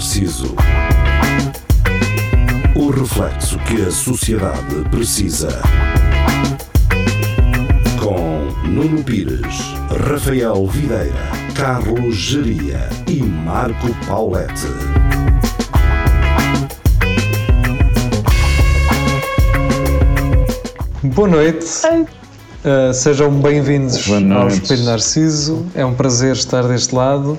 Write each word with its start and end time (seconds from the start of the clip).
Narciso. 0.00 0.56
O 2.74 2.88
reflexo 2.88 3.58
que 3.58 3.82
a 3.82 3.90
sociedade 3.90 4.76
precisa. 4.90 5.60
Com 8.02 8.48
Nuno 8.66 9.04
Pires, 9.04 9.58
Rafael 10.08 10.66
Videira, 10.68 11.12
Carlos 11.54 12.16
Geria 12.16 12.88
e 13.06 13.22
Marco 13.22 13.94
Paulette. 14.06 14.68
Boa 21.02 21.28
noite. 21.28 21.66
Uh, 22.64 22.94
sejam 22.94 23.30
bem-vindos 23.38 24.08
ao. 24.32 24.48
Espelho 24.48 24.84
Narciso. 24.84 25.66
É 25.74 25.84
um 25.84 25.92
prazer 25.92 26.32
estar 26.32 26.62
deste 26.62 26.94
lado. 26.94 27.38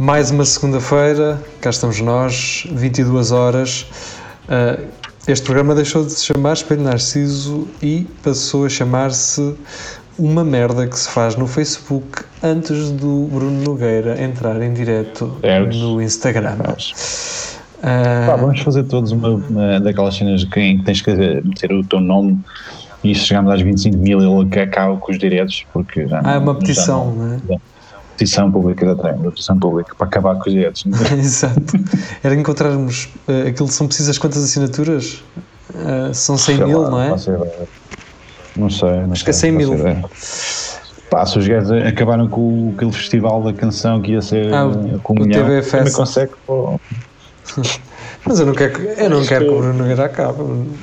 Mais 0.00 0.30
uma 0.30 0.46
segunda-feira, 0.46 1.38
cá 1.60 1.68
estamos 1.68 2.00
nós, 2.00 2.66
22 2.72 3.32
horas. 3.32 3.82
Uh, 4.48 4.88
este 5.28 5.44
programa 5.44 5.74
deixou 5.74 6.06
de 6.06 6.12
se 6.12 6.24
chamar 6.24 6.54
Espelho 6.54 6.80
Narciso 6.80 7.68
e 7.82 8.06
passou 8.24 8.64
a 8.64 8.70
chamar-se 8.70 9.54
Uma 10.18 10.42
Merda 10.42 10.86
que 10.86 10.98
se 10.98 11.06
faz 11.06 11.36
no 11.36 11.46
Facebook 11.46 12.24
antes 12.42 12.90
do 12.92 13.28
Bruno 13.30 13.62
Nogueira 13.62 14.18
entrar 14.22 14.62
em 14.62 14.72
direto 14.72 15.38
no 15.70 16.00
Instagram. 16.00 16.56
Pá, 16.56 16.74
Uh, 17.80 18.38
vamos 18.38 18.60
fazer 18.60 18.84
todos 18.84 19.10
uma, 19.10 19.28
uma 19.28 19.80
daquelas 19.80 20.14
cenas 20.14 20.44
que 20.44 20.80
tens 20.84 21.00
que 21.00 21.10
meter 21.10 21.72
o 21.72 21.84
teu 21.84 22.00
nome 22.00 22.38
e 23.02 23.14
se 23.14 23.22
chegarmos 23.22 23.52
às 23.52 23.62
25 23.62 23.96
mil 23.96 24.20
ele 24.20 24.60
acaba 24.60 24.96
com 24.98 25.10
os 25.10 25.18
direitos 25.18 25.66
porque 25.72 26.06
já 26.06 26.20
ah, 26.22 26.34
é 26.34 26.38
uma 26.38 26.52
já 26.52 26.58
petição, 26.58 27.14
não 27.14 27.34
é? 27.34 27.58
Petição 28.20 28.50
pública 28.52 28.84
exatamente, 28.84 29.20
uma 29.22 29.30
petição 29.30 29.58
pública 29.58 29.94
para 29.96 30.06
acabar 30.06 30.34
com 30.36 30.48
os 30.48 30.52
direitos 30.52 30.84
Exato. 31.18 31.76
Era 32.22 32.34
encontrarmos 32.34 33.08
uh, 33.26 33.48
aquilo 33.48 33.68
que 33.68 33.74
são 33.74 33.86
precisas 33.86 34.18
quantas 34.18 34.44
assinaturas? 34.44 35.22
Uh, 35.70 36.12
são 36.12 36.36
100 36.36 36.56
Sei 36.56 36.64
mil, 36.66 36.80
lá, 36.82 36.90
não 36.90 37.00
é? 37.00 37.06
ideia. 37.08 37.68
não 38.56 38.68
sei 38.70 38.90
não 39.06 39.12
Acho 39.12 39.24
que 39.24 39.30
é 39.30 39.32
sei, 39.32 39.50
100 39.50 39.66
não 39.66 39.74
mil. 39.74 40.10
Pá, 41.10 41.26
se 41.26 41.38
os 41.38 41.48
gajos 41.48 41.72
acabaram 41.72 42.28
com 42.28 42.72
aquele 42.76 42.92
festival 42.92 43.42
da 43.42 43.52
canção 43.52 44.00
que 44.00 44.12
ia 44.12 44.22
ser 44.22 44.52
Ah, 44.54 44.58
eh, 44.62 44.96
o- 44.96 45.00
com 45.00 45.14
o 45.14 45.16
milhão, 45.24 45.44
TVFS. 45.44 45.70
também 45.70 45.92
consegue 45.92 46.32
pô, 46.46 46.80
Mas 48.26 48.38
eu 48.38 48.46
não 48.46 48.54
quero 48.54 48.74
que, 48.74 49.02
eu 49.02 49.10
não 49.10 49.24
quero 49.24 49.44
que 49.46 49.50
o 49.50 49.58
Bruno 49.58 49.72
Nogueira 49.74 50.04
acabe 50.04 50.42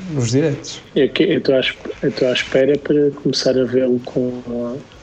nos 0.09 0.31
diretos. 0.31 0.81
Eu 0.95 1.05
estou 1.05 1.55
à, 1.55 2.33
espera 2.33 2.77
para 2.79 3.11
começar 3.21 3.57
a 3.57 3.63
vê-lo 3.63 3.99
com 3.99 4.41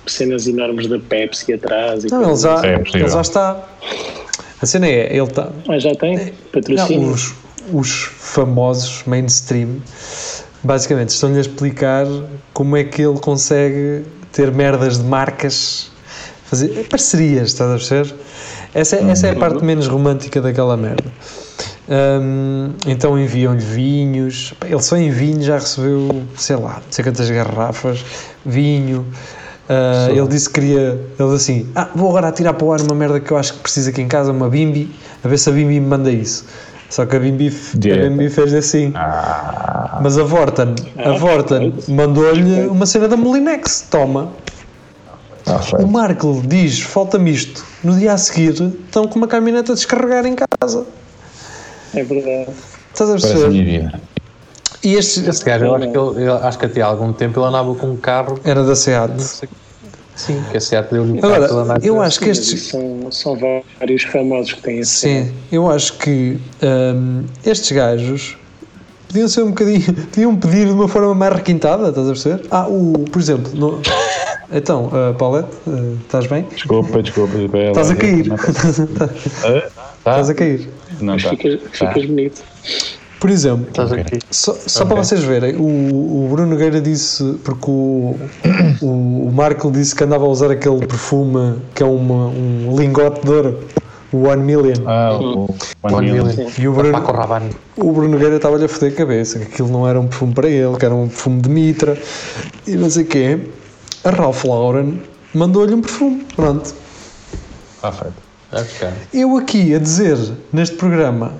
cenas 0.06 0.46
enormes 0.46 0.86
da 0.86 0.98
Pepsi 0.98 1.52
atrás. 1.52 2.04
E 2.04 2.10
Não, 2.10 2.22
ele 2.22 2.36
já, 2.36 2.54
assim. 2.54 2.66
É 2.66 2.82
ele 2.94 3.08
já 3.08 3.20
está. 3.20 3.68
A 4.60 4.66
cena 4.66 4.86
é, 4.86 5.14
ele 5.14 5.22
está. 5.22 5.50
Ah, 5.68 5.78
já 5.78 5.94
tem? 5.94 6.32
Patrocínio? 6.52 7.02
Não, 7.02 7.12
os, 7.12 7.34
os 7.72 7.90
famosos 8.18 9.02
mainstream 9.06 9.80
basicamente 10.62 11.10
estão-lhe 11.10 11.36
a 11.36 11.40
explicar 11.40 12.06
como 12.52 12.76
é 12.76 12.84
que 12.84 13.02
ele 13.02 13.18
consegue 13.18 14.04
ter 14.32 14.50
merdas 14.50 14.98
de 14.98 15.04
marcas, 15.04 15.90
fazer 16.46 16.86
parcerias, 16.88 17.48
estás 17.48 17.70
a 17.70 17.74
perceber? 17.74 18.14
Essa 18.74 18.96
é, 18.96 19.10
essa 19.10 19.26
é 19.28 19.30
a 19.30 19.36
parte 19.36 19.62
menos 19.62 19.86
romântica 19.86 20.40
daquela 20.40 20.76
merda. 20.76 21.12
Hum, 21.88 22.72
então 22.86 23.18
enviam-lhe 23.18 23.60
vinhos. 23.60 24.54
Ele 24.64 24.82
só 24.82 24.96
em 24.96 25.10
vinho 25.10 25.42
já 25.42 25.58
recebeu, 25.58 26.24
sei 26.36 26.56
lá, 26.56 26.74
não 26.84 26.90
sei 26.90 27.04
quantas 27.04 27.30
garrafas, 27.30 28.04
vinho. 28.44 29.06
Ah, 29.68 30.08
ele 30.10 30.26
disse 30.28 30.48
que 30.48 30.60
queria. 30.60 31.00
Ele 31.18 31.34
assim: 31.34 31.66
Ah, 31.74 31.88
vou 31.94 32.08
agora 32.10 32.28
atirar 32.28 32.52
para 32.54 32.66
o 32.66 32.72
ar 32.72 32.80
uma 32.80 32.94
merda 32.94 33.18
que 33.20 33.30
eu 33.30 33.36
acho 33.36 33.54
que 33.54 33.60
preciso 33.60 33.90
aqui 33.90 34.02
em 34.02 34.08
casa, 34.08 34.30
uma 34.32 34.48
bimbi, 34.48 34.94
a 35.22 35.28
ver 35.28 35.38
se 35.38 35.48
a 35.48 35.52
bimbi 35.52 35.80
me 35.80 35.86
manda 35.86 36.10
isso. 36.10 36.44
Só 36.90 37.06
que 37.06 37.16
a 37.16 37.18
bimbi, 37.18 37.48
a 37.48 38.08
bimbi 38.08 38.28
fez 38.28 38.52
assim. 38.54 38.92
ah, 38.94 39.98
Mas 40.02 40.18
a 40.18 40.22
Vorten, 40.22 40.74
a 40.98 41.12
Vorten 41.12 41.74
mandou-lhe 41.88 42.66
uma 42.66 42.86
cena 42.86 43.08
da 43.08 43.16
Molinex. 43.16 43.86
Toma. 43.90 44.32
ah, 45.46 45.60
O. 45.78 45.86
Marco 45.86 46.42
diz: 46.46 46.80
falta-me 46.80 47.32
isto. 47.32 47.64
No 47.82 47.96
dia 47.98 48.12
a 48.12 48.18
seguir, 48.18 48.52
estão 48.52 49.08
com 49.08 49.16
uma 49.18 49.26
caminhonete 49.26 49.72
a 49.72 49.74
descarregar 49.74 50.26
em 50.26 50.36
casa. 50.60 50.84
É 51.94 52.02
verdade. 52.04 52.50
Estás 52.92 53.10
a 53.10 53.12
parece 53.14 53.26
a 53.26 53.48
perceber? 53.48 54.00
E 54.84 54.94
este 54.94 55.28
Esse 55.28 55.44
gajo, 55.44 55.64
eu 55.64 55.74
acho 55.74 55.90
que, 55.90 55.98
ele, 55.98 56.28
eu 56.28 56.34
acho 56.34 56.58
que 56.58 56.66
até 56.66 56.82
há 56.82 56.86
algum 56.86 57.12
tempo 57.12 57.40
ele 57.40 57.46
andava 57.46 57.74
com 57.74 57.86
um 57.86 57.96
carro. 57.96 58.38
era 58.44 58.62
da 58.62 58.76
SEAT. 58.76 59.12
Sim, 60.14 60.44
que 60.50 60.56
a 60.56 60.60
Seat 60.60 60.90
deu-lhe 60.92 61.12
um 61.12 61.18
Agora, 61.18 61.78
eu 61.82 62.00
acho 62.00 62.20
que 62.20 62.30
estes. 62.30 62.68
São, 62.68 63.10
são 63.10 63.36
vários 63.80 64.04
famosos 64.04 64.52
que 64.52 64.62
têm 64.62 64.78
esse 64.78 64.92
Sim, 64.98 65.32
eu 65.50 65.68
acho 65.68 65.94
que 65.98 66.38
hum, 66.62 67.24
estes 67.44 67.72
gajos 67.72 68.36
podiam 69.08 69.28
ser 69.28 69.42
um 69.42 69.48
bocadinho. 69.48 69.92
podiam 70.06 70.36
pedir 70.36 70.66
de 70.66 70.72
uma 70.72 70.86
forma 70.86 71.14
mais 71.14 71.34
requintada, 71.34 71.88
estás 71.88 72.06
a 72.06 72.10
perceber? 72.12 72.46
Ah, 72.50 72.68
o, 72.68 72.92
por 73.10 73.20
exemplo. 73.20 73.50
no- 73.54 73.82
então, 74.52 74.86
uh, 74.86 75.14
Paulette, 75.14 75.50
uh, 75.66 75.98
estás 76.02 76.26
bem? 76.28 76.46
desculpa, 76.54 77.02
desculpa 77.02 77.34
Estás 77.36 77.90
a 77.90 77.96
cair. 77.96 78.32
Estás 79.98 80.30
a 80.30 80.34
cair. 80.34 80.68
não 81.00 81.16
está 81.16 81.30
ficas, 81.30 81.60
ficas 81.72 82.06
bonito. 82.06 82.42
Por 83.24 83.30
exemplo, 83.30 83.66
Estás 83.68 83.90
aqui. 83.90 84.18
Só, 84.30 84.54
só 84.66 84.84
para 84.84 84.96
vocês 84.96 85.24
verem, 85.24 85.56
o, 85.56 85.64
o 85.64 86.28
Bruno 86.30 86.50
Nogueira 86.50 86.78
disse, 86.78 87.24
porque 87.42 87.70
o, 87.70 88.18
o, 88.82 88.86
o 89.28 89.32
Marco 89.32 89.70
disse 89.72 89.94
que 89.94 90.04
andava 90.04 90.26
a 90.26 90.28
usar 90.28 90.50
aquele 90.50 90.86
perfume 90.86 91.56
que 91.74 91.82
é 91.82 91.86
uma, 91.86 92.26
um 92.26 92.76
lingote 92.78 93.22
de 93.24 93.30
ouro, 93.30 93.60
o 94.12 94.28
One 94.28 94.42
Million. 94.42 94.74
ah, 94.86 95.16
o 95.18 95.48
One 95.82 95.94
One 95.94 96.06
Million. 96.10 96.24
Million. 96.26 96.50
E 96.58 96.68
o 96.68 96.74
Bruno, 96.74 97.02
o 97.78 97.92
Bruno 97.94 98.08
Nogueira 98.10 98.36
estava-lhe 98.36 98.66
a 98.66 98.68
foder 98.68 98.92
a 98.92 98.94
cabeça, 98.94 99.38
que 99.38 99.46
aquilo 99.46 99.68
não 99.68 99.88
era 99.88 99.98
um 99.98 100.06
perfume 100.06 100.34
para 100.34 100.50
ele, 100.50 100.76
que 100.76 100.84
era 100.84 100.94
um 100.94 101.08
perfume 101.08 101.40
de 101.40 101.48
Mitra 101.48 101.96
e 102.66 102.72
não 102.76 102.90
sei 102.90 103.04
o 103.04 103.06
quê. 103.06 103.40
A 104.04 104.10
Ralph 104.10 104.44
Lauren 104.44 105.00
mandou-lhe 105.32 105.72
um 105.72 105.80
perfume. 105.80 106.26
Pronto. 106.36 106.74
Está 107.76 107.90
feito. 107.90 108.22
Eu 109.14 109.34
aqui 109.38 109.74
a 109.74 109.78
dizer 109.78 110.18
neste 110.52 110.76
programa 110.76 111.32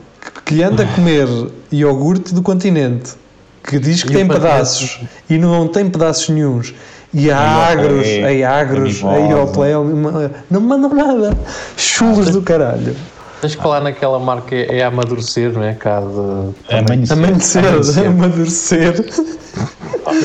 que- 0.45 0.62
anda 0.62 0.83
a 0.84 0.87
comer 0.87 1.27
iogurte 1.72 2.34
do 2.34 2.43
continente, 2.43 3.12
que 3.62 3.78
diz 3.78 4.03
que 4.03 4.11
E 4.12 4.15
tem 4.17 4.25
o 4.25 4.28
pedaços 4.28 5.00
e 5.28 5.39
não 5.39 5.67
tem 5.69 5.89
pedaços 5.89 6.28
nenhuns, 6.28 6.75
e 7.12 7.31
a 7.31 7.39
agros, 7.39 8.06
a 8.44 8.50
agros, 8.50 9.05
a. 9.05 9.17
Ioplay, 9.19 9.73
não 10.50 10.61
me 10.61 10.67
mandam 10.67 10.91
nada. 10.94 11.37
Chulos 11.77 12.31
do 12.31 12.43
caralho. 12.43 12.94
Tens 13.41 13.55
que 13.55 13.62
falar 13.62 13.81
naquela 13.83 14.19
marca 14.19 14.55
é 14.56 14.83
amadurecer, 14.83 15.53
não 15.53 15.62
é? 15.62 15.75
Cá 15.75 16.00
de. 16.00 16.75
Amanhecer. 16.75 17.12
Amanhecer, 17.12 18.06
amadurecer. 18.06 19.05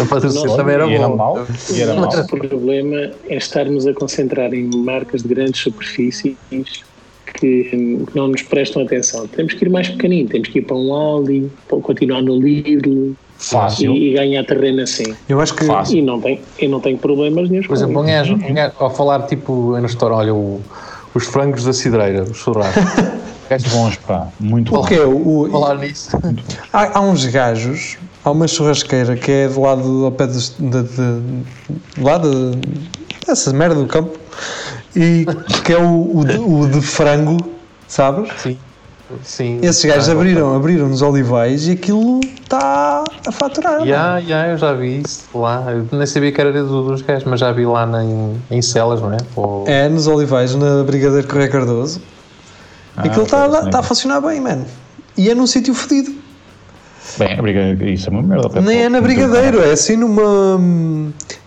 Amadurecer 0.01 0.55
também 0.55 0.75
era 0.75 0.89
era 0.89 1.07
bom. 1.09 1.15
mau? 1.17 1.47
E 1.69 1.81
era 1.81 1.93
O 1.93 1.95
mau? 1.97 2.05
nosso 2.05 2.25
problema 2.27 2.95
é 3.27 3.35
estarmos 3.37 3.85
a 3.87 3.93
concentrar 3.93 4.53
em 4.53 4.69
marcas 4.73 5.21
de 5.21 5.27
grandes 5.27 5.61
superfícies 5.61 6.37
que, 7.39 7.63
que 7.63 8.15
não 8.15 8.27
nos 8.27 8.41
prestam 8.43 8.83
atenção. 8.83 9.27
Temos 9.27 9.53
que 9.53 9.65
ir 9.65 9.69
mais 9.69 9.87
pequenino, 9.89 10.29
temos 10.29 10.47
que 10.49 10.59
ir 10.59 10.61
para 10.63 10.75
um 10.75 10.93
Aldi, 10.93 11.49
para 11.67 11.77
continuar 11.79 12.21
no 12.21 12.39
Lidl 12.39 13.13
Fácil. 13.37 13.93
e, 13.93 14.09
e 14.11 14.13
ganhar 14.13 14.43
terreno 14.45 14.81
assim. 14.81 15.15
Eu 15.27 15.39
acho 15.39 15.53
que 15.55 15.65
Fácil. 15.65 15.97
E 15.97 16.01
não 16.01 16.19
tem, 16.19 16.41
e 16.59 16.67
não 16.67 16.79
tenho 16.79 16.97
problemas 16.97 17.49
nenhum 17.49 17.63
Por 17.63 17.75
exemplo, 17.75 18.03
ao 18.77 18.93
falar 18.93 19.23
tipo 19.27 19.53
no 19.77 19.81
restaurante, 19.81 20.19
olha, 20.19 20.33
o- 20.33 20.61
os 21.15 21.25
frangos 21.25 21.63
da 21.63 21.73
cidreira, 21.73 22.23
os 22.23 22.37
churrascos. 22.37 22.83
Gajos 23.49 23.73
bons, 23.73 23.95
pá. 23.97 24.27
Muito 24.39 24.69
o 24.71 24.77
bons. 24.77 24.87
que 24.87 24.93
é 24.93 25.03
o, 25.05 25.27
o- 25.45 25.49
falar 25.49 25.75
nisso. 25.79 26.09
há, 26.71 26.99
há 26.99 27.01
uns 27.01 27.25
gajos, 27.25 27.97
há 28.23 28.29
uma 28.29 28.47
churrasqueira 28.47 29.15
que 29.15 29.31
é 29.31 29.47
do 29.47 29.59
lado 29.61 30.05
ao 30.05 30.11
pé 30.11 30.27
dos- 30.27 30.53
de, 30.59 30.83
de, 30.83 32.01
lá 32.03 32.19
de 32.19 32.29
essa 33.27 33.51
merda 33.51 33.75
do 33.75 33.87
campo 33.87 34.19
e 35.01 35.25
que 35.63 35.73
é 35.73 35.77
o, 35.77 36.17
o, 36.17 36.25
de, 36.25 36.37
o 36.37 36.67
de 36.67 36.81
frango, 36.81 37.37
sabes? 37.87 38.29
Sim. 38.37 38.57
Sim. 39.23 39.59
Esses 39.63 39.83
gajos 39.85 40.07
Ah, 40.09 40.11
abriram, 40.11 40.55
abriram 40.55 40.87
nos 40.87 41.01
olivais 41.01 41.67
e 41.67 41.71
aquilo 41.71 42.19
está 42.43 43.03
a 43.25 43.31
faturar. 43.31 43.83
Já, 43.83 44.21
já, 44.21 44.47
eu 44.49 44.57
já 44.57 44.71
vi 44.73 45.01
isso 45.03 45.23
lá. 45.33 45.65
Eu 45.71 45.87
nem 45.97 46.05
sabia 46.05 46.31
que 46.31 46.39
era 46.39 46.51
do- 46.51 46.83
dos 46.89 47.01
gajos, 47.01 47.23
mas 47.23 47.39
já 47.39 47.51
vi 47.51 47.65
lá 47.65 47.87
na- 47.87 48.03
em, 48.03 48.39
em 48.51 48.61
celas, 48.61 49.01
não 49.01 49.11
é? 49.11 49.17
Ou- 49.35 49.63
É, 49.67 49.89
nos 49.89 50.05
olivais, 50.05 50.53
na 50.53 50.83
Brigadeiro 50.83 51.27
Correia 51.27 51.49
Cardoso. 51.49 51.99
Ah, 52.95 53.03
aquilo 53.05 53.23
está 53.23 53.47
ok, 53.47 53.59
está 53.65 53.79
a 53.79 53.83
funcionar 53.83 54.21
bem, 54.21 54.39
mano. 54.41 54.65
E 55.17 55.27
é 55.27 55.33
num 55.33 55.47
sítio 55.47 55.73
fodido. 55.73 56.13
Bem, 57.17 57.39
a 57.39 57.41
briga, 57.41 57.85
isso 57.89 58.09
é 58.09 58.11
uma 58.11 58.21
merda. 58.21 58.61
Nem 58.61 58.83
é 58.83 58.89
na 58.89 59.01
Brigadeiro, 59.01 59.59
é 59.63 59.71
assim 59.71 59.95
numa. 59.97 60.61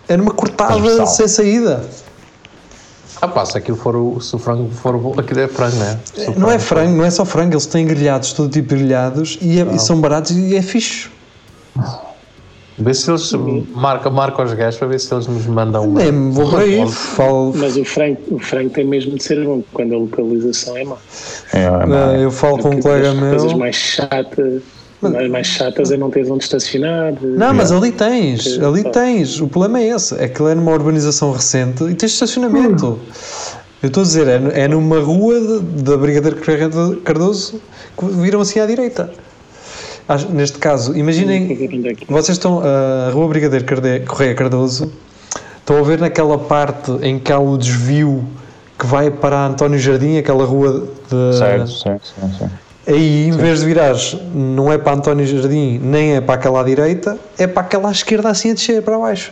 É 0.09 0.17
numa 0.17 0.31
cortada 0.33 1.05
sem 1.05 1.27
saída. 1.29 1.81
Ah, 3.23 3.27
pá, 3.29 3.45
se 3.45 3.57
aquilo 3.57 3.77
for 3.77 3.95
o, 3.95 4.19
se 4.19 4.35
o 4.35 4.37
frango 4.37 4.69
for 4.69 4.97
bom, 4.97 5.13
aquilo 5.17 5.39
é 5.39 5.47
frango, 5.47 5.77
não 5.77 5.85
é? 5.85 5.97
Se 6.13 6.29
o 6.29 6.37
Não 6.37 6.51
é 6.51 6.59
frango, 6.59 6.97
não 6.97 7.05
é 7.05 7.09
só 7.09 7.23
frango, 7.23 7.53
eles 7.53 7.65
têm 7.65 7.85
grelhados, 7.85 8.33
todo 8.33 8.51
tipo 8.51 8.67
de 8.75 8.81
grelhados 8.81 9.37
e, 9.41 9.61
é- 9.61 9.63
e 9.73 9.79
são 9.79 10.01
baratos 10.01 10.31
e 10.31 10.53
é 10.57 10.61
fixe. 10.61 11.09
Vê 12.77 12.93
se 12.93 13.09
eles 13.09 13.31
marca, 13.73 14.09
marca 14.09 14.43
os 14.43 14.53
gajos 14.53 14.77
para 14.77 14.89
ver 14.89 14.99
se 14.99 15.13
eles 15.13 15.25
nos 15.27 15.45
mandam 15.45 15.87
uma. 15.87 16.01
Nem 16.03 16.31
vou 16.31 16.49
por 16.49 16.59
aí. 16.59 16.85
Falo, 16.91 17.53
Mas 17.55 17.77
o 17.77 17.85
frango, 17.85 18.17
o 18.29 18.39
frango 18.39 18.71
tem 18.71 18.83
mesmo 18.85 19.15
de 19.15 19.23
ser 19.23 19.41
bom 19.45 19.63
quando 19.71 19.93
a 19.93 19.97
localização 19.99 20.75
é 20.75 20.83
má. 20.83 20.97
É, 21.53 21.59
eh, 22.19 22.25
eu 22.25 22.29
falo 22.31 22.57
com 22.57 22.71
um 22.71 22.79
colega 22.81 23.11
as 23.11 23.15
meu. 23.15 23.29
coisas 23.29 23.53
mais 23.53 23.75
chatas, 23.77 24.63
as 25.07 25.29
mais 25.29 25.47
chatas 25.47 25.91
é 25.91 25.97
não 25.97 26.09
teres 26.09 26.29
onde 26.29 26.43
estacionar. 26.43 27.13
Não, 27.21 27.53
mas 27.53 27.71
ali 27.71 27.91
tens, 27.91 28.59
ali 28.61 28.83
tens. 28.83 29.39
O 29.41 29.47
problema 29.47 29.79
é 29.79 29.89
esse: 29.89 30.15
é 30.15 30.27
que 30.27 30.41
ele 30.41 30.51
é 30.51 30.55
numa 30.55 30.71
urbanização 30.71 31.31
recente 31.31 31.83
e 31.83 31.93
tens 31.95 32.13
estacionamento. 32.13 32.99
Eu 33.81 33.87
estou 33.87 34.01
a 34.01 34.05
dizer, 34.05 34.27
é, 34.27 34.61
é 34.63 34.67
numa 34.67 34.99
rua 34.99 35.39
da 35.83 35.97
Brigadeiro 35.97 36.37
Cardoso 37.03 37.61
que 37.97 38.05
viram 38.05 38.39
assim 38.41 38.59
à 38.59 38.65
direita. 38.65 39.11
Neste 40.31 40.57
caso, 40.57 40.95
imaginem, 40.97 41.43
Onde 41.43 41.87
é 41.89 41.93
que- 41.93 42.05
vocês 42.11 42.37
estão 42.37 42.61
a 42.61 43.09
Rua 43.11 43.27
Brigadeiro 43.29 43.65
Correia 44.05 44.35
Cardoso, 44.35 44.91
estão 45.59 45.77
a 45.77 45.81
ver 45.81 45.99
naquela 45.99 46.37
parte 46.37 46.91
em 47.01 47.17
que 47.17 47.31
há 47.31 47.39
o 47.39 47.57
desvio 47.57 48.23
que 48.77 48.85
vai 48.85 49.09
para 49.09 49.47
António 49.47 49.79
Jardim, 49.79 50.17
aquela 50.17 50.43
rua 50.45 50.87
de. 51.09 51.37
certo, 51.37 51.67
certo, 51.69 52.07
certo, 52.07 52.37
certo. 52.37 52.62
Aí, 52.85 53.27
em 53.27 53.31
vez 53.31 53.61
de 53.61 53.65
virares, 53.65 54.17
não 54.33 54.71
é 54.71 54.77
para 54.77 54.93
António 54.93 55.25
Jardim, 55.25 55.79
nem 55.79 56.15
é 56.15 56.21
para 56.21 56.35
aquela 56.35 56.59
à 56.61 56.63
direita, 56.63 57.17
é 57.37 57.47
para 57.47 57.61
aquela 57.61 57.87
à 57.89 57.91
esquerda 57.91 58.29
assim 58.29 58.51
a 58.51 58.53
descer 58.53 58.81
para 58.83 58.97
baixo. 58.99 59.31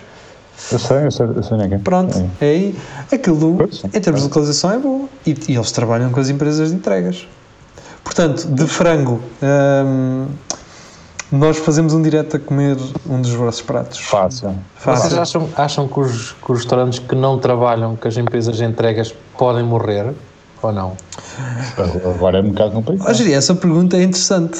Eu 0.72 0.80
sei, 0.80 1.06
eu 1.06 1.12
sei, 1.12 1.26
eu 1.26 1.44
sei 1.44 1.58
onde 1.58 1.74
é. 1.74 1.78
Pronto, 1.80 2.18
É. 2.40 2.46
é 2.46 2.50
aí. 2.50 2.76
Aquilo, 3.12 3.56
Pois, 3.58 3.84
em 3.84 4.00
termos 4.00 4.22
de 4.22 4.28
localização, 4.28 4.72
é 4.72 4.78
bom. 4.78 5.10
E, 5.26 5.36
e 5.50 5.56
eles 5.56 5.72
trabalham 5.72 6.12
com 6.12 6.20
as 6.20 6.30
empresas 6.30 6.70
de 6.70 6.76
entregas. 6.76 7.28
Portanto, 8.04 8.48
de 8.48 8.66
frango, 8.68 9.20
hum, 9.44 10.28
nós 11.32 11.58
fazemos 11.58 11.94
um 11.94 12.02
direto 12.02 12.38
a 12.38 12.40
comer 12.40 12.78
um 13.10 13.22
dos 13.22 13.32
vossos 13.32 13.62
pratos. 13.62 14.00
Fácil. 14.00 14.56
Fácil. 14.76 15.10
Vocês 15.10 15.20
acham, 15.20 15.50
acham 15.58 15.88
que, 15.88 16.00
os, 16.00 16.32
que 16.34 16.52
os 16.52 16.60
restaurantes 16.60 17.00
que 17.00 17.16
não 17.16 17.38
trabalham, 17.38 17.96
que 17.96 18.08
as 18.08 18.16
empresas 18.18 18.56
de 18.58 18.64
entregas 18.64 19.14
podem 19.38 19.64
morrer? 19.64 20.14
Ou 20.62 20.72
não? 20.72 20.98
Agora 22.16 22.40
é 22.40 22.42
um 22.42 22.50
bocado 22.50 22.72
complicado. 22.72 23.10
Ah, 23.10 23.14
Jiri, 23.14 23.34
essa 23.34 23.56
pergunta 23.56 23.98
é 23.98 24.04
interessante. 24.04 24.60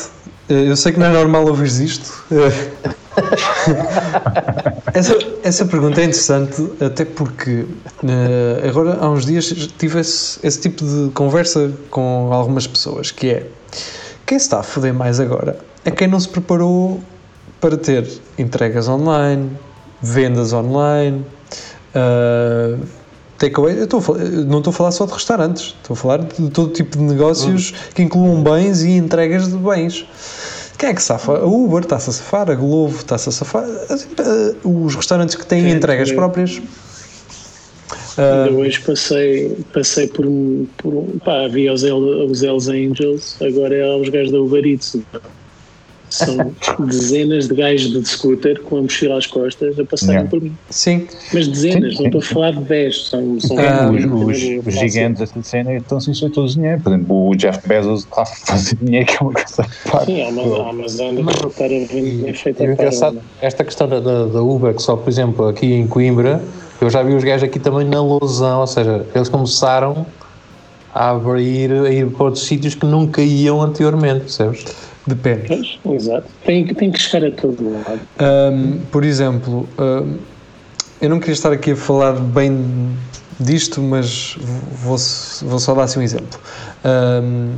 Eh, 0.50 0.70
Eu 0.70 0.76
sei 0.76 0.92
que 0.92 1.00
não 1.00 1.08
é 1.08 1.14
normal 1.14 1.46
ouvir 1.46 1.68
isto. 1.68 2.26
Eh, 2.32 2.72
essa, 4.94 5.18
essa 5.44 5.66
pergunta 5.66 6.02
é 6.02 6.06
interessante, 6.06 6.72
até 6.84 7.06
porque 7.06 7.66
eh, 8.04 8.68
agora 8.68 8.98
há 9.00 9.10
uns 9.10 9.26
dias 9.26 9.46
tive 9.78 10.00
esse, 10.00 10.40
esse 10.46 10.60
tipo 10.60 10.84
de 10.84 11.12
conversa 11.12 11.72
com 11.90 12.30
algumas 12.32 12.66
pessoas, 12.66 13.12
que 13.12 13.30
é 13.30 13.48
quem 14.26 14.40
se 14.40 14.46
está 14.46 14.60
a 14.60 14.64
foder 14.64 14.94
mais 14.94 15.20
agora 15.20 15.58
é 15.84 15.92
quem 15.92 16.08
não 16.08 16.20
se 16.20 16.30
preparou 16.30 17.02
para 17.60 17.78
ter 17.78 18.08
entregas 18.38 18.88
online, 18.88 19.52
vendas 20.02 20.54
online, 20.54 21.26
uh, 21.96 22.86
takeaway. 23.42 23.78
Eu 23.78 23.84
estou 23.86 24.02
eu 24.18 24.46
não 24.46 24.60
estou 24.60 24.72
a 24.72 24.74
falar 24.74 24.92
só 24.92 25.06
de 25.06 25.14
restaurantes, 25.14 25.76
estou 25.82 25.94
a 25.94 25.98
falar 25.98 26.18
de 26.20 26.50
todo 26.50 26.72
tipo 26.72 26.98
de 26.98 27.04
negócios 27.04 27.74
que 27.94 28.02
incluam 28.02 28.42
bens 28.42 28.82
e 28.84 28.92
entregas 28.92 29.48
de 29.50 29.58
bens. 29.58 30.06
Quem 30.78 30.90
é 30.90 30.94
que 30.94 31.04
safa? 31.04 31.38
A 31.38 31.46
Uber 31.46 31.82
está-se 31.84 32.10
a 32.10 32.14
safar, 32.14 32.50
a 32.50 32.56
Glovo 32.56 32.98
está-se 32.98 33.30
a 33.30 33.32
safar, 33.32 33.66
os 34.64 34.96
restaurantes 34.96 35.36
que 35.36 35.46
têm 35.46 35.64
Sim, 35.70 35.76
entregas 35.78 36.10
sim. 36.10 36.16
próprias. 36.16 36.62
Ainda 38.18 38.52
hoje 38.52 38.80
passei, 38.82 39.58
passei 39.74 40.08
por 40.08 40.26
um. 40.26 40.66
Por 40.78 40.94
um 40.94 41.20
pá, 41.24 41.46
havia 41.46 41.72
os, 41.74 41.84
El- 41.84 42.26
os 42.30 42.42
Hells 42.42 42.70
Angels, 42.70 43.36
agora 43.42 43.76
é 43.76 43.96
os 43.96 44.10
gajos 44.10 44.32
da 44.32 44.40
Uber 44.40 44.66
Eats. 44.66 44.98
São 46.12 46.54
dezenas 46.78 47.48
de 47.48 47.56
gajos 47.56 47.90
de 47.92 48.06
scooter 48.06 48.62
com 48.64 48.78
a 48.80 48.82
mochila 48.82 49.18
às 49.18 49.26
costas 49.26 49.80
a 49.80 49.86
passarem 49.86 50.16
Yeah. 50.16 50.30
por 50.30 50.42
mim. 50.42 50.54
sim, 50.70 51.08
Mas 51.34 51.48
dezenas, 51.48 51.94
Sim, 51.96 52.00
não 52.00 52.06
estou 52.08 52.20
a 52.20 52.24
falar 52.24 52.52
de 52.52 52.60
10. 52.66 53.08
São, 53.08 53.40
são 53.40 53.58
Ah, 53.58 53.90
Os, 53.90 54.04
os- 54.38 54.68
os 54.68 54.74
gigantes 54.78 55.20
desta 55.22 55.42
cena 55.42 55.74
estão 55.78 56.02
sem 56.02 56.12
encher 56.12 56.30
todo 56.30 56.46
o 56.50 56.54
dinheiro. 56.54 56.82
Por 56.82 56.92
exemplo, 56.92 57.30
o 57.30 57.36
Jeff 57.36 57.66
Bezos 57.66 58.02
está 58.04 58.24
a 58.24 58.26
fazer 58.26 58.76
dinheiro, 58.82 59.06
que 59.08 59.14
é 59.16 59.20
uma 59.22 59.32
coisa. 59.34 59.66
pá, 59.90 60.06
Sim, 60.06 60.22
Mas- 61.24 61.36
que 61.40 61.48
estar 61.48 61.66
a 61.66 61.68
vender 61.70 62.30
é 62.30 62.34
feita 62.34 62.64
a 62.64 62.66
engraçado, 62.68 63.14
para. 63.16 63.48
esta 63.48 63.64
questão 63.64 63.88
da, 63.88 64.00
da 64.02 64.26
da 64.26 64.42
Uber, 64.42 64.74
que 64.76 64.82
só, 64.82 64.98
por 64.98 65.10
exemplo, 65.10 65.48
aqui 65.48 65.72
em 65.74 65.88
Coimbra, 65.88 66.44
eu 66.82 66.90
já 66.90 67.02
vi 67.04 67.14
os 67.14 67.24
gajos 67.24 67.44
aqui 67.44 67.58
também 67.58 67.88
na 67.88 68.02
Lousão, 68.02 68.60
ou 68.60 68.68
seja, 68.68 69.06
eles 69.16 69.30
começaram 69.30 70.06
a 70.94 71.12
abrir, 71.12 71.72
a 71.72 71.90
ir 71.90 72.08
para 72.10 72.26
outros 72.26 72.44
sítios 72.46 72.76
que 72.76 72.86
nunca 72.86 73.22
iam 73.22 73.62
anteriormente, 73.62 74.22
percebes? 74.22 74.66
Depende. 75.08 75.48
Pois, 75.84 75.96
exato. 76.02 76.28
Tem, 76.46 76.66
que- 76.66 76.74
tem 76.76 76.92
que 76.92 77.00
chegar 77.00 77.28
a 77.28 77.32
todo 77.32 77.64
lado. 77.74 78.00
Um, 78.54 78.80
por 78.92 79.04
exemplo, 79.04 79.68
um, 79.80 80.18
eu 81.02 81.10
não 81.10 81.20
queria 81.20 81.34
estar 81.34 81.52
aqui 81.52 81.72
a 81.72 81.76
falar 81.76 82.14
bem 82.14 82.96
disto, 83.40 83.82
mas 83.82 84.38
vou, 84.84 84.98
vou 85.50 85.60
só 85.60 85.74
dar 85.74 85.84
assim 85.84 86.00
um 86.00 86.04
exemplo. 86.04 86.40
Um, 86.86 87.54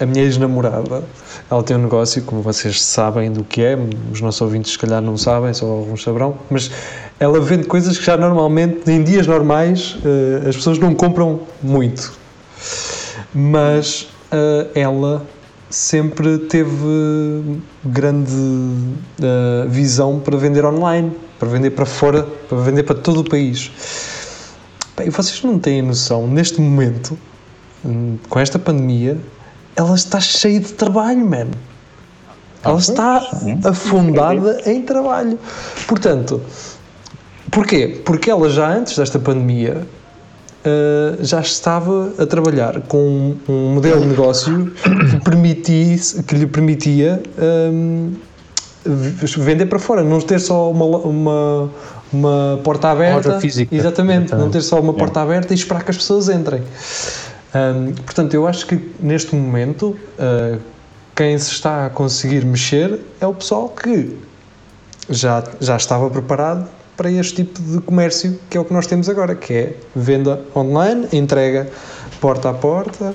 a 0.00 0.06
minha 0.06 0.22
ex-namorada, 0.24 1.02
ela 1.50 1.62
tem 1.62 1.76
um 1.76 1.82
negócio, 1.82 2.22
como 2.22 2.40
vocês 2.40 2.80
sabem 2.80 3.32
do 3.32 3.42
que 3.42 3.62
é, 3.62 3.76
os 4.12 4.20
nossos 4.20 4.40
ouvintes 4.40 4.72
se 4.72 4.78
calhar 4.78 5.02
não 5.02 5.16
sabem, 5.16 5.52
só 5.52 5.66
alguns 5.66 6.04
saberão, 6.04 6.36
mas 6.48 6.70
ela 7.18 7.40
vende 7.40 7.66
coisas 7.66 7.98
que 7.98 8.04
já 8.04 8.16
normalmente, 8.16 8.88
em 8.90 9.02
dias 9.02 9.26
normais, 9.26 9.96
eh, 10.04 10.48
as 10.48 10.54
pessoas 10.54 10.78
não 10.78 10.94
compram 10.94 11.40
muito. 11.60 12.12
Mas 13.34 14.08
eh, 14.30 14.66
ela 14.74 15.26
sempre 15.70 16.38
teve 16.38 17.60
grande 17.84 18.32
eh, 19.22 19.66
visão 19.68 20.18
para 20.18 20.36
vender 20.36 20.64
online, 20.64 21.12
para 21.38 21.48
vender 21.48 21.70
para 21.70 21.84
fora, 21.84 22.22
para 22.48 22.58
vender 22.58 22.82
para 22.84 22.94
todo 22.94 23.20
o 23.20 23.24
país. 23.28 23.70
Bem, 24.96 25.10
vocês 25.10 25.42
não 25.42 25.58
têm 25.58 25.82
noção, 25.82 26.26
neste 26.26 26.60
momento, 26.60 27.18
hum, 27.84 28.16
com 28.28 28.40
esta 28.40 28.58
pandemia, 28.58 29.18
ela 29.76 29.94
está 29.94 30.18
cheia 30.20 30.58
de 30.58 30.72
trabalho, 30.72 31.24
man. 31.24 31.48
Ela 32.64 32.78
está 32.78 33.22
afundada 33.64 34.60
em 34.66 34.82
trabalho. 34.82 35.38
Portanto, 35.86 36.42
porquê? 37.50 38.00
Porque 38.04 38.28
ela 38.30 38.50
já 38.50 38.68
antes 38.68 38.96
desta 38.96 39.18
pandemia 39.18 39.86
Uh, 40.68 41.24
já 41.24 41.40
estava 41.40 42.12
a 42.18 42.26
trabalhar 42.26 42.80
com 42.82 42.98
um, 42.98 43.52
um 43.52 43.74
modelo 43.74 44.00
de 44.00 44.06
negócio 44.08 44.72
que, 45.10 45.20
permitisse, 45.24 46.22
que 46.24 46.34
lhe 46.34 46.46
permitia 46.46 47.22
um, 47.72 48.12
v- 48.84 49.26
vender 49.42 49.66
para 49.66 49.78
fora, 49.78 50.02
não 50.02 50.20
ter 50.20 50.40
só 50.40 50.70
uma, 50.70 50.84
uma, 50.84 51.70
uma 52.12 52.60
porta 52.64 52.90
aberta. 52.90 53.28
loja 53.28 53.40
física. 53.40 53.74
Exatamente, 53.74 54.34
não 54.34 54.50
ter 54.50 54.60
só 54.62 54.80
uma 54.80 54.92
porta 54.92 55.20
aberta 55.22 55.54
e 55.54 55.56
esperar 55.56 55.84
que 55.84 55.90
as 55.90 55.96
pessoas 55.96 56.28
entrem. 56.28 56.62
Um, 57.54 57.92
portanto, 57.92 58.34
eu 58.34 58.46
acho 58.46 58.66
que 58.66 58.90
neste 59.00 59.34
momento 59.34 59.96
uh, 60.18 60.58
quem 61.16 61.38
se 61.38 61.52
está 61.52 61.86
a 61.86 61.90
conseguir 61.90 62.44
mexer 62.44 63.00
é 63.20 63.26
o 63.26 63.32
pessoal 63.34 63.68
que 63.70 64.16
já, 65.08 65.42
já 65.60 65.76
estava 65.76 66.10
preparado 66.10 66.68
para 66.98 67.10
este 67.12 67.44
tipo 67.44 67.62
de 67.62 67.80
comércio 67.80 68.36
que 68.50 68.58
é 68.58 68.60
o 68.60 68.64
que 68.64 68.72
nós 68.74 68.86
temos 68.88 69.08
agora, 69.08 69.36
que 69.36 69.52
é 69.54 69.74
venda 69.94 70.40
online, 70.54 71.06
entrega 71.12 71.68
porta 72.20 72.50
a 72.50 72.52
porta 72.54 73.14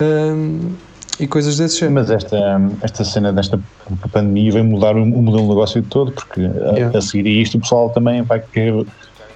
hum, 0.00 0.72
e 1.20 1.26
coisas 1.28 1.58
desse 1.58 1.78
género. 1.78 1.96
Mas 1.96 2.10
esta, 2.10 2.60
esta 2.82 3.04
cena 3.04 3.30
desta 3.30 3.60
pandemia 4.10 4.50
vai 4.52 4.62
mudar 4.62 4.96
o, 4.96 5.02
o 5.02 5.06
modelo 5.22 5.42
de 5.42 5.48
negócio 5.50 5.82
todo, 5.82 6.10
porque 6.12 6.40
a, 6.40 6.72
Yeah. 6.78 6.98
a 6.98 7.02
seguir 7.02 7.28
a 7.28 7.42
isto 7.42 7.58
o 7.58 7.60
pessoal 7.60 7.90
também 7.90 8.22
vai 8.22 8.40
querer 8.40 8.86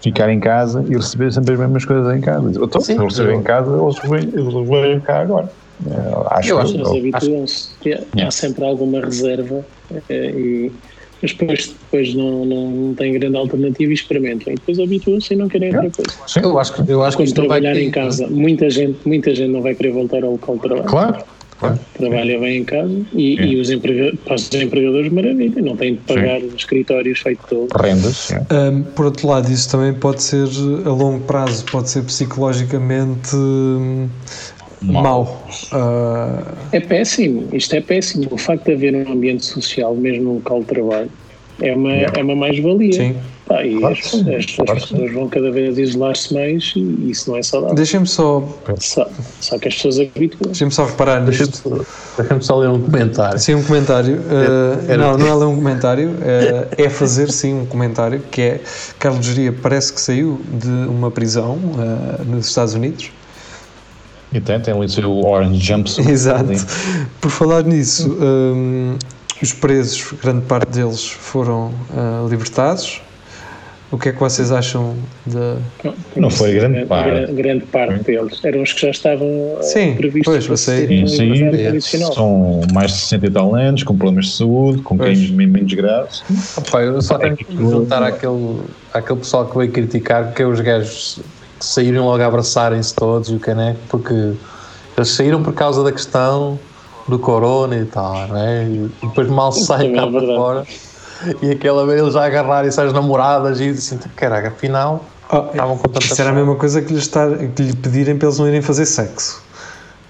ficar 0.00 0.30
em 0.30 0.40
casa 0.40 0.82
e 0.88 0.94
receber 0.96 1.30
sempre 1.30 1.52
as 1.52 1.60
mesmas 1.60 1.84
coisas 1.84 2.16
em 2.16 2.20
casa. 2.22 2.50
Então, 2.50 2.80
Sim, 2.80 2.94
se 2.94 2.98
eu 2.98 3.04
receber 3.06 3.32
eu- 3.34 3.40
em 3.40 3.42
casa, 3.42 3.70
eles 3.76 3.98
vêm, 4.08 4.40
eles 4.40 4.68
vêm 4.68 5.00
cá 5.00 5.20
agora. 5.20 5.50
Eh, 5.86 5.90
acho 6.30 6.48
Eu 6.50 6.56
que- 6.56 6.62
acho- 6.62 6.74
Eles 6.76 6.88
eu- 6.88 6.96
habituam-se. 6.96 7.68
Há 7.84 7.88
Yeah. 8.16 8.30
sempre 8.30 8.64
alguma 8.64 9.00
reserva 9.02 9.64
eh, 10.08 10.30
e 10.30 10.72
mas 11.22 11.32
depois, 11.32 11.68
depois 11.68 12.14
não, 12.14 12.44
não, 12.44 12.70
não 12.70 12.94
têm 12.94 13.12
grande 13.14 13.36
alternativa 13.36 13.90
e 13.90 13.94
experimentam. 13.94 14.52
E 14.52 14.56
depois 14.56 14.78
habituam-se 14.80 15.32
e 15.32 15.36
não 15.36 15.48
querem 15.48 15.68
outra 15.74 15.90
coisa. 15.90 16.12
Sim, 16.26 16.40
Eu 16.42 16.58
acho 16.58 16.72
que, 16.74 16.90
eu 16.90 17.02
acho 17.02 17.16
que 17.16 17.24
Quando 17.24 17.48
vai 17.48 17.60
trabalhar 17.60 17.80
em 17.80 17.90
casa, 17.90 18.26
muita 18.26 18.68
gente, 18.68 18.98
muita 19.04 19.34
gente 19.34 19.50
não 19.52 19.62
vai 19.62 19.74
querer 19.74 19.92
voltar 19.92 20.24
ao 20.24 20.32
local 20.32 20.56
de 20.56 20.62
trabalho. 20.62 20.88
claro. 20.88 21.24
claro. 21.60 21.78
Trabalha 21.94 22.40
bem 22.40 22.58
em 22.58 22.64
casa 22.64 22.92
e, 23.12 23.36
e 23.40 23.60
os 23.60 23.70
emprega- 23.70 24.12
para 24.24 24.34
os 24.34 24.52
empregadores, 24.52 25.12
maravilha, 25.12 25.62
não 25.62 25.76
têm 25.76 25.94
de 25.94 26.00
pagar 26.00 26.40
escritórios 26.40 27.20
feitos 27.20 27.44
todos. 27.48 27.68
Rendas. 27.80 28.16
sim. 28.16 28.34
Hum, 28.50 28.82
por 28.96 29.04
outro 29.04 29.28
lado, 29.28 29.48
isso 29.52 29.70
também 29.70 29.94
pode 29.94 30.22
ser 30.24 30.48
a 30.84 30.88
longo 30.88 31.20
prazo, 31.24 31.64
pode 31.70 31.88
ser 31.88 32.02
psicologicamente 32.02 33.36
mau. 34.82 35.46
Ah, 35.72 36.42
É 36.72 36.80
péssimo, 36.80 37.48
isto 37.52 37.74
é 37.76 37.80
péssimo. 37.80 38.26
O 38.30 38.36
facto 38.38 38.64
de 38.66 38.72
haver 38.72 38.94
um 38.94 39.12
ambiente 39.12 39.44
social, 39.44 39.94
mesmo 39.94 40.24
no 40.24 40.34
local 40.34 40.60
de 40.60 40.66
trabalho, 40.66 41.10
é 41.60 41.74
uma, 41.74 41.92
é 41.92 42.22
uma 42.22 42.34
mais-valia. 42.36 42.92
Sim. 42.92 43.16
Pá, 43.46 43.64
e 43.64 43.76
Claro 43.76 43.94
as, 43.98 44.04
sim, 44.04 44.34
as- 44.34 44.44
as 44.44 44.54
claro 44.54 44.80
pessoas 44.80 45.12
vão 45.12 45.28
cada 45.28 45.50
vez 45.50 45.76
isolar-se 45.76 46.32
mais 46.32 46.72
e 46.76 47.10
isso 47.10 47.28
não 47.28 47.36
é 47.36 47.42
saudável. 47.42 47.74
Deixem-me 47.74 48.06
só, 48.06 48.42
Só, 48.78 49.08
só 49.40 49.58
que 49.58 49.66
as 49.68 49.74
pessoas 49.74 49.98
habituam. 49.98 50.46
deixem 50.46 50.70
só 50.70 50.86
reparar 50.86 51.20
Deixa-me 51.24 51.48
nisto. 51.50 51.86
só, 52.40 52.58
ler 52.58 52.68
um 52.68 52.80
comentário. 52.80 53.38
Sim, 53.40 53.56
um 53.56 53.64
comentário. 53.64 54.16
Uh, 54.18 54.88
Era- 54.90 54.96
não, 54.96 55.18
não 55.18 55.26
é 55.26 55.34
ler 55.34 55.46
um 55.46 55.56
comentário, 55.56 56.10
uh, 56.10 56.68
é 56.78 56.88
fazer 56.88 57.30
sim 57.32 57.52
um 57.52 57.66
comentário 57.66 58.22
que 58.30 58.40
é 58.40 58.60
Carlos 58.98 59.26
Geria 59.26 59.52
parece 59.52 59.92
que 59.92 60.00
saiu 60.00 60.40
de 60.48 60.68
uma 60.88 61.10
prisão 61.10 61.56
uh, 61.56 62.24
nos 62.24 62.46
Estados 62.46 62.74
Unidos. 62.74 63.10
E 64.32 64.40
tem, 64.40 64.58
tem 64.60 64.74
ali 64.74 64.86
o 64.86 64.88
seu 64.88 65.24
Orange 65.24 65.60
Jumpsuit. 65.60 66.10
Exato. 66.10 66.50
ali. 66.50 66.60
Por 67.20 67.30
falar 67.30 67.62
nisso, 67.64 68.16
um, 68.20 68.96
os 69.42 69.52
presos, 69.52 70.12
grande 70.22 70.42
parte 70.46 70.70
deles 70.70 71.06
foram 71.06 71.72
uh, 71.90 72.28
libertados. 72.28 73.02
O 73.90 73.98
que 73.98 74.08
é 74.08 74.12
que 74.12 74.18
vocês 74.18 74.50
acham 74.50 74.96
da. 75.26 75.58
Não 76.16 76.30
foi 76.30 76.54
grande 76.54 76.86
parte. 76.86 77.10
Grande, 77.10 77.32
grande 77.34 77.66
parte 77.66 78.04
deles. 78.04 78.42
Eram 78.42 78.62
os 78.62 78.72
que 78.72 78.80
já 78.80 78.90
estavam 78.90 79.28
eh, 79.58 79.62
Sim, 79.62 79.94
previstos 79.96 80.32
pois, 80.32 80.46
para 80.46 80.56
Sim, 80.56 81.06
sim, 81.06 81.44
é. 81.44 81.78
São 81.78 82.62
mais 82.72 82.92
de 82.92 82.98
60 83.00 83.26
e 83.26 83.30
tal 83.30 83.54
anos, 83.54 83.82
com 83.82 83.94
problemas 83.94 84.26
de 84.28 84.36
saúde, 84.36 84.80
com 84.80 84.96
Pois. 84.96 85.18
crimes 85.18 85.30
menos 85.30 85.74
graves. 85.74 86.24
Opa, 86.56 86.80
eu 86.80 87.02
só 87.02 87.18
tenho 87.18 87.36
que 87.36 87.54
me 87.54 87.70
juntar 87.70 88.02
àquele, 88.02 88.60
àquele 88.94 89.18
pessoal 89.18 89.44
que 89.44 89.58
veio 89.58 89.70
criticar, 89.70 90.32
que 90.32 90.40
é 90.40 90.46
os 90.46 90.58
gajos 90.60 91.20
saíram 91.64 92.04
logo 92.04 92.22
a 92.22 92.26
abraçarem-se 92.26 92.94
todos 92.94 93.28
e 93.30 93.34
o 93.34 93.40
caneco, 93.40 93.80
porque 93.88 94.34
eles 94.96 95.08
saíram 95.08 95.42
por 95.42 95.54
causa 95.54 95.82
da 95.82 95.92
questão 95.92 96.58
do 97.08 97.18
corona 97.18 97.76
e 97.76 97.84
tal, 97.84 98.28
não 98.28 98.36
é? 98.36 98.64
E 98.64 98.90
depois 99.02 99.28
mal 99.28 99.52
se 99.52 99.64
sai 99.64 99.86
Também 99.86 99.98
é 99.98 100.04
cá 100.04 100.10
para 100.10 100.20
fora 100.20 100.66
e 101.40 101.50
aquela 101.50 101.86
vez 101.86 102.00
eles 102.00 102.14
já 102.14 102.24
agarrarem-se 102.24 102.80
às 102.80 102.92
namoradas 102.92 103.60
e 103.60 103.68
assim, 103.68 103.98
caraca, 104.16 104.48
afinal 104.48 105.04
Oh, 105.34 105.46
estavam 105.50 105.78
com 105.78 105.88
tanta 105.88 106.04
isso 106.04 106.20
era 106.20 106.30
a 106.30 106.34
mesma 106.34 106.56
coisa 106.56 106.82
que 106.82 106.92
lhe, 106.92 106.98
estar, 106.98 107.26
que 107.34 107.62
lhe 107.62 107.74
pedirem 107.74 108.18
para 108.18 108.28
eles 108.28 108.38
não 108.38 108.46
irem 108.46 108.60
fazer 108.60 108.84
sexo. 108.84 109.42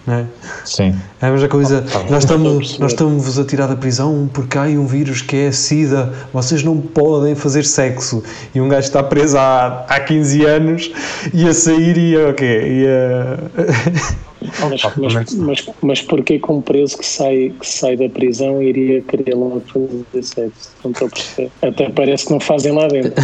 Não 0.07 0.15
é? 0.15 0.27
Sim. 0.65 0.95
É 1.21 1.27
a 1.27 1.31
mesma 1.31 1.49
coisa, 1.49 1.83
tá 1.83 2.01
bom. 2.01 2.11
nós 2.11 2.25
estamos, 2.25 2.79
nós 2.79 2.93
estamos 2.93 3.39
a 3.39 3.45
tirar 3.45 3.69
da 3.69 3.77
prisão 3.77 4.29
porque 4.33 4.59
há 4.59 4.63
aí 4.63 4.77
um 4.77 4.87
vírus 4.87 5.23
que 5.23 5.37
é 5.37 5.49
a 5.49 5.53
SIDA, 5.53 6.13
vocês 6.33 6.63
não 6.65 6.77
podem 6.81 7.35
fazer 7.35 7.65
sexo. 7.65 8.23
E 8.55 8.61
um 8.61 8.69
gajo 8.69 8.87
está 8.89 9.03
preso 9.03 9.39
há, 9.39 9.85
há 9.89 10.01
15 10.01 10.45
anos 10.45 10.93
e 11.33 11.49
a 11.49 11.55
sair 11.55 11.97
e 11.97 12.17
a, 12.17 12.31
o 12.31 12.35
quê? 12.35 12.63
E 12.67 12.87
a... 12.87 14.23
Mas, 14.69 14.83
mas, 14.97 15.35
mas- 15.35 15.67
mas, 15.83 16.03
porquê 16.03 16.39
que 16.39 16.51
um 16.53 16.61
preso 16.61 16.99
que 16.99 17.07
sai, 17.07 17.53
que 17.61 17.67
sai 17.67 17.97
da 17.97 18.09
prisão 18.09 18.63
iria 18.63 19.01
querer 19.03 19.35
logo 19.35 19.63
fazer 19.73 20.23
sexo? 20.23 20.71
Não 20.85 20.91
estou 20.91 21.07
a 21.09 21.11
perceber. 21.11 21.51
Até 21.63 21.89
parece 21.91 22.27
que 22.27 22.33
não 22.33 22.41
fazem 22.41 22.73
lá 22.73 22.89
dentro. 22.89 23.13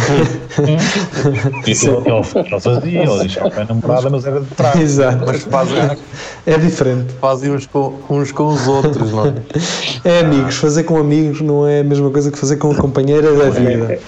Ele, 1.65 1.73
ele, 1.75 2.47
ele 2.51 2.59
fazia, 2.61 3.03
ele 3.03 3.19
deixava 3.19 3.61
a 3.61 3.65
namorada, 3.65 4.09
mas 4.09 4.25
era 4.25 4.39
de 4.41 4.47
trás. 4.55 4.79
Exato. 4.79 5.23
mas 5.25 5.43
fazem, 5.43 5.77
É 6.45 6.57
diferente. 6.57 7.13
fazem 7.21 7.51
uns, 7.51 7.65
com, 7.67 7.99
uns 8.09 8.31
com 8.31 8.47
os 8.47 8.67
outros, 8.67 9.11
não 9.11 9.27
é? 9.27 9.33
É 10.03 10.19
amigos, 10.21 10.55
fazer 10.55 10.83
com 10.83 10.97
amigos 10.97 11.41
não 11.41 11.67
é 11.67 11.79
a 11.81 11.83
mesma 11.83 12.09
coisa 12.11 12.31
que 12.31 12.37
fazer 12.37 12.57
com 12.57 12.71
a 12.71 12.75
companheira 12.75 13.33
da 13.33 13.49
vida. 13.49 13.99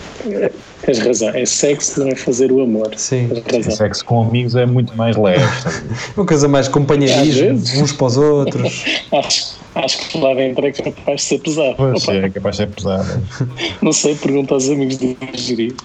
Tens 0.83 0.99
razão, 0.99 1.29
é 1.29 1.45
sexo, 1.45 1.99
não 1.99 2.09
é 2.09 2.15
fazer 2.15 2.51
o 2.51 2.61
amor. 2.61 2.91
Sim. 2.95 3.29
Sexo 3.69 4.03
com 4.03 4.23
amigos 4.23 4.55
é 4.55 4.65
muito 4.65 4.95
mais 4.97 5.15
leve. 5.15 5.45
Uma 6.17 6.25
coisa 6.25 6.47
mais 6.47 6.67
companheirismo, 6.67 7.81
uns 7.81 7.93
para 7.93 8.07
os 8.07 8.17
outros. 8.17 8.83
Acho, 9.11 9.59
acho 9.75 10.09
que 10.09 10.17
lá 10.17 10.33
dentro 10.33 10.65
é 10.65 10.71
capaz 10.71 11.21
de 11.21 11.27
ser 11.27 11.39
pesado. 11.39 11.75
Pois 11.77 12.03
Opa, 12.03 12.13
é, 12.13 12.29
capaz 12.29 12.55
de 12.55 12.63
ser 12.63 12.69
pesado. 12.69 13.21
Não 13.81 13.93
sei, 13.93 14.15
pergunta 14.15 14.53
aos 14.53 14.69
amigos 14.69 14.97
do 14.97 15.15
Giri. 15.33 15.75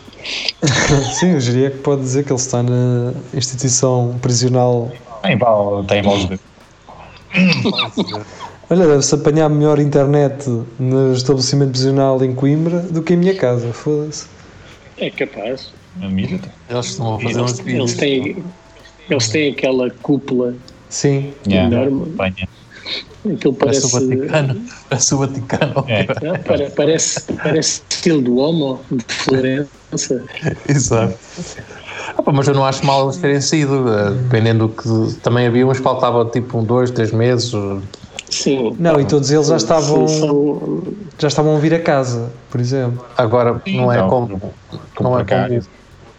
Sim, 1.19 1.33
eu 1.33 1.39
diria 1.39 1.71
que 1.71 1.79
pode 1.79 2.03
dizer 2.03 2.25
que 2.25 2.33
ele 2.33 2.41
está 2.41 2.63
na 2.63 3.13
instituição 3.35 4.17
prisional. 4.23 4.91
Tem 5.23 5.37
mal, 5.37 5.85
tem 5.85 6.03
mal 6.03 6.17
de 6.19 6.41
Olha, 8.69 8.87
deve-se 8.87 9.15
apanhar 9.15 9.49
melhor 9.49 9.79
internet 9.79 10.49
no 10.79 11.13
estabelecimento 11.13 11.71
prisional 11.71 12.23
em 12.25 12.35
Coimbra 12.35 12.81
do 12.81 13.03
que 13.03 13.15
em 13.15 13.17
minha 13.17 13.35
casa, 13.35 13.73
foda-se. 13.73 14.27
É 14.99 15.11
capaz. 15.11 15.73
amigo. 16.03 16.41
Eles 16.69 16.87
estão 16.87 17.15
a 17.17 17.21
fazer 17.21 17.41
Eles, 17.41 17.59
eles, 17.67 17.95
têm, 17.95 18.45
eles 19.11 19.29
têm 19.29 19.53
aquela 19.53 19.91
cúpula, 20.03 20.55
Sim, 20.89 21.33
Yeah, 21.49 21.75
Enorme. 21.75 22.13
apanha. 22.15 22.49
aquilo 23.35 23.55
Parece 23.55 23.81
parece. 23.83 23.87
o 23.87 23.89
Vaticano. 24.21 24.65
Parece 24.89 25.15
o 25.15 25.19
Vaticano. 25.19 25.85
É. 25.89 26.07
Não, 26.25 26.37
pare- 26.43 26.71
parece, 26.71 27.33
parece 27.33 27.83
estilo 27.91 28.23
do 28.23 28.37
Homo 28.37 28.81
de 28.91 29.15
Florença. 29.15 30.25
Exato. 30.69 31.19
Ah, 32.17 32.23
pá, 32.23 32.33
mas 32.33 32.47
eu 32.47 32.55
não 32.55 32.65
acho 32.65 32.85
mal 32.87 33.05
eles 33.05 33.17
terem 33.19 33.41
saído, 33.41 33.89
eh, 33.93 34.11
dependendo 34.13 34.69
do 34.69 34.75
que. 34.75 35.21
Também 35.21 35.47
havia 35.47 35.67
uns 35.67 35.79
que 35.79 35.83
faltava 35.83 36.25
tipo 36.31 36.59
um, 36.59 36.65
dois, 36.65 36.91
três 36.91 37.11
meses. 37.13 37.53
Sim. 38.43 38.77
não, 38.79 39.01
e 39.01 39.05
todos 39.05 39.31
eles 39.31 39.47
já 39.47 39.57
estavam, 39.57 40.07
São- 40.09 40.83
já 41.19 41.29
estavam 41.29 41.57
a 41.57 41.59
vir 41.59 41.75
a 41.75 41.81
casa, 41.81 42.31
por 42.51 42.61
exemplo. 42.61 43.05
Agora, 43.17 43.61
não 43.67 43.93
é 43.93 43.99
Não, 43.99 44.09
como. 44.09 44.29
como 44.95 45.11
Não 45.11 45.19
é 45.21 45.25
como 45.25 45.61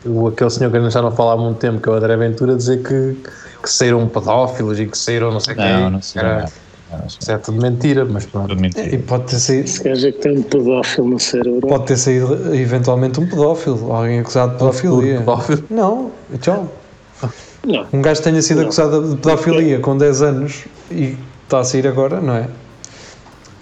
o, 0.05 0.27
aquele 0.27 0.50
senhor 0.50 0.71
que 0.71 0.77
a 0.77 0.79
gente 0.81 0.93
já 0.93 1.01
não 1.01 1.12
fala 1.12 1.33
há 1.33 1.38
muito 1.38 1.57
tempo, 1.57 1.81
que 1.81 1.89
é 1.89 1.91
o 1.91 1.95
André 1.95 2.15
Ventura, 2.15 2.55
dizer 2.55 2.81
que, 2.81 3.17
que 3.62 3.69
saíram 3.69 4.07
pedófilos 4.07 4.79
e 4.79 4.86
que 4.86 4.97
saíram 4.97 5.31
não 5.31 5.39
sei 5.39 5.55
quem. 5.55 5.65
Não, 5.65 5.89
não 5.89 6.01
sei. 6.01 6.21
Era-. 6.21 6.45
Isso 7.05 7.29
é 7.29 7.38
tudo 7.38 7.62
mentira, 7.62 8.05
mas 8.05 8.25
pronto. 8.25 8.55
Mentira. 8.55 8.95
E 8.95 8.97
pode 8.97 9.25
ter 9.25 9.39
saído, 9.39 9.69
gajo 9.83 10.07
é 10.07 10.12
que 10.13 10.19
tem 10.19 10.38
um 10.38 10.41
pedófilo 10.43 11.09
no 11.09 11.19
cérebro. 11.19 11.67
pode 11.67 11.86
ter 11.86 11.97
saído 11.97 12.55
eventualmente 12.55 13.19
um 13.19 13.27
pedófilo, 13.27 13.91
alguém 13.91 14.19
acusado 14.21 14.53
de 14.53 14.57
pedofilia. 14.59 15.17
Pedófilo. 15.19 15.63
Não, 15.69 16.12
então, 16.31 16.69
Não, 17.65 17.86
um 17.91 18.01
gajo 18.01 18.21
que 18.21 18.29
tenha 18.29 18.41
sido 18.41 18.57
Não. 18.59 18.63
acusado 18.67 19.09
de 19.15 19.17
pedofilia 19.21 19.79
com 19.79 19.97
10 19.97 20.21
anos 20.21 20.63
e 20.89 21.17
está 21.48 21.60
a 21.60 21.63
sair 21.63 21.88
agora, 21.88 22.20
não 22.20 22.36
é? 22.36 22.48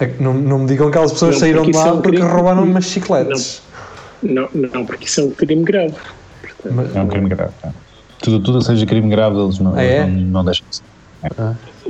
É 0.00 0.06
Não, 0.20 0.34
não 0.34 0.58
me 0.60 0.66
digam 0.66 0.86
que 0.86 0.90
aquelas 0.96 1.12
pessoas 1.12 1.34
Não, 1.34 1.40
saíram 1.40 1.62
de 1.62 1.70
porque 1.70 1.78
isso 1.78 1.86
lá 1.86 1.92
é 1.94 1.94
um 1.98 2.02
porque 2.02 2.16
crime. 2.18 2.32
roubaram 2.32 2.64
umas 2.64 2.84
chicletes. 2.84 3.62
não, 4.22 4.48
não, 4.52 4.84
porque 4.84 5.04
isso 5.06 5.20
é 5.20 5.24
um 5.24 5.30
crime 5.30 5.62
grave. 5.64 5.94
Portanto, 6.42 6.74
Mas- 6.74 6.96
É 6.96 7.00
um 7.00 7.08
crime 7.08 7.28
grave. 7.28 7.52
tá. 7.62 7.72
Tudo, 8.18 8.42
tudo 8.42 8.62
seja 8.62 8.84
crime 8.86 9.08
grave, 9.08 9.36
eles 9.38 9.58
não, 9.58 9.74
Ah, 9.74 9.82
é? 9.82 10.06
não, 10.06 10.08
não 10.08 10.44
deixam. 10.44 10.66
de 10.68 10.76
ser. 10.76 10.82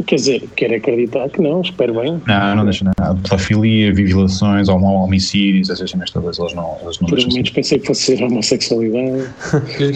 Quer 0.06 0.16
dizer, 0.16 0.48
quero 0.56 0.74
acreditar 0.76 1.28
que 1.30 1.40
não, 1.40 1.62
espero 1.62 1.94
bem. 1.94 2.20
Não, 2.26 2.56
não 2.56 2.64
deixam 2.64 2.90
nada. 2.98 3.18
Pedofilia, 3.22 3.92
violações, 3.94 4.68
homicídios, 4.68 5.70
essas 5.70 5.90
cenas 5.90 6.10
todas, 6.10 6.38
eles 6.38 6.54
não, 6.54 6.76
eles 6.82 7.00
não 7.00 7.08
Por 7.08 7.16
deixam. 7.18 7.42
pensei 7.54 7.78
que 7.78 7.86
fosse 7.86 8.16
ser 8.16 8.22
homossexualidade. 8.22 9.28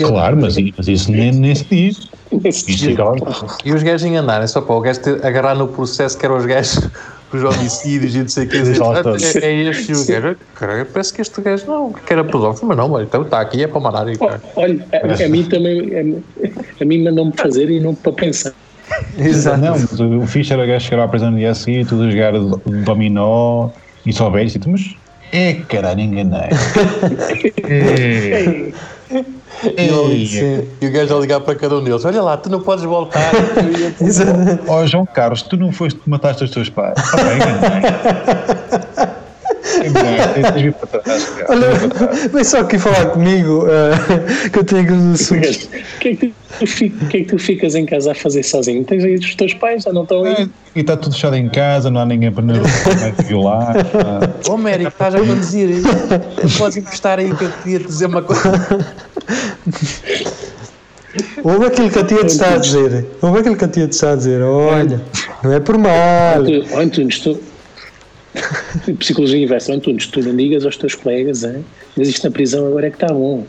Claro, 0.07 0.37
mas, 0.41 0.57
mas 0.77 0.89
isso 0.89 1.13
nem, 1.13 1.33
nem 1.33 1.55
se 1.55 1.65
diz. 1.65 2.09
Isto 2.45 2.91
é 2.91 2.95
claro. 2.95 3.25
E 3.65 3.73
os 3.73 3.83
gajos 3.83 4.07
enganarem, 4.07 4.47
só 4.47 4.61
para 4.61 4.75
o 4.75 4.81
gajo 4.81 5.01
ter, 5.01 5.25
agarrar 5.25 5.55
no 5.55 5.69
processo 5.69 6.17
que 6.19 6.25
eram 6.25 6.37
os 6.39 6.47
gajos 6.47 6.89
os 7.33 7.45
homicídios 7.45 8.15
e 8.15 8.19
não 8.21 8.29
sei 8.29 8.47
o 8.47 8.49
que. 8.49 8.59
Deixa 8.63 9.03
todos. 9.03 9.37
É, 9.37 9.47
é 9.47 9.63
este 9.69 9.93
e 9.93 9.95
o 9.95 10.07
gajo. 10.07 10.37
Caralho, 10.55 10.87
parece 10.87 11.13
que 11.13 11.21
este 11.21 11.41
gajo 11.41 11.67
não, 11.67 11.93
que 11.93 12.13
era 12.13 12.25
pedófilo, 12.25 12.69
mas 12.69 12.77
não, 12.77 12.91
olha, 12.91 13.05
então 13.05 13.23
está 13.23 13.41
aqui, 13.41 13.63
é 13.63 13.67
para 13.69 13.81
mandar 13.81 14.09
e 14.09 14.17
Oh, 14.19 14.27
cara. 14.27 14.41
olha, 14.57 14.85
a, 14.93 15.25
a 15.25 15.29
mim 15.29 15.45
também, 15.45 15.91
a, 15.95 16.83
a 16.83 16.85
mim 16.85 17.03
mandam-me 17.05 17.33
fazer 17.37 17.71
e 17.71 17.81
não 17.81 17.95
para 17.95 18.13
pensar. 18.13 18.53
Exato. 19.19 19.61
Não, 19.61 19.79
mas 19.79 20.01
o 20.01 20.27
fixe 20.27 20.53
era 20.53 20.65
o 20.65 20.67
gajo 20.67 20.85
chegar 20.87 21.05
à 21.05 21.09
prisão 21.09 21.31
no 21.31 21.39
dia 21.39 21.51
a 21.51 21.55
seguir, 21.55 21.87
tudo 21.87 22.05
a 22.05 22.11
jogar 22.11 22.33
dominó 22.85 23.71
e 24.05 24.13
só 24.13 24.31
velho, 24.31 24.49
e 24.49 24.59
tu, 24.59 24.71
mas 24.71 24.83
é 25.33 25.55
caralho, 25.69 26.01
enganei. 26.01 26.49
é, 27.69 28.73
Ele- 29.77 30.27
sim. 30.27 30.69
E 30.81 30.87
o 30.87 30.93
gajo 30.93 31.17
a 31.17 31.21
ligar 31.21 31.41
para 31.41 31.55
cada 31.55 31.77
um 31.77 31.85
deles: 31.85 32.05
Olha 32.05 32.23
lá, 32.23 32.37
tu 32.37 32.49
não 32.51 32.61
podes 32.61 32.85
voltar. 32.85 33.31
Ó 34.69 34.87
João 34.87 35.07
Carlos, 35.07 35.43
tu 35.43 35.57
não 35.57 35.71
foste 35.73 35.99
que 36.01 36.09
mataste 36.09 36.45
os 36.45 36.51
teus 36.51 36.71
pais. 36.71 36.95
Ok, 37.13 37.25
enganei. 37.37 37.79
Enganei, 37.79 39.20
Olha, 41.49 42.29
vem 42.33 42.45
só 42.45 42.61
aqui 42.61 42.79
falar 42.79 43.07
comigo 43.07 43.67
eh, 43.69 44.49
que 44.51 44.59
eu 44.59 44.65
tenho 44.65 45.13
assuntos. 45.13 45.65
O 45.65 45.99
que, 46.01 46.09
é 46.09 46.17
que 46.17 46.35
que 46.67 47.17
é 47.17 47.21
que 47.21 47.25
tu 47.25 47.39
ficas 47.39 47.75
em 47.75 47.87
casa 47.87 48.13
a 48.13 48.15
fazer 48.15 48.43
sozinho? 48.43 48.85
Tens 48.85 49.05
aí 49.05 49.15
os 49.15 49.35
teus 49.35 49.55
pais, 49.55 49.85
já 49.85 49.93
não 49.93 50.03
estão 50.03 50.27
É, 50.27 50.37
aí? 50.37 50.51
E 50.75 50.81
está 50.81 50.97
tudo 50.97 51.15
fechado 51.15 51.37
em 51.37 51.49
casa, 51.49 51.91
não 51.91 52.01
há 52.01 52.07
ninguém 52.07 52.31
para 52.31 52.45
nos 52.45 52.59
violar. 53.27 53.77
Ô 54.49 54.55
Américo, 54.55 54.91
estás 54.91 55.15
a 55.15 55.19
conduzir 55.19 55.69
aí? 55.69 55.83
Podes 56.59 56.77
encostar 56.77 57.19
aí 57.19 57.35
que 57.35 57.45
eu 57.45 57.51
queria 57.63 57.79
te 57.79 57.87
dizer 57.87 58.07
uma 58.07 58.23
coisa. 58.23 58.43
Ouve 61.43 61.67
aquilo 61.67 61.91
que 61.91 61.99
a 61.99 62.05
tia 62.05 62.19
te 62.19 62.27
está 62.27 62.55
a 62.55 62.59
dizer. 62.59 63.07
Ouve 63.23 63.41
aquilo 63.41 63.57
que 63.57 63.65
a 63.65 63.69
tia 63.69 63.89
te 63.89 63.93
está 63.93 64.13
a 64.13 64.17
dizer. 64.17 64.43
Olha, 64.43 65.01
não 65.43 65.53
é 65.53 65.61
por 65.61 65.79
mal. 65.79 66.45
Tu, 66.45 66.77
Antunes, 66.77 67.21
tu. 67.21 67.41
Psicologia 68.99 69.43
inversa, 69.43 69.73
Antunes, 69.75 70.07
tu 70.07 70.21
não 70.21 70.37
digas 70.37 70.65
aos 70.65 70.77
teus 70.77 70.95
colegas, 70.95 71.45
hein? 71.45 71.65
mas 71.97 72.09
isto 72.09 72.25
na 72.25 72.31
prisão 72.31 72.67
agora 72.67 72.87
é 72.87 72.91
que 72.91 72.97
está 72.97 73.13
bom. 73.13 73.47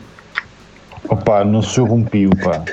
Opa, 1.09 1.43
não 1.43 1.61
se 1.61 1.81
pio, 2.09 2.29
pá. 2.43 2.63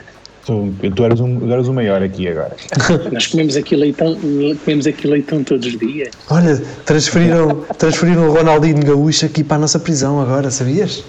Tu, 0.44 0.72
tu 0.96 1.04
eras, 1.04 1.20
um, 1.20 1.38
tu 1.40 1.52
eras 1.52 1.68
o 1.68 1.74
maior 1.74 2.02
aqui 2.02 2.26
agora. 2.28 2.56
Nós 3.12 3.26
comemos 3.26 3.54
aqui 3.56 3.76
leitão, 3.76 4.16
comemos 4.64 4.86
aqui 4.86 5.06
leitão 5.06 5.44
todos 5.44 5.66
os 5.66 5.78
dias. 5.78 6.08
Olha, 6.30 6.56
transferiram, 6.86 7.64
transferiram 7.76 8.28
o 8.28 8.32
Ronaldinho 8.32 8.82
Gaúcho 8.82 9.26
aqui 9.26 9.44
para 9.44 9.58
a 9.58 9.60
nossa 9.60 9.78
prisão 9.78 10.20
agora, 10.20 10.50
sabias? 10.50 11.04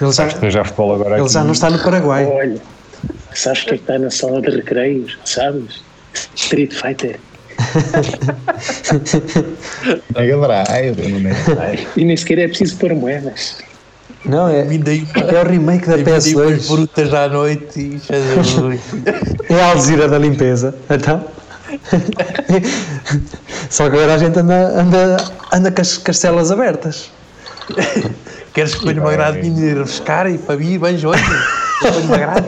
Ele 0.00 0.12
já, 0.12 0.28
já 0.50 0.64
futebol 0.64 0.94
agora 0.94 1.14
ele 1.14 1.22
aqui. 1.22 1.32
já 1.32 1.44
não 1.44 1.52
está 1.52 1.70
no 1.70 1.78
Paraguai. 1.78 2.26
Olha, 2.26 2.60
sabes 3.32 3.62
é 3.62 3.68
que 3.68 3.74
está 3.76 3.96
na 3.96 4.10
sala 4.10 4.42
de 4.42 4.50
recreios? 4.50 5.16
Sabes? 5.24 5.80
Street 6.34 6.72
Fighter. 6.72 7.20
Mega 10.14 10.36
Drive, 10.36 11.08
não 11.08 11.20
Mega 11.20 11.54
Drive. 11.54 11.86
E 11.96 12.04
nem 12.04 12.16
sequer 12.16 12.38
é 12.38 12.48
preciso 12.48 12.76
pôr 12.76 12.94
moedas. 12.94 13.58
Não, 14.24 14.48
é, 14.48 14.60
é 14.60 15.42
o 15.42 15.48
remake 15.48 15.86
da 15.86 15.96
vendei 15.96 16.14
umas 16.14 16.24
PS2. 16.26 16.68
brutas 16.68 17.12
à 17.12 17.28
noite 17.28 17.78
e 17.78 17.98
Jesus. 17.98 18.80
É 19.50 19.60
a 19.60 19.66
Alzira 19.72 20.08
da 20.08 20.18
limpeza. 20.18 20.74
Então. 20.88 21.22
Só 23.68 23.90
que 23.90 23.96
agora 23.96 24.14
a 24.14 24.18
gente 24.18 24.38
anda, 24.38 24.80
anda, 24.80 25.16
anda 25.52 25.70
com 25.70 25.80
as, 25.80 25.98
com 25.98 26.10
as 26.10 26.18
celas 26.18 26.50
abertas. 26.50 27.10
Queres 28.54 28.74
que 28.74 28.84
ponha 28.84 29.00
uma 29.00 29.12
grade 29.12 29.50
de 29.50 29.74
refrescar 29.74 30.30
e 30.30 30.38
para 30.38 30.56
mim, 30.56 30.78
bem 30.78 30.94
hoje? 30.94 31.04
Ponho 31.80 32.00
uma 32.04 32.16
grade. 32.16 32.46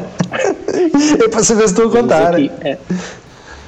É 1.23 1.28
para 1.28 1.42
saber 1.42 1.68
se 1.68 1.75
estou 1.75 1.88
a 1.88 1.90
contar. 1.90 2.35
Aqui, 2.35 2.50
é, 2.62 2.78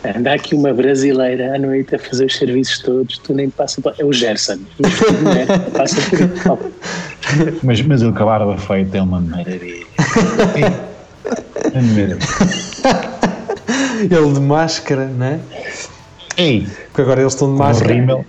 anda 0.05 0.33
aqui 0.33 0.55
uma 0.55 0.73
brasileira 0.73 1.55
à 1.55 1.59
noite 1.59 1.95
a 1.95 1.99
fazer 1.99 2.27
os 2.27 2.37
serviços 2.37 2.79
todos, 2.81 3.19
tu 3.19 3.35
nem 3.35 3.51
passa 3.51 3.81
por... 3.81 3.95
É 3.99 4.05
o 4.05 4.13
Gerson. 4.13 4.59
Mas 5.23 5.37
é? 5.37 5.59
Passa 5.71 5.97
por 6.11 6.59
Mas, 7.63 7.83
mas 7.83 8.03
ele 8.03 8.13
com 8.13 8.23
a 8.23 8.27
barba 8.27 8.57
feita 8.57 8.99
é 8.99 9.03
uma 9.03 9.21
maravilha. 9.21 9.87
É 11.75 11.81
maravilha. 11.81 12.19
Ele 14.01 14.33
de 14.33 14.41
máscara, 14.41 15.07
não 15.07 15.27
é? 15.27 15.41
Ei, 16.37 16.67
Porque 16.87 17.03
agora 17.03 17.21
eles 17.21 17.33
estão 17.35 17.49
de 17.49 17.55
um 17.55 17.59
máscara. 17.59 17.93
rímel. 17.93 18.25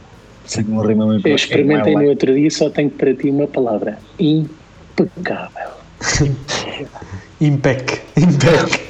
Sei 0.45 0.63
que 0.63 0.71
um 0.71 0.81
rímel 0.81 1.07
me 1.07 1.21
Eu 1.23 1.35
experimentei 1.35 1.93
no 1.93 2.05
outro 2.09 2.33
dia, 2.33 2.49
só 2.49 2.69
tenho 2.69 2.89
para 2.89 3.13
ti 3.13 3.29
uma 3.29 3.47
palavra. 3.47 3.99
Impecável. 4.19 5.69
Impec. 7.39 8.01
Impec. 8.17 8.81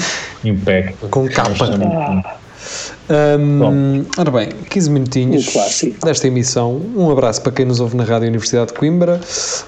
Impec. 0.44 0.94
Com 1.10 1.28
capa. 1.28 1.64
Ah, 3.08 3.38
Hum, 3.38 4.04
ora 4.18 4.30
bem, 4.32 4.48
15 4.68 4.90
minutinhos 4.90 5.46
desta 6.04 6.26
emissão. 6.26 6.82
Um 6.96 7.08
abraço 7.10 7.40
para 7.40 7.52
quem 7.52 7.64
nos 7.64 7.78
ouve 7.78 7.96
na 7.96 8.02
Rádio 8.02 8.26
Universidade 8.28 8.72
de 8.72 8.74
Coimbra. 8.78 9.20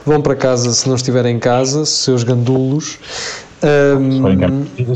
Vão 0.05 0.21
para 0.21 0.35
casa 0.35 0.73
se 0.73 0.89
não 0.89 0.97
estiverem 0.97 1.37
em 1.37 1.39
casa, 1.39 1.85
seus 1.85 2.25
gandulos. 2.25 2.99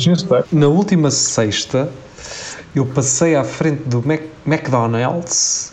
Estar. 0.04 0.44
na 0.52 0.66
última 0.66 1.10
sexta, 1.12 1.88
eu 2.74 2.86
passei 2.86 3.36
à 3.36 3.44
frente 3.44 3.82
do 3.84 4.02
Mac- 4.04 4.22
McDonald's 4.46 5.72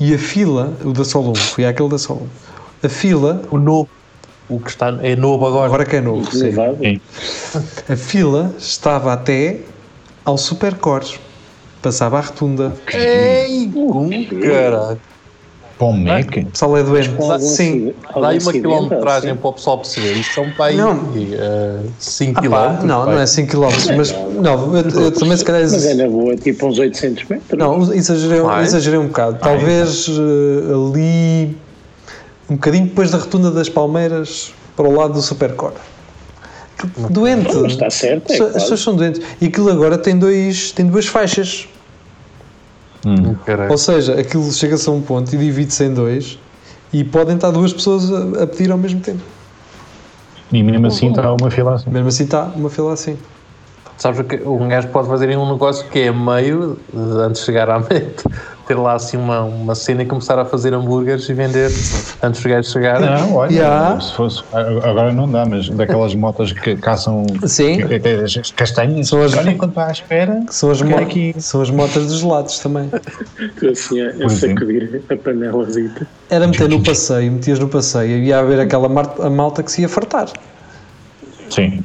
e 0.00 0.14
a 0.14 0.18
fila, 0.18 0.72
o 0.84 0.92
da 0.92 1.04
Solon, 1.04 1.34
fui 1.34 1.66
àquele 1.66 1.88
da 1.90 1.98
Solon. 1.98 2.26
A 2.82 2.88
fila, 2.88 3.42
O 3.50 3.58
novo. 3.58 3.88
O 4.48 4.58
que 4.58 4.70
está 4.70 4.96
é 5.02 5.14
novo 5.14 5.46
agora. 5.46 5.66
agora 5.66 5.84
que 5.84 5.96
é 5.96 6.00
novo, 6.00 6.30
sim. 6.32 6.52
Sim. 6.52 7.00
a 7.88 7.96
fila 7.96 8.54
estava 8.58 9.12
até 9.12 9.58
ao 10.24 10.38
Supercores. 10.38 11.18
Passava 11.82 12.18
à 12.18 12.20
rotunda. 12.22 12.72
Ei, 12.92 13.70
um 13.76 14.10
caralho. 14.40 14.98
Para 15.78 15.86
o 15.86 15.92
Mac? 15.92 16.26
O 16.36 16.46
pessoal 16.46 16.76
é 16.76 16.82
doente. 16.82 17.10
Algum 17.20 17.38
Sim. 17.38 17.94
Dá 18.20 18.28
aí 18.30 18.38
uma 18.40 18.50
quilometragem 18.52 19.36
para 19.36 19.48
o 19.48 19.52
pessoal 19.52 19.78
perceber. 19.78 20.14
Isto 20.16 20.34
são 20.34 20.50
para 20.50 20.64
aí 20.66 20.76
Não. 20.76 20.98
5 22.00 22.40
Ah, 22.44 22.50
pá, 22.50 22.76
km. 22.80 22.86
não, 22.86 23.06
não 23.06 23.18
é 23.20 23.26
5 23.26 23.48
km, 23.52 23.96
mas 23.96 24.10
não, 24.12 24.76
eu, 24.76 24.88
eu 25.02 25.12
também 25.12 25.36
se 25.36 25.44
calhar 25.44 25.62
Mas 25.62 25.86
é 25.86 25.94
na 25.94 26.08
boa, 26.08 26.34
tipo 26.36 26.66
uns 26.66 26.78
800 26.80 27.24
metros. 27.28 27.56
não, 27.58 27.80
exagerei, 27.94 28.40
exagerei 28.62 28.98
um 28.98 29.06
bocado. 29.06 29.38
Talvez 29.40 30.08
eh, 30.08 30.72
ali 30.74 31.56
um 32.48 32.54
bocadinho 32.54 32.86
depois 32.86 33.10
da 33.10 33.18
rotunda 33.18 33.50
das 33.50 33.68
Palmeiras 33.68 34.52
para 34.76 34.88
o 34.88 34.92
lado 34.94 35.14
do 35.14 35.22
Supercore. 35.22 35.74
Doente. 37.10 37.54
Mas 37.56 37.72
está 37.72 37.90
certo, 37.90 38.30
é 38.30 38.34
As 38.34 38.38
quase. 38.38 38.52
pessoas 38.54 38.80
são 38.80 38.94
doentes. 38.96 39.20
E 39.40 39.46
aquilo 39.46 39.70
agora 39.70 39.98
tem, 39.98 40.16
dois, 40.16 40.70
tem 40.72 40.86
duas 40.86 41.06
faixas. 41.06 41.68
Um 43.04 43.34
Caralho. 43.34 43.70
Ou 43.70 43.78
seja, 43.78 44.18
aquilo 44.18 44.50
chega-se 44.52 44.88
a 44.88 44.92
um 44.92 45.00
ponto 45.00 45.32
e 45.34 45.38
divide-se 45.38 45.84
em 45.84 45.92
dois 45.94 46.38
e 46.92 47.02
podem 47.04 47.34
estar 47.34 47.50
duas 47.50 47.72
pessoas 47.72 48.12
a, 48.12 48.44
a 48.44 48.46
pedir 48.46 48.70
ao 48.70 48.78
mesmo 48.78 49.00
tempo. 49.00 49.20
E 50.52 50.62
mesmo 50.62 50.86
assim 50.86 51.10
está 51.10 51.32
uma 51.32 51.50
fila 51.50 51.74
assim. 51.74 51.90
Mesmo 51.90 52.08
assim 52.08 52.24
está 52.24 52.44
uma 52.54 52.70
fila 52.70 52.92
assim. 52.92 53.18
Sabes 53.96 54.20
o 54.20 54.24
que 54.24 54.36
um 54.36 54.68
gajo 54.68 54.88
pode 54.88 55.08
fazer 55.08 55.28
em 55.28 55.36
um 55.36 55.50
negócio 55.52 55.86
que 55.88 55.98
é 55.98 56.12
meio, 56.12 56.78
de- 56.92 57.20
antes 57.20 57.40
de 57.40 57.46
chegar 57.46 57.68
à 57.68 57.78
meta, 57.90 58.22
ter 58.68 58.74
lá 58.76 58.92
assim 58.92 59.16
uma, 59.16 59.40
uma 59.44 59.74
cena 59.74 60.02
e 60.02 60.06
começar 60.06 60.38
a 60.38 60.44
fazer 60.44 60.74
hambúrgueres 60.74 61.26
e 61.28 61.32
vender 61.32 61.66
antes 62.22 62.42
dos 62.42 62.46
gajos 62.52 62.70
chegarem. 62.70 63.08
Não, 63.08 63.34
olha, 63.36 63.48
Yeah. 63.52 63.98
se 63.98 64.12
fosse, 64.12 64.44
agora 64.52 65.10
não 65.10 65.26
dá, 65.28 65.46
mas 65.46 65.70
daquelas 65.70 66.14
motas 66.14 66.52
que 66.52 66.76
caçam 66.76 67.24
Sim. 67.46 67.78
que- 67.88 67.98
que- 67.98 68.08
as 68.08 68.50
castanhas, 68.52 69.08
São 69.08 69.22
as- 69.22 69.34
olha 69.34 69.50
enquanto 69.50 69.70
está 69.70 69.86
à 69.86 69.90
espera, 69.92 70.42
São 70.50 70.70
as, 70.70 70.82
mo- 70.82 70.98
aqui. 70.98 71.34
são 71.38 71.62
as 71.62 71.70
motas 71.70 72.06
dos 72.08 72.18
gelados 72.20 72.58
também. 72.58 72.90
Estou 73.40 73.70
assim 73.70 74.00
a, 74.02 74.26
a 74.26 74.28
sacudir 74.28 75.02
a 75.10 75.16
panelazita. 75.16 76.06
Era 76.28 76.46
meter 76.46 76.68
no 76.68 76.82
passeio, 76.82 77.32
metias 77.32 77.58
no 77.58 77.68
passeio 77.68 78.18
e 78.18 78.26
ia 78.26 78.38
haver 78.38 78.60
aquela 78.60 78.86
a 79.20 79.30
malta 79.30 79.62
que 79.62 79.72
se 79.72 79.80
ia 79.80 79.88
fartar. 79.88 80.28
Sim, 81.48 81.82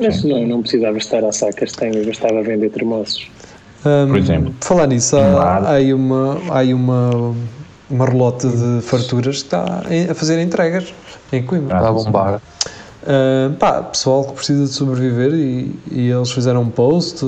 Mas 0.00 0.24
não, 0.24 0.46
não 0.46 0.62
precisava 0.62 0.96
estar 0.96 1.22
a 1.22 1.28
assar 1.28 1.52
castanhas, 1.52 2.06
bastava 2.06 2.42
vender 2.42 2.70
termossos. 2.70 3.28
Hum, 3.84 4.08
Por 4.08 4.16
exemplo. 4.18 4.54
falar 4.60 4.86
nisso, 4.86 5.16
há, 5.16 5.58
há 5.58 5.70
aí 5.72 5.92
uma, 5.92 6.38
há 6.50 6.58
aí 6.58 6.72
uma, 6.72 7.34
uma 7.90 8.06
relote 8.06 8.48
de 8.48 8.80
farturas 8.82 9.36
que 9.38 9.44
está 9.44 9.82
a 10.10 10.14
fazer 10.14 10.40
entregas 10.40 10.92
em 11.32 11.42
Coimbra. 11.42 11.76
Está 11.76 11.88
a 11.88 11.92
bombar. 11.92 12.40
Ah, 13.06 13.50
pá, 13.58 13.82
pessoal 13.82 14.24
que 14.24 14.32
precisa 14.32 14.64
de 14.64 14.70
sobreviver 14.72 15.34
e, 15.34 15.78
e 15.90 16.08
eles 16.10 16.30
fizeram 16.30 16.62
um 16.62 16.70
post 16.70 17.24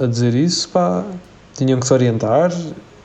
a, 0.00 0.04
a 0.04 0.06
dizer 0.08 0.34
isso, 0.34 0.68
pá, 0.70 1.04
tinham 1.54 1.78
que 1.78 1.86
se 1.86 1.92
orientar, 1.92 2.52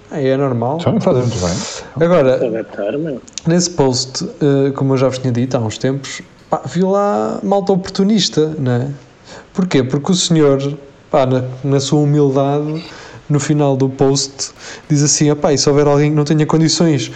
aí 0.09 0.25
é 0.27 0.35
normal. 0.35 0.79
só 0.79 0.91
me 0.91 0.99
fazem 0.99 1.21
muito 1.21 1.37
bem. 1.39 2.03
Agora, 2.03 2.43
Adaptar, 2.47 2.93
não. 2.97 3.21
nesse 3.45 3.69
post, 3.69 4.27
eh, 4.41 4.71
como 4.71 4.93
eu 4.93 4.97
já 4.97 5.07
vos 5.07 5.19
tinha 5.19 5.31
dito 5.31 5.55
há 5.55 5.59
uns 5.59 5.77
tempos, 5.77 6.23
pá, 6.49 6.61
vi 6.65 6.81
lá 6.81 7.39
malta 7.43 7.71
oportunista, 7.73 8.53
não 8.57 8.71
é? 8.71 8.87
Porquê? 9.53 9.83
Porque 9.83 10.11
o 10.11 10.15
senhor, 10.15 10.57
pá, 11.09 11.25
na, 11.25 11.43
na 11.63 11.79
sua 11.79 11.99
humildade, 11.99 12.83
no 13.29 13.39
final 13.39 13.75
do 13.75 13.89
post, 13.89 14.51
diz 14.89 15.03
assim: 15.03 15.33
pá, 15.35 15.53
e 15.53 15.57
se 15.57 15.69
houver 15.69 15.87
alguém 15.87 16.09
que 16.11 16.15
não 16.15 16.23
tenha 16.23 16.45
condições 16.45 17.11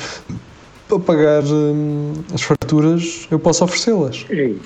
para 0.87 0.99
pagar 0.99 1.43
hum, 1.43 2.13
as 2.33 2.41
farturas, 2.41 3.27
eu 3.31 3.39
posso 3.39 3.63
oferecê-las. 3.63 4.25
Ei, 4.29 4.59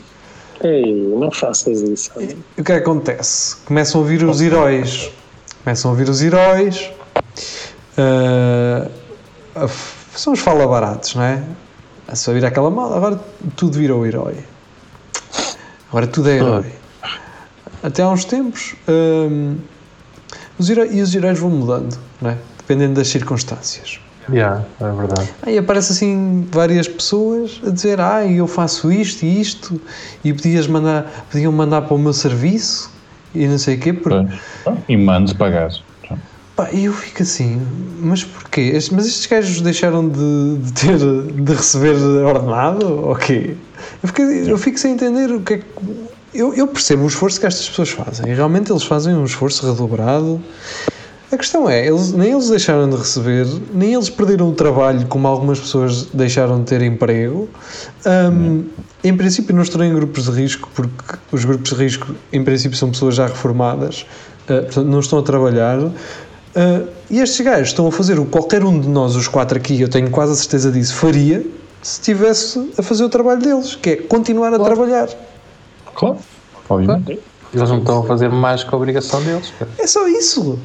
ei, 0.63 0.93
não 0.93 1.31
faças 1.31 1.81
isso. 1.81 2.11
E 2.19 2.61
o 2.61 2.63
que 2.63 2.71
é 2.71 2.75
que 2.75 2.83
acontece? 2.83 3.57
Começam 3.65 4.01
a 4.01 4.03
ouvir 4.03 4.23
os 4.23 4.41
heróis. 4.41 5.11
Começam 5.63 5.89
a 5.89 5.93
ouvir 5.93 6.09
os 6.09 6.21
heróis. 6.21 6.91
ah, 7.97 8.87
a 9.55 9.67
são 10.17 10.33
os 10.33 10.39
fala 10.39 10.67
baratos, 10.67 11.15
não 11.15 11.23
é? 11.23 11.43
A 12.07 12.15
só 12.15 12.33
vir 12.33 12.43
aquela 12.43 12.71
mal. 12.71 12.93
Agora 12.93 13.19
tudo 13.55 13.77
virou 13.77 14.05
herói. 14.05 14.37
Agora 15.89 16.07
tudo 16.07 16.29
é 16.29 16.37
herói. 16.37 16.65
Até 17.83 18.03
há 18.03 18.09
uns 18.09 18.25
tempos. 18.25 18.75
hum, 18.87 19.55
os 20.59 20.69
e 20.69 21.01
os 21.01 21.13
heróis 21.15 21.37
vão 21.39 21.49
mudando, 21.51 21.97
não 22.21 22.31
é? 22.31 22.37
Dependendo 22.57 22.95
das 22.95 23.07
circunstâncias. 23.09 23.99
Yeah, 24.29 24.65
é 24.81 24.91
verdade. 24.91 25.29
Aí 25.41 25.57
aparece 25.57 25.93
assim 25.93 26.45
várias 26.51 26.85
pessoas 26.87 27.61
a 27.65 27.69
dizer 27.69 28.01
ah, 28.01 28.25
eu 28.25 28.45
faço 28.45 28.91
isto 28.91 29.23
e 29.23 29.39
isto 29.39 29.79
e 30.21 30.33
podias 30.33 30.67
mandar, 30.67 31.27
podiam 31.31 31.51
mandar 31.51 31.83
para 31.83 31.93
o 31.93 31.97
meu 31.99 32.11
serviço 32.11 32.91
e 33.33 33.47
não 33.47 33.57
sei 33.57 33.75
o 33.75 33.79
quê, 33.79 33.93
porque, 33.93 34.27
E 34.89 34.97
mando 34.97 35.33
pagar. 35.35 35.69
e 36.73 36.85
eu 36.85 36.93
fico 36.93 37.23
assim, 37.23 37.61
mas 38.01 38.25
porquê? 38.25 38.73
Mas 38.91 39.05
estes 39.05 39.27
gajos 39.27 39.61
deixaram 39.61 40.09
de, 40.09 40.57
de 40.57 40.73
ter, 40.73 40.97
de 40.97 41.53
receber 41.53 41.95
ordenado 42.25 42.85
ou 43.07 43.15
quê? 43.15 43.55
Eu, 44.03 44.07
fiquei- 44.09 44.51
eu 44.51 44.57
fico 44.57 44.77
sem 44.77 44.91
entender 44.93 45.31
o 45.31 45.39
que 45.41 45.53
é 45.53 45.57
que... 45.59 45.65
Eu, 46.37 46.53
eu 46.53 46.67
percebo 46.67 47.03
o 47.03 47.07
esforço 47.07 47.39
que 47.39 47.47
estas 47.47 47.67
pessoas 47.67 47.89
fazem, 47.89 48.31
realmente 48.31 48.71
eles 48.71 48.83
fazem 48.83 49.15
um 49.15 49.25
esforço 49.25 49.65
redobrado, 49.65 50.39
a 51.31 51.35
questão 51.35 51.67
é, 51.67 51.87
eles, 51.87 52.13
nem 52.13 52.31
eles 52.31 52.47
deixaram 52.47 52.87
de 52.87 52.95
receber, 52.95 53.47
nem 53.73 53.95
eles 53.95 54.07
perderam 54.07 54.47
o 54.47 54.53
trabalho, 54.53 55.07
como 55.07 55.27
algumas 55.27 55.59
pessoas 55.59 56.05
deixaram 56.13 56.59
de 56.59 56.65
ter 56.65 56.83
emprego. 56.83 57.49
Hum, 58.05 58.65
em 59.03 59.17
princípio, 59.17 59.53
não 59.55 59.63
estarão 59.63 59.83
em 59.85 59.93
grupos 59.93 60.25
de 60.25 60.31
risco, 60.31 60.69
porque 60.75 61.15
os 61.31 61.43
grupos 61.43 61.71
de 61.71 61.75
risco, 61.75 62.15
em 62.31 62.43
princípio, 62.43 62.77
são 62.77 62.91
pessoas 62.91 63.15
já 63.15 63.25
reformadas, 63.25 64.05
uh, 64.43 64.61
portanto, 64.61 64.85
não 64.85 64.99
estão 64.99 65.17
a 65.17 65.23
trabalhar. 65.23 65.79
Uh, 65.79 65.93
e 67.09 67.19
estes 67.19 67.43
gajos 67.43 67.69
estão 67.69 67.87
a 67.87 67.91
fazer 67.91 68.19
o 68.19 68.25
que 68.25 68.31
qualquer 68.31 68.63
um 68.63 68.79
de 68.79 68.87
nós, 68.87 69.15
os 69.15 69.27
quatro 69.27 69.57
aqui, 69.57 69.81
eu 69.81 69.89
tenho 69.89 70.11
quase 70.11 70.33
a 70.33 70.35
certeza 70.35 70.71
disso, 70.71 70.93
faria 70.93 71.43
se 71.81 71.99
estivesse 71.99 72.71
a 72.77 72.83
fazer 72.83 73.03
o 73.03 73.09
trabalho 73.09 73.41
deles, 73.41 73.75
que 73.75 73.89
é 73.89 73.95
continuar 73.95 74.53
a 74.53 74.59
trabalhar. 74.59 75.09
Claro, 75.97 76.17
obviamente. 76.69 77.19
Eles 77.53 77.69
não 77.69 77.79
estão 77.79 78.01
a 78.01 78.03
fazer 78.05 78.29
mais 78.29 78.63
que 78.63 78.73
a 78.73 78.77
obrigação 78.77 79.21
deles. 79.23 79.51
cara. 79.57 79.71
É 79.79 79.87
só 79.87 80.07
isso. 80.07 80.59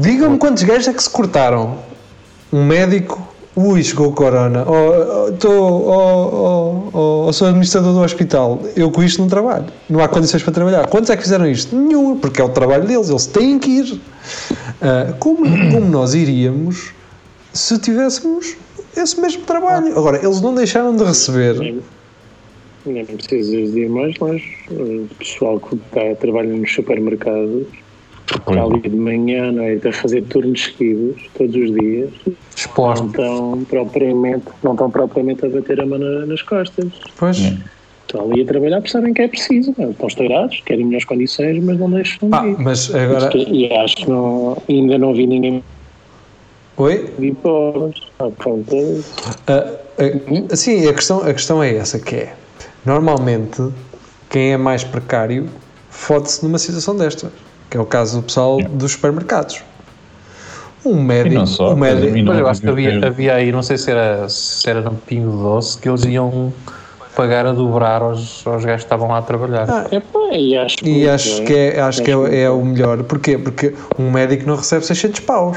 Digam-me 0.00 0.38
quantos 0.38 0.62
gajos 0.62 0.88
é 0.88 0.92
que 0.92 1.02
se 1.02 1.08
cortaram. 1.08 1.78
Um 2.52 2.64
médico, 2.64 3.26
ui, 3.56 3.82
chegou 3.82 4.08
o 4.08 4.12
corona. 4.12 4.64
Oh, 4.66 5.30
oh, 5.44 5.48
oh, 5.48 6.90
oh, 6.92 7.26
oh, 7.28 7.32
sou 7.32 7.46
administrador 7.48 7.92
do 7.92 8.00
hospital. 8.00 8.60
Eu 8.76 8.90
com 8.90 9.02
isto 9.02 9.20
não 9.20 9.28
trabalho. 9.28 9.66
Não 9.88 10.02
há 10.02 10.08
condições 10.08 10.42
para 10.42 10.52
trabalhar. 10.52 10.86
Quantos 10.88 11.10
é 11.10 11.16
que 11.16 11.22
fizeram 11.22 11.46
isto? 11.46 11.74
Nenhum, 11.74 12.18
porque 12.18 12.40
é 12.40 12.44
o 12.44 12.48
trabalho 12.48 12.86
deles. 12.86 13.08
Eles 13.08 13.26
têm 13.26 13.58
que 13.58 13.70
ir. 13.70 14.00
Ah, 14.82 15.14
como, 15.18 15.38
como 15.72 15.86
nós 15.86 16.14
iríamos 16.14 16.92
se 17.52 17.78
tivéssemos 17.78 18.56
esse 18.96 19.20
mesmo 19.20 19.44
trabalho? 19.44 19.96
Agora, 19.96 20.18
eles 20.22 20.40
não 20.40 20.54
deixaram 20.54 20.94
de 20.96 21.04
receber. 21.04 21.82
Nem, 22.86 23.04
precisas 23.04 23.72
de 23.72 23.80
ir 23.80 23.88
mais 23.88 24.16
longe. 24.18 24.44
O 24.70 25.06
pessoal 25.18 25.58
que 25.60 25.74
está, 25.74 26.14
trabalha 26.16 26.48
nos 26.52 26.72
supermercados 26.72 27.66
está 28.26 28.62
ali 28.62 28.80
de 28.80 28.90
manhã, 28.96 29.52
não 29.52 29.62
é? 29.62 29.74
Está 29.74 29.88
a 29.90 29.92
fazer 29.92 30.22
turnos 30.24 30.64
seguidos 30.64 31.22
todos 31.36 31.54
os 31.56 31.72
dias. 31.74 32.10
Não 32.26 32.34
Exposto. 32.56 33.06
estão 33.06 33.64
propriamente, 33.68 34.44
não 34.62 34.72
estão 34.72 34.90
propriamente 34.90 35.46
a 35.46 35.48
bater 35.48 35.80
a 35.80 35.86
mão 35.86 35.98
na- 35.98 36.26
nas 36.26 36.42
costas. 36.42 36.86
Pois. 37.18 37.38
Estão 38.06 38.30
ali 38.30 38.42
a 38.42 38.44
trabalhar 38.46 38.76
porque 38.76 38.90
sabem 38.92 39.14
que 39.14 39.22
é 39.22 39.28
preciso. 39.28 39.74
não 39.78 39.86
é? 39.86 39.90
Estão 39.90 40.06
estourados, 40.08 40.60
querem 40.66 40.84
melhores 40.84 41.06
condições, 41.06 41.62
mas 41.64 41.78
não 41.78 41.90
deixam 41.90 42.28
de 42.28 42.36
Ah, 42.36 42.46
ir. 42.46 42.56
mas 42.58 42.94
agora. 42.94 43.30
E 43.36 43.72
acho 43.72 43.96
que 43.96 44.10
não, 44.10 44.56
ainda 44.68 44.98
não 44.98 45.14
vi 45.14 45.26
ninguém 45.26 45.64
Oi? 46.76 47.10
vir 47.18 47.34
pobres. 47.36 48.02
Ah. 48.18 48.28
Ah, 49.46 49.72
ah, 49.98 50.56
sim, 50.56 50.86
a 50.86 50.92
questão, 50.92 51.20
a 51.22 51.32
questão 51.32 51.62
é 51.62 51.74
essa, 51.76 51.98
que 51.98 52.14
é, 52.16 52.34
normalmente, 52.84 53.62
quem 54.28 54.52
é 54.52 54.56
mais 54.56 54.84
precário 54.84 55.48
fode-se 55.90 56.44
numa 56.44 56.58
situação 56.58 56.96
desta, 56.96 57.30
que 57.70 57.76
é 57.76 57.80
o 57.80 57.86
caso 57.86 58.20
do 58.20 58.24
pessoal 58.24 58.60
dos 58.62 58.92
supermercados. 58.92 59.62
Um 60.84 61.02
médico, 61.02 61.36
não 61.36 61.46
só, 61.46 61.72
um 61.72 61.76
médico, 61.76 62.16
e 62.16 62.22
Mas 62.22 62.38
eu 62.38 62.46
acho 62.46 62.60
que 62.60 62.68
havia, 62.68 63.06
havia 63.06 63.34
aí, 63.34 63.50
não 63.50 63.62
sei 63.62 63.78
se 63.78 63.90
era, 63.90 64.28
se 64.28 64.68
era 64.68 64.82
no 64.82 64.92
Pingo 64.92 65.30
Doce, 65.42 65.78
que 65.78 65.88
eles 65.88 66.04
iam 66.04 66.52
pagar 67.16 67.46
a 67.46 67.52
dobrar 67.52 68.02
aos, 68.02 68.46
aos 68.46 68.64
gajos 68.64 68.82
que 68.82 68.86
estavam 68.86 69.08
lá 69.08 69.18
a 69.18 69.22
trabalhar. 69.22 69.66
Ah, 69.70 69.86
É 69.90 70.00
pá, 70.00 70.18
e 70.32 70.56
acho, 70.58 70.76
e 70.84 71.08
acho 71.08 71.42
que, 71.44 71.54
é, 71.54 71.80
acho 71.80 72.02
que 72.02 72.10
é, 72.10 72.42
é 72.42 72.50
o 72.50 72.62
melhor. 72.62 73.02
Porquê? 73.04 73.38
Porque 73.38 73.74
um 73.98 74.10
médico 74.10 74.46
não 74.46 74.56
recebe 74.56 74.84
600 74.84 75.20
paus. 75.20 75.56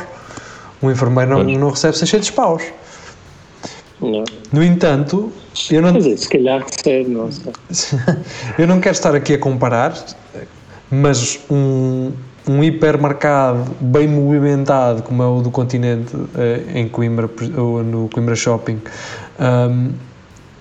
Um 0.82 0.92
enfermeiro 0.92 1.32
não, 1.32 1.44
Pois. 1.44 1.58
não 1.58 1.70
recebe 1.72 1.98
600 1.98 2.30
paus. 2.30 2.64
Não. 4.00 4.24
No 4.52 4.64
entanto, 4.64 5.32
eu 5.72 5.82
não, 5.82 5.92
dizer, 5.94 6.18
se 6.18 6.30
calhar 6.30 6.64
recebe, 6.64 7.10
não 7.10 7.32
sei. 7.32 7.52
Eu 8.58 8.68
não 8.68 8.80
quero 8.80 8.94
estar 8.94 9.16
aqui 9.16 9.34
a 9.34 9.40
comparar, 9.40 9.94
mas 10.92 11.40
um, 11.50 12.12
um 12.48 12.64
hipermercado 12.64 13.76
bem 13.82 14.08
movimentado, 14.08 15.02
como 15.02 15.24
é 15.24 15.26
o 15.26 15.42
do 15.42 15.50
continente 15.50 16.16
eh, 16.36 16.64
em 16.76 16.88
Coimbra, 16.88 17.30
ou 17.58 17.84
no 17.84 18.08
Coimbra 18.10 18.36
Shopping, 18.36 18.80
ahm, 19.40 19.90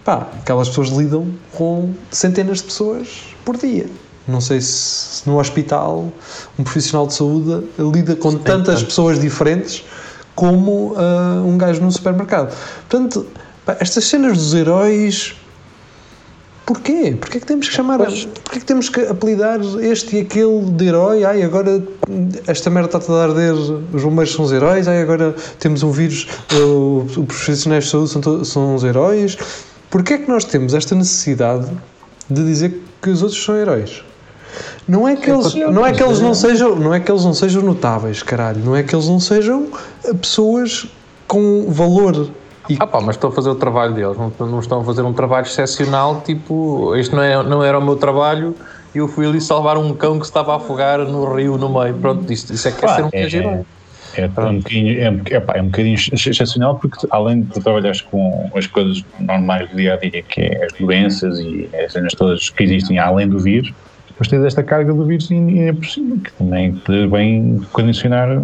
pá, 0.02 0.28
aquelas 0.40 0.68
pessoas 0.68 0.88
lidam 0.88 1.28
com 1.52 1.92
centenas 2.10 2.58
de 2.58 2.64
pessoas 2.64 3.34
por 3.44 3.56
dia. 3.58 3.86
Não 4.26 4.40
sei 4.40 4.60
se, 4.60 5.20
se 5.20 5.28
no 5.28 5.38
hospital 5.38 6.10
um 6.58 6.64
profissional 6.64 7.06
de 7.06 7.14
saúde 7.14 7.64
lida 7.78 8.16
com 8.16 8.34
tantas 8.38 8.82
pessoas 8.82 9.20
diferentes 9.20 9.84
como 10.36 10.94
ah, 10.96 11.42
um 11.44 11.58
gajo 11.58 11.80
num 11.80 11.90
supermercado. 11.90 12.56
Portanto, 12.88 13.26
pá, 13.64 13.76
estas 13.80 14.04
cenas 14.04 14.38
dos 14.38 14.54
heróis 14.54 15.34
Porquê? 16.66 17.16
Porquê 17.20 17.38
que 17.38 17.46
temos 17.46 17.68
que 17.68 17.74
chamar, 17.74 17.98
porquê 17.98 18.58
que 18.58 18.64
temos 18.66 18.88
que 18.88 19.00
apelidar 19.02 19.60
este 19.80 20.16
e 20.16 20.20
aquele 20.22 20.64
de 20.72 20.86
herói? 20.86 21.22
Ai, 21.22 21.44
agora 21.44 21.80
esta 22.48 22.68
merda 22.68 22.98
está 22.98 23.12
a 23.14 23.22
arder, 23.22 23.54
os 23.54 24.02
bombeiros 24.02 24.34
são 24.34 24.44
os 24.44 24.50
heróis, 24.50 24.88
ai, 24.88 25.00
agora 25.00 25.32
temos 25.60 25.84
um 25.84 25.92
vírus, 25.92 26.26
uh, 26.52 27.06
os 27.06 27.24
profissionais 27.24 27.84
de 27.84 27.90
saúde 27.90 28.10
são, 28.10 28.44
são 28.44 28.74
os 28.74 28.82
heróis. 28.82 29.38
Porquê 29.88 30.14
é 30.14 30.18
que 30.18 30.28
nós 30.28 30.44
temos 30.44 30.74
esta 30.74 30.96
necessidade 30.96 31.70
de 32.28 32.44
dizer 32.44 32.82
que 33.00 33.10
os 33.10 33.22
outros 33.22 33.44
são 33.44 33.56
heróis? 33.56 34.02
Não 34.88 35.06
é 35.08 35.16
que 35.16 35.30
eles 35.30 35.54
não, 35.54 35.84
é 35.84 35.92
que 35.92 36.02
eles 36.02 36.20
não 36.20 36.34
sejam, 36.34 36.76
não 36.76 36.94
é 36.94 37.00
que 37.00 37.10
eles 37.10 37.24
não 37.24 37.34
sejam 37.34 37.62
notáveis, 37.62 38.22
caralho, 38.22 38.60
não 38.64 38.74
é 38.76 38.82
que 38.82 38.94
eles 38.94 39.08
não 39.08 39.18
sejam 39.20 39.68
eh, 40.04 40.14
pessoas 40.14 40.86
com 41.26 41.66
valor. 41.70 42.28
E 42.68 42.76
Ah 42.80 42.86
pá, 42.86 43.00
mas 43.00 43.14
estão 43.16 43.30
a 43.30 43.32
fazer 43.32 43.48
o 43.50 43.54
trabalho 43.54 43.94
deles, 43.94 44.16
não, 44.16 44.32
não 44.40 44.58
estão 44.58 44.80
a 44.80 44.84
fazer 44.84 45.02
um 45.02 45.12
trabalho 45.12 45.46
excepcional, 45.46 46.20
tipo, 46.24 46.94
este 46.96 47.14
não, 47.14 47.22
é, 47.22 47.42
não 47.42 47.62
era 47.62 47.78
o 47.78 47.84
meu 47.84 47.96
trabalho 47.96 48.56
e 48.94 48.98
eu 48.98 49.06
fui 49.06 49.26
ali 49.26 49.40
salvar 49.40 49.78
um 49.78 49.94
cão 49.94 50.18
que 50.18 50.24
se 50.24 50.30
estava 50.30 50.52
a 50.52 50.56
afogar 50.56 50.98
no 51.00 51.32
rio, 51.32 51.56
no 51.56 51.68
meio, 51.68 51.94
pronto, 51.94 52.32
isso, 52.32 52.52
isso 52.52 52.66
é 52.66 52.72
que 52.72 52.84
é 52.84 52.88
ser 52.88 53.04
um 53.04 53.10
é, 53.12 53.20
é, 54.16 54.22
é, 54.24 54.24
um 54.24 54.56
bocadinho, 54.58 55.00
é, 55.02 55.10
um- 55.10 55.20
é, 55.30 55.40
pá, 55.40 55.52
é 55.56 55.62
um 55.62 55.66
bocadinho 55.66 55.94
ex- 55.94 56.26
excepcional 56.26 56.76
porque 56.76 57.06
além 57.10 57.42
de 57.42 57.60
trabalhares 57.60 58.00
com 58.00 58.50
as 58.54 58.66
coisas 58.66 59.04
normais 59.20 59.68
do 59.70 59.76
dia 59.76 59.94
a 59.94 59.96
dia, 59.96 60.22
que 60.22 60.40
é 60.40 60.64
as 60.64 60.72
doenças 60.80 61.38
e 61.38 61.68
as 61.84 61.92
cenas 61.92 62.14
todas 62.14 62.48
que 62.50 62.64
existem 62.64 62.98
além 62.98 63.28
do 63.28 63.38
vírus, 63.38 63.72
depois 64.16 64.28
tens 64.28 64.44
esta 64.44 64.62
carga 64.62 64.94
do 64.94 65.04
vírus 65.04 65.30
ainda 65.30 65.74
por 65.74 65.84
cima, 65.84 66.16
que 66.16 66.32
também 66.32 66.72
te 66.72 67.06
vem 67.06 67.60
condicionar 67.70 68.40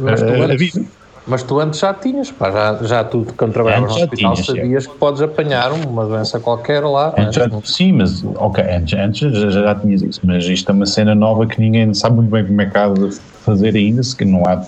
Mas 0.00 0.22
tu, 0.22 0.42
a, 0.42 0.56
vida. 0.56 0.84
mas 1.26 1.42
tu 1.42 1.58
antes 1.58 1.80
já 1.80 1.92
tinhas, 1.92 2.30
pá, 2.30 2.52
já, 2.52 2.78
já 2.84 3.04
tu, 3.04 3.26
quando 3.36 3.52
trabalhavas 3.52 3.90
no 3.90 4.04
hospital, 4.04 4.34
tinhas, 4.34 4.46
sabias 4.46 4.86
que 4.86 4.96
podes 4.98 5.20
apanhar 5.20 5.72
uma 5.72 6.06
doença 6.06 6.38
qualquer 6.38 6.84
lá. 6.84 7.12
Antes 7.18 7.34
já, 7.34 7.48
sim, 7.64 7.92
mas 7.94 8.24
ok, 8.36 8.62
antes, 8.62 8.96
antes 8.96 9.36
já, 9.36 9.50
já 9.50 9.74
tinhas 9.74 10.00
isso, 10.00 10.20
mas 10.22 10.44
isto 10.44 10.70
é 10.70 10.72
uma 10.72 10.86
cena 10.86 11.12
nova 11.12 11.44
que 11.44 11.60
ninguém 11.60 11.92
sabe 11.92 12.14
muito 12.14 12.30
bem 12.30 12.46
como 12.46 12.62
é 12.62 12.66
que 12.66 12.78
há 12.78 12.88
de 12.88 13.12
fazer 13.44 13.74
ainda, 13.74 14.04
se 14.04 14.14
que 14.14 14.24
não 14.24 14.44
há 14.46 14.64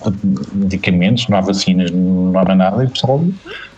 medicamentos, 0.51 1.25
não 1.29 1.37
há 1.37 1.41
vacinas, 1.41 1.89
não 1.89 2.37
há 2.37 2.53
nada, 2.53 2.83
e 2.83 2.87
o 2.87 2.89
pessoal 2.89 3.23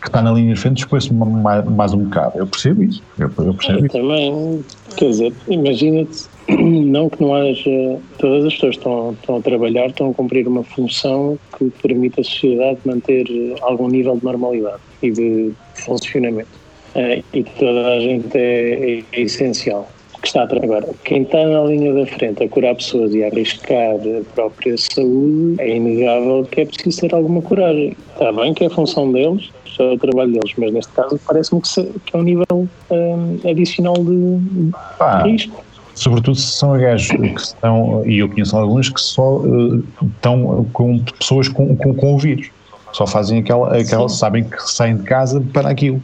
que 0.01 0.07
está 0.07 0.19
na 0.19 0.31
linha 0.31 0.55
de 0.55 0.59
frente 0.59 0.79
expõe-se 0.79 1.13
mais, 1.13 1.63
mais 1.65 1.93
um 1.93 2.05
bocado. 2.05 2.39
Eu 2.39 2.47
percebo 2.47 2.81
isso, 2.81 3.03
eu, 3.19 3.29
eu 3.37 3.53
percebo 3.53 3.79
Eu 3.79 3.85
isso. 3.85 3.95
também, 3.95 4.65
quer 4.97 5.09
dizer, 5.09 5.33
imagina-te, 5.47 6.34
não 6.59 7.09
que 7.09 7.21
não 7.21 7.33
haja, 7.33 7.99
todas 8.19 8.45
as 8.45 8.53
pessoas 8.53 8.75
estão, 8.75 9.11
estão 9.11 9.37
a 9.37 9.41
trabalhar, 9.41 9.87
estão 9.87 10.11
a 10.11 10.13
cumprir 10.13 10.47
uma 10.47 10.63
função 10.63 11.39
que 11.57 11.71
permite 11.81 12.21
à 12.21 12.23
sociedade 12.23 12.79
manter 12.85 13.25
eh, 13.29 13.55
algum 13.61 13.87
nível 13.87 14.15
de 14.17 14.25
normalidade 14.25 14.81
e 15.01 15.11
de 15.11 15.51
funcionamento. 15.73 16.49
Eh, 16.95 17.23
E 17.33 17.43
toda 17.43 17.87
a 17.87 17.99
gente 17.99 18.37
é, 18.37 19.03
é 19.11 19.21
essencial. 19.21 19.89
Que 20.21 20.27
está 20.27 20.41
a 20.41 20.43
agora, 20.45 20.89
quem 21.03 21.21
está 21.21 21.45
na 21.45 21.61
linha 21.65 21.93
da 21.93 22.05
frente 22.07 22.43
a 22.43 22.49
curar 22.49 22.73
pessoas 22.75 23.13
e 23.13 23.23
a 23.23 23.27
arriscar 23.27 23.95
a 23.95 24.23
própria 24.33 24.75
saúde, 24.75 25.55
é 25.59 25.75
inegável 25.75 26.47
que 26.49 26.61
é 26.61 26.65
preciso 26.65 27.01
ter 27.01 27.13
alguma 27.13 27.43
coragem. 27.43 27.95
Está 28.13 28.31
bem 28.31 28.51
que 28.53 28.63
é 28.63 28.67
a 28.67 28.69
função 28.71 29.11
deles, 29.11 29.51
é 29.79 29.83
o 29.83 29.97
trabalho 29.97 30.31
deles, 30.31 30.51
mas 30.57 30.73
neste 30.73 30.91
caso 30.93 31.19
parece-me 31.27 31.61
que, 31.61 32.15
é 32.15 32.17
um 32.17 32.23
nível 32.23 32.45
hum, 32.51 33.39
adicional 33.47 33.93
de 33.93 34.71
Pá, 34.97 35.21
risco. 35.23 35.63
Sobretudo 35.95 36.35
se 36.37 36.51
são 36.57 36.77
gajos 36.77 37.09
que 37.09 37.25
estão, 37.41 38.05
e 38.05 38.19
eu 38.19 38.29
conheço 38.29 38.55
alguns 38.57 38.89
que 38.89 39.01
só 39.01 39.41
eh, 39.45 39.79
estão 40.15 40.65
com 40.73 40.99
pessoas 40.99 41.47
com, 41.47 41.75
com, 41.75 41.93
com 41.95 42.15
o 42.15 42.19
vírus. 42.19 42.49
Só 42.93 43.07
fazem 43.07 43.39
aquela, 43.39 43.77
aquela 43.77 44.07
sabem 44.07 44.43
que 44.43 44.57
saem 44.71 44.97
de 44.97 45.03
casa 45.03 45.43
para 45.53 45.69
aquilo. 45.69 46.01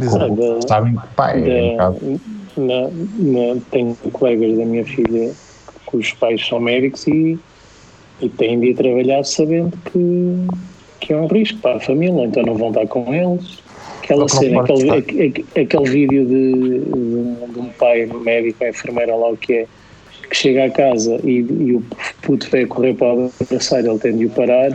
Sabe, 0.00 0.34
Sabem 0.68 0.96
que, 0.96 1.06
pá, 1.14 1.30
é 1.32 1.76
da- 1.76 1.92
na- 2.56 2.88
na- 3.18 3.60
tenho 3.70 3.94
colegas 4.12 4.56
da 4.58 4.64
minha 4.64 4.84
filha 4.84 5.32
cujos 5.86 6.12
pais 6.14 6.46
são 6.46 6.58
médicos 6.58 7.06
e, 7.06 7.38
e 8.20 8.28
têm 8.28 8.58
de 8.58 8.68
ir 8.68 8.74
trabalhar 8.74 9.24
sabendo 9.24 9.76
que, 9.84 10.46
que 11.00 11.12
é 11.12 11.16
um 11.16 11.26
risco 11.26 11.58
para 11.58 11.76
a 11.76 11.80
família, 11.80 12.24
então 12.24 12.42
não 12.42 12.54
vão 12.54 12.68
estar 12.68 12.86
com 12.86 13.12
eles. 13.12 13.61
Aquela 14.02 14.28
cena, 14.28 14.62
aquele, 14.62 14.90
aquele, 14.90 15.44
aquele 15.56 15.90
vídeo 15.90 16.26
de, 16.26 16.78
de, 17.52 17.58
um 17.58 17.68
pai 17.78 18.06
médico, 18.06 18.64
enfermeira 18.64 19.14
lá 19.14 19.30
o 19.30 19.36
que 19.36 19.52
é, 19.52 19.66
que 20.28 20.36
chega 20.36 20.64
a 20.64 20.70
casa 20.70 21.20
e, 21.24 21.38
e 21.38 21.74
o 21.74 21.82
puto 22.22 22.50
vai 22.50 22.66
correr 22.66 22.94
para 22.94 23.14
o 23.14 23.32
abraçar, 23.40 23.84
ele 23.84 23.98
tem 23.98 24.16
de 24.16 24.26
o 24.26 24.30
parar. 24.30 24.72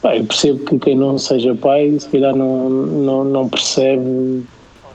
Pá, 0.00 0.16
eu 0.16 0.24
percebo 0.24 0.64
que 0.64 0.78
quem 0.78 0.96
não 0.96 1.18
seja 1.18 1.54
pai, 1.54 1.96
se 1.98 2.08
calhar 2.08 2.34
não, 2.34 2.68
não, 2.68 3.24
não 3.24 3.48
percebe 3.48 4.44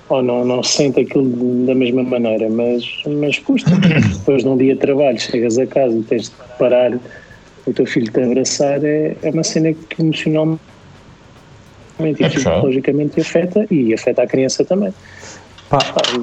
ou 0.09 0.23
não, 0.23 0.43
não 0.43 0.63
sente 0.63 0.99
aquilo 0.99 1.29
da 1.65 1.75
mesma 1.75 2.03
maneira, 2.03 2.49
mas, 2.49 2.83
mas 3.05 3.39
custa. 3.39 3.71
Depois 4.19 4.43
de 4.43 4.49
um 4.49 4.57
dia 4.57 4.73
de 4.73 4.79
trabalho, 4.79 5.19
chegas 5.19 5.57
a 5.57 5.65
casa 5.65 5.95
e 5.95 6.03
tens 6.03 6.23
de 6.23 6.31
parar 6.57 6.97
o 7.65 7.73
teu 7.73 7.85
filho 7.85 8.11
te 8.11 8.19
abraçar, 8.19 8.83
é, 8.83 9.15
é 9.21 9.29
uma 9.29 9.43
cena 9.43 9.73
que 9.73 10.01
emocionalmente 10.01 10.61
e 11.99 12.23
É 12.23 12.29
psicologicamente 12.29 13.19
afeta 13.19 13.65
e 13.69 13.93
afeta 13.93 14.23
a 14.23 14.27
criança 14.27 14.63
também. 14.63 14.93
Pá, 15.69 15.77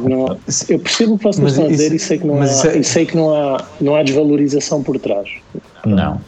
não- 0.08 0.36
eu 0.68 0.78
percebo 0.80 1.14
o 1.14 1.18
que 1.18 1.24
vocês 1.24 1.46
estão 1.50 1.66
a 1.66 1.68
dizer 1.68 1.92
e 1.92 1.98
sei 2.00 2.18
que 2.18 2.26
não, 2.26 2.40
há, 2.42 2.44
é- 2.46 2.82
sei 2.82 3.06
que 3.06 3.16
não, 3.16 3.32
há, 3.32 3.64
não 3.80 3.94
há 3.94 4.02
desvalorização 4.02 4.82
por 4.82 4.98
trás. 4.98 5.28
Não. 5.84 6.20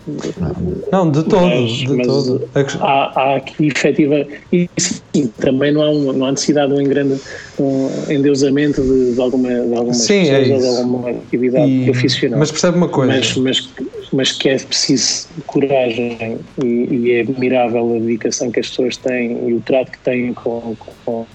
não, 0.93 1.11
de 1.11 1.25
todo, 1.25 1.47
Mas- 1.47 1.71
de 1.73 1.89
mas 1.97 2.07
todo. 2.07 2.49
Há, 2.81 3.21
há 3.21 3.37
aqui 3.37 3.67
efetiva. 3.67 4.25
E 4.53 4.69
sim, 4.79 5.33
também 5.41 5.73
não 5.73 5.83
há, 5.83 5.91
um- 5.91 6.13
não 6.13 6.27
há 6.27 6.31
necessidade 6.31 6.73
de 6.73 6.81
um 6.81 6.85
grande 6.85 7.21
um 7.59 7.91
endeusamento 8.09 8.81
de, 8.83 9.15
de 9.15 9.21
alguma, 9.21 9.49
de 9.49 9.75
algumas 9.75 9.97
Sim, 9.97 10.29
é 10.29 10.39
pessoas 10.39 10.51
ou 10.65 10.71
de 10.73 10.79
alguma 10.79 11.11
atividade 11.11 11.69
E- 11.73 11.85
profissional. 11.87 12.39
mas 12.39 12.53
percebe 12.53 12.77
uma 12.77 12.89
coisa. 12.89 13.13
Mas, 13.15 13.37
mas, 13.37 13.69
mas 14.13 14.33
que 14.33 14.49
é 14.49 14.59
preciso 14.59 15.29
coragem 15.47 16.39
e, 16.63 16.67
e 16.67 17.13
é 17.13 17.21
admirável 17.21 17.97
a 17.97 17.99
dedicação 17.99 18.51
que 18.51 18.61
as 18.61 18.69
pessoas 18.69 18.97
têm 18.97 19.49
e 19.49 19.55
o 19.55 19.61
trato 19.61 19.91
que 19.93 19.99
têm 20.01 20.33
com, 20.35 20.77
com, 21.05 21.27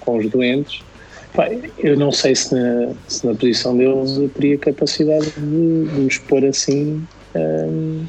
com 0.00 0.18
os 0.18 0.28
doentes. 0.30 0.82
Pá, 1.34 1.48
eu 1.78 1.96
não 1.96 2.12
sei 2.12 2.34
se 2.34 2.54
na, 2.54 2.92
se 3.08 3.26
na 3.26 3.34
posição 3.34 3.76
deles 3.76 4.16
eu 4.18 4.28
teria 4.28 4.56
capacidade 4.56 5.26
de, 5.36 5.84
de 5.84 6.00
nos 6.00 6.18
pôr 6.18 6.44
assim 6.44 7.02
hum, 7.34 8.04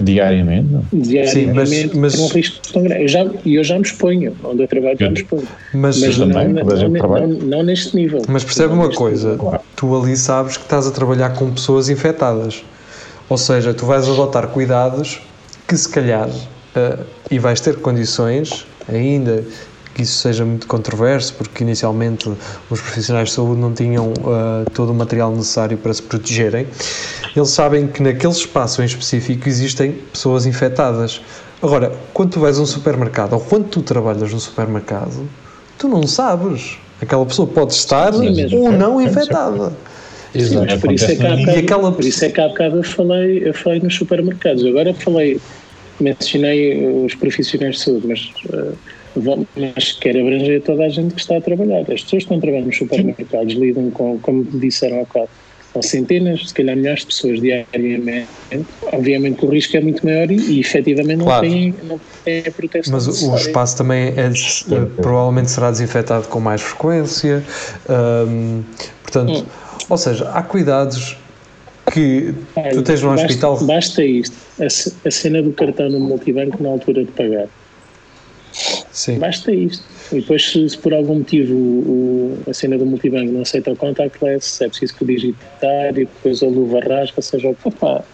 Diariamente. 0.00 0.68
diariamente 0.92 1.96
mas- 1.96 2.14
mas- 2.14 2.16
por 2.16 2.22
um 2.24 2.28
risco 2.28 2.72
tão 2.72 2.82
grande. 2.82 3.02
Eu 3.02 3.08
já, 3.08 3.30
e 3.44 3.54
eu 3.54 3.64
já 3.64 3.76
me 3.76 3.82
exponho, 3.82 4.36
onde 4.42 4.62
eu 4.62 4.68
trabalho 4.68 4.96
já 4.98 5.08
me 5.08 5.14
exponho. 5.14 5.48
Mas, 5.72 6.00
Mas 6.00 6.18
também, 6.18 6.48
não, 6.48 6.76
gente 6.76 6.90
não, 7.00 7.08
não, 7.08 7.28
não 7.28 7.62
neste 7.62 7.94
nível. 7.94 8.20
Mas 8.28 8.42
percebe 8.42 8.74
uma 8.74 8.90
coisa, 8.90 9.32
nível. 9.32 9.60
tu 9.76 9.96
ali 9.96 10.16
sabes 10.16 10.56
que 10.56 10.64
estás 10.64 10.86
a 10.86 10.90
trabalhar 10.90 11.30
com 11.34 11.52
pessoas 11.52 11.88
infectadas. 11.88 12.64
Ou 13.28 13.38
seja, 13.38 13.72
tu 13.72 13.86
vais 13.86 14.08
adotar 14.08 14.48
cuidados 14.48 15.20
que 15.66 15.76
se 15.76 15.88
calhar, 15.88 16.28
eh, 16.74 16.98
e 17.30 17.38
vais 17.38 17.60
ter 17.60 17.76
condições, 17.80 18.66
ainda 18.88 19.44
que 19.94 20.02
isso 20.02 20.18
seja 20.18 20.44
muito 20.44 20.66
controverso, 20.66 21.34
porque 21.34 21.62
inicialmente 21.62 22.28
os 22.68 22.80
profissionais 22.80 23.28
de 23.28 23.34
saúde 23.34 23.60
não 23.60 23.72
tinham 23.72 24.12
eh, 24.12 24.70
todo 24.74 24.90
o 24.90 24.94
material 24.94 25.30
necessário 25.30 25.78
para 25.78 25.94
se 25.94 26.02
protegerem, 26.02 26.66
eles 27.34 27.50
sabem 27.50 27.86
que 27.86 28.02
naquele 28.02 28.32
espaço 28.32 28.82
em 28.82 28.84
específico 28.84 29.48
existem 29.48 29.92
pessoas 29.92 30.46
infectadas. 30.46 31.22
Agora, 31.62 31.92
quando 32.12 32.32
tu 32.32 32.40
vais 32.40 32.58
a 32.58 32.62
um 32.62 32.66
supermercado, 32.66 33.34
ou 33.34 33.40
quando 33.40 33.68
tu 33.68 33.82
trabalhas 33.82 34.32
no 34.32 34.40
supermercado, 34.40 35.28
tu 35.78 35.88
não 35.88 36.06
sabes. 36.06 36.78
Aquela 37.00 37.24
pessoa 37.24 37.48
pode 37.48 37.72
estar 37.72 38.12
Sim, 38.14 38.56
ou 38.56 38.72
não 38.72 39.00
infectada. 39.00 39.72
Exato. 40.34 40.66
Mas 40.66 40.80
por 40.80 40.92
isso 40.92 41.04
é 41.04 41.16
que 41.16 41.22
há 41.22 41.26
Acontece 41.26 41.40
bocado, 41.46 41.58
E 41.58 41.64
aquela 41.64 41.92
por 41.92 42.04
isso 42.04 42.24
é 42.24 42.30
que 42.30 42.40
há 42.40 42.48
bocado 42.48 42.76
eu 42.78 42.82
falei, 42.82 43.42
eu 43.48 43.54
falei 43.54 43.80
nos 43.80 43.94
supermercados. 43.94 44.64
Agora 44.66 44.94
falei, 44.94 45.40
mencionei 46.00 46.86
os 46.86 47.14
profissionais 47.14 47.76
de 47.76 47.82
saúde, 47.82 48.06
mas, 48.08 48.32
vão- 49.16 49.46
mas 49.56 49.92
quer 49.92 50.16
abranger 50.18 50.60
toda 50.62 50.84
a 50.84 50.88
gente 50.88 51.14
que 51.14 51.20
está 51.20 51.36
a 51.36 51.40
trabalhar. 51.40 51.80
As 51.82 51.86
pessoas 51.86 52.10
que 52.10 52.16
estão 52.16 52.36
a 52.38 52.40
trabalhar 52.40 52.66
nos 52.66 52.76
supermercados 52.76 53.54
lidam 53.54 53.90
com, 53.90 54.18
como 54.18 54.44
disseram 54.58 54.96
há 54.96 55.00
bocado, 55.00 55.28
com 55.72 55.82
centenas, 55.82 56.48
se 56.48 56.54
calhar 56.54 56.76
milhares 56.76 57.00
de 57.00 57.06
pessoas 57.06 57.40
diariamente. 57.40 58.28
Obviamente 58.92 59.38
que 59.38 59.46
o 59.46 59.48
risco 59.48 59.76
é 59.76 59.80
muito 59.80 60.04
maior 60.04 60.30
e, 60.30 60.36
e 60.36 60.60
efetivamente 60.60 61.16
não, 61.18 61.24
Claro. 61.26 61.48
têm, 61.48 61.74
não 61.82 62.00
têm 62.24 62.44
a 62.46 62.52
proteção 62.52 62.92
Mas 62.92 63.22
o- 63.22 63.34
espaço 63.36 63.76
também 63.76 64.08
é, 64.08 64.26
eh, 64.28 64.84
provavelmente 65.02 65.50
será 65.50 65.70
desinfetado 65.72 66.28
com 66.28 66.38
mais 66.38 66.60
frequência. 66.62 67.42
hum, 68.28 68.62
portanto, 69.02 69.46
ou 69.88 69.96
seja, 69.96 70.28
há 70.30 70.42
cuidados 70.42 71.16
que 71.92 72.34
tu 72.72 72.82
tens 72.82 73.02
no 73.02 73.10
basta, 73.10 73.26
hospital. 73.26 73.64
Basta 73.64 74.04
isto, 74.04 74.36
a, 74.60 74.66
a 75.08 75.10
cena 75.10 75.42
do 75.42 75.52
cartão 75.52 75.88
no 75.90 76.00
multibanco 76.00 76.62
na 76.62 76.70
altura 76.70 77.04
de 77.04 77.10
pagar. 77.12 77.46
Sim. 78.92 79.18
Basta 79.18 79.52
isto. 79.52 79.84
E 80.12 80.20
depois, 80.20 80.48
se, 80.50 80.68
se 80.68 80.78
por 80.78 80.94
algum 80.94 81.16
motivo 81.16 81.54
o, 81.54 82.38
o- 82.46 82.50
a 82.50 82.54
cena 82.54 82.78
do 82.78 82.86
multibanco 82.86 83.32
não 83.32 83.42
aceita 83.42 83.72
o 83.72 83.76
contactless, 83.76 84.62
é 84.62 84.68
preciso 84.68 84.94
que 84.94 85.02
o 85.02 85.06
digitar 85.06 85.90
e 85.90 86.04
depois 86.04 86.42
a 86.42 86.46
luva 86.46 86.80
rasga, 86.80 87.20
seja 87.20 87.48
o 87.48 87.54
for. 87.70 88.04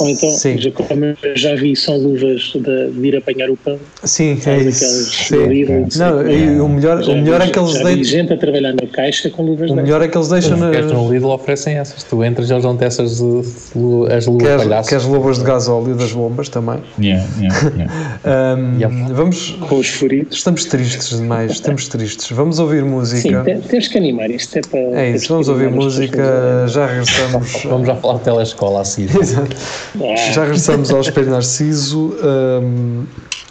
Ou 0.00 0.08
então, 0.08 0.30
Sim. 0.30 0.58
já, 0.58 0.70
como 0.70 1.04
eu 1.04 1.16
já 1.36 1.54
vi, 1.56 1.74
são 1.76 1.96
luvas 1.96 2.52
de, 2.54 2.90
de 2.92 3.06
ir 3.08 3.16
apanhar 3.16 3.50
o 3.50 3.56
pão. 3.56 3.78
Sim, 4.04 4.38
é 4.46 4.58
isso. 4.58 4.84
Sim. 5.10 5.46
Lidl, 5.46 5.86
Não, 5.98 6.64
o 6.64 6.68
melhor, 6.68 7.02
Já 7.02 7.12
o 7.12 7.16
melhor 7.16 7.40
vi- 7.42 7.48
é 7.48 7.50
que 7.52 7.58
eles 7.58 7.72
já 7.72 7.78
vi 7.78 7.84
deitam. 7.84 8.04
gente 8.04 8.32
a 8.32 8.36
trabalhar 8.36 8.72
na 8.72 8.86
caixa 8.86 9.30
com 9.30 9.42
luvas 9.42 9.70
O 9.70 9.74
melhor 9.74 10.02
é 10.02 10.08
que 10.08 10.16
eles 10.16 10.28
deixam 10.28 10.54
Os 10.54 10.60
na. 10.60 10.70
gajos 10.70 10.92
no 10.92 11.10
Lidl 11.12 11.28
oferecem 11.30 11.76
essas. 11.76 12.02
Tu 12.04 12.24
entras 12.24 12.48
e 12.48 12.52
eles 12.52 12.62
dão-te 12.62 12.84
essas 12.84 13.16
de, 13.18 13.22
de- 13.42 14.12
as 14.12 14.26
luvas 14.26 14.46
Queres, 14.46 14.62
palhaços. 14.64 14.88
queres 14.88 15.04
luvas 15.04 15.38
de 15.38 15.44
gasóleo 15.44 15.94
das 15.94 16.12
bombas 16.12 16.48
também. 16.48 16.78
Yeah, 17.00 17.26
yeah, 17.40 17.70
yeah. 17.76 18.60
Yeah. 18.80 19.14
Vamos. 19.14 19.56
Com 19.68 19.76
os 19.78 19.88
furitos. 19.88 20.38
Estamos 20.38 20.64
tristes 20.64 21.10
demais, 21.18 21.52
estamos 21.52 21.88
tristes. 21.88 22.30
Vamos 22.30 22.58
ouvir 22.58 22.82
Sim, 22.82 22.88
música. 22.88 23.42
te- 23.44 23.68
temos 23.68 23.88
que 23.88 23.98
animar. 23.98 24.30
Isto 24.30 24.58
é 24.58 24.60
para. 24.62 24.80
É 25.00 25.10
isso, 25.10 25.26
que 25.26 25.32
vamos 25.32 25.48
ouvir 25.48 25.66
as 25.68 25.74
música. 25.74 26.66
Já 26.68 26.86
regressamos. 26.86 27.62
Vamos 27.64 27.86
já 27.86 27.96
falar 27.96 28.18
de 28.18 28.24
telescola 28.24 28.80
assim. 28.82 29.06
Ah, 29.96 30.16
Já 30.32 30.42
regressamos 30.44 30.90
ao 30.90 31.00
Espelho 31.00 31.30
Narciso 31.30 32.14
hum, 32.62 33.04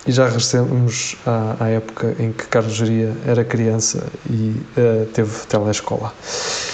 e 0.07 0.11
já 0.11 0.25
regressamos 0.25 1.15
à, 1.25 1.55
à 1.59 1.69
época 1.69 2.15
em 2.19 2.31
que 2.31 2.45
Carlos 2.47 2.73
Geria 2.73 3.13
era 3.25 3.43
criança 3.43 4.05
e 4.29 4.55
eh, 4.77 5.05
teve 5.13 5.31
telescola. 5.47 6.13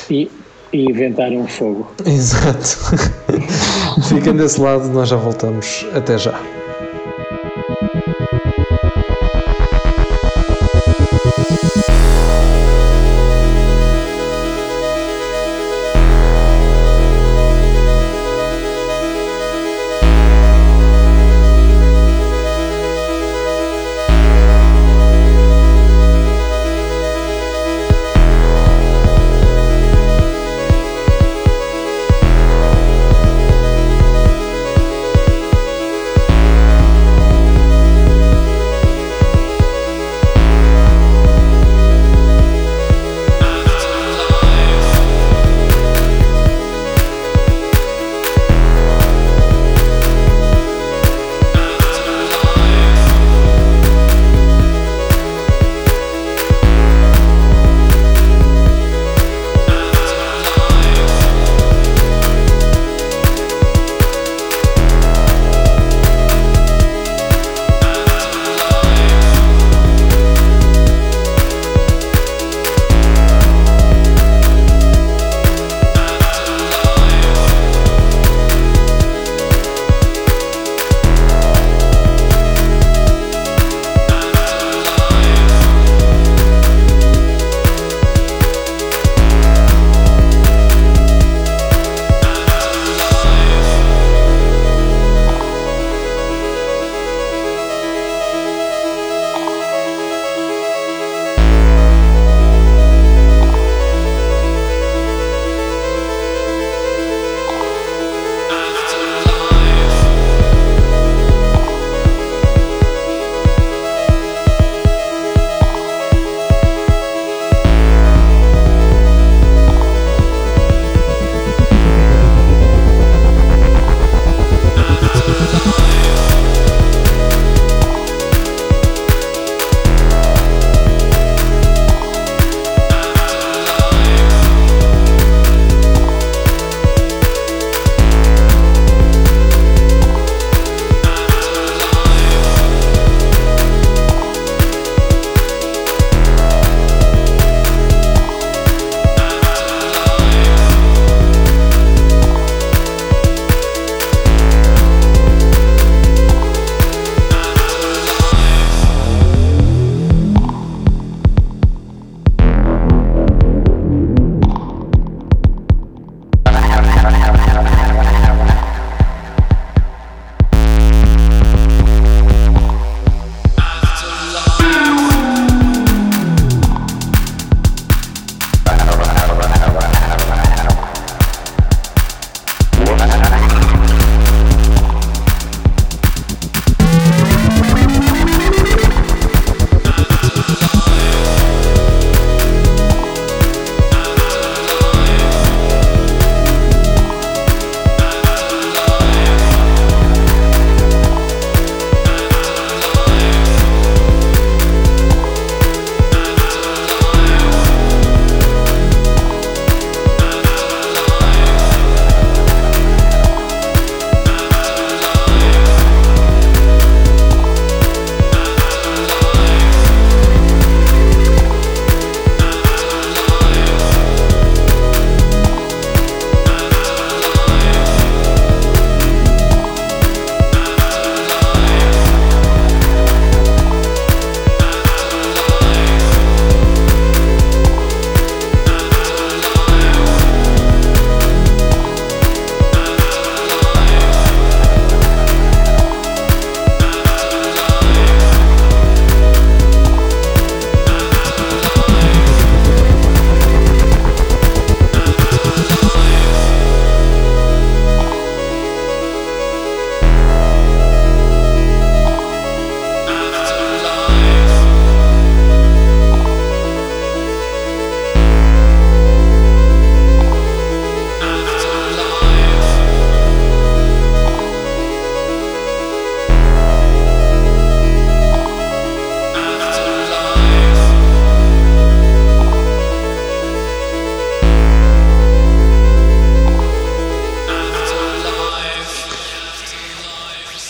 e, 0.10 0.30
e 0.74 0.90
inventaram 0.90 1.48
fogo. 1.48 1.90
Exato. 2.06 2.78
Fiquem 4.10 4.36
desse 4.36 4.60
lado, 4.60 4.88
nós 4.90 5.10
já 5.10 5.16
voltamos. 5.16 5.86
Até 5.94 6.18
já. 6.18 6.40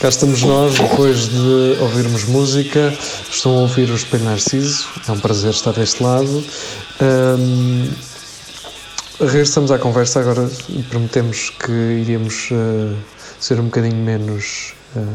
Cá 0.06 0.10
estamos 0.10 0.44
nós 0.44 0.78
depois 0.78 1.30
de 1.30 1.78
ouvirmos 1.82 2.26
música. 2.26 2.94
Estão 3.28 3.58
a 3.58 3.62
ouvir 3.62 3.90
o 3.90 3.96
Espelho 3.96 4.26
Narciso, 4.26 4.88
é 5.08 5.12
um 5.12 5.20
prazer 5.20 5.50
estar 5.50 5.72
deste 5.72 6.04
lado. 6.04 6.44
Ahm, 7.02 7.90
regressamos 9.20 9.72
à 9.72 9.80
conversa 9.80 10.20
agora. 10.20 10.48
Prometemos 10.92 11.50
que 11.50 11.72
iríamos 11.72 12.50
ah, 12.52 12.96
ser 13.40 13.60
um 13.60 13.64
bocadinho 13.64 13.96
menos 13.96 14.76
uh, 14.96 15.08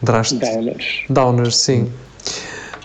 drásticos. 0.00 0.48
Downers. 0.48 1.04
Downers, 1.10 1.56
sim. 1.58 1.92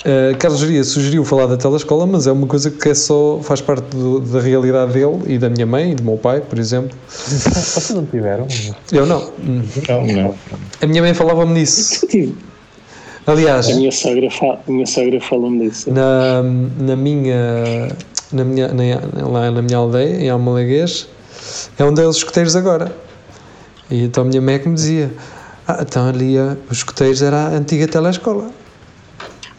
Uh, 0.05 0.35
Carlos 0.37 0.61
Geria 0.61 0.81
sugeriu 0.83 1.25
falar 1.25 1.45
da 1.47 1.57
telescola, 1.57 2.07
mas 2.07 2.25
é 2.25 2.31
uma 2.31 2.47
coisa 2.47 2.71
que 2.71 2.87
é 2.89 2.93
só 2.95 3.39
faz 3.43 3.59
parte 3.59 3.83
do- 3.95 4.21
da 4.21 4.39
realidade 4.39 4.93
dele 4.93 5.19
e 5.27 5.37
da 5.37 5.49
minha 5.49 5.65
mãe 5.65 5.91
e 5.91 5.95
do 5.95 6.03
meu 6.03 6.17
pai, 6.17 6.39
por 6.39 6.57
exemplo. 6.57 6.95
Vocês 7.09 7.89
não 7.89 8.05
tiveram? 8.05 8.47
Eu 8.93 9.05
não. 9.05 9.29
Não, 9.89 10.07
não. 10.07 10.35
A 10.81 10.87
minha 10.87 11.01
mãe 11.01 11.13
falava-me. 11.13 11.65
Tive. 11.65 12.33
Aliás, 13.27 13.67
A 13.69 13.75
minha 13.75 13.91
sogra, 13.91 14.31
fa 14.31 14.57
a 14.67 14.71
minha 14.71 14.85
sogra 14.87 15.19
falou-me 15.19 15.67
disso. 15.69 15.91
na, 15.91 16.41
na 16.43 16.95
minha 16.95 17.89
na 18.31 18.43
minha 18.43 18.67
na, 18.69 19.27
lá 19.27 19.51
na 19.51 19.61
minha 19.61 19.77
aldeia 19.77 20.15
em 20.21 20.29
Almalaguês 20.29 21.07
é 21.77 21.83
onde 21.83 22.01
é 22.01 22.05
os 22.07 22.17
escoteiros 22.17 22.55
agora 22.55 22.91
e 23.91 24.03
então 24.05 24.23
a 24.23 24.25
minha 24.27 24.41
mãe 24.41 24.55
é 24.55 24.59
que 24.59 24.67
me 24.69 24.73
dizia 24.75 25.11
ah, 25.67 25.79
então 25.81 26.07
ali 26.07 26.37
ah, 26.39 26.55
os 26.71 26.77
escoteiros 26.77 27.21
era 27.21 27.37
a 27.37 27.49
antiga 27.49 27.87
telescola 27.87 28.49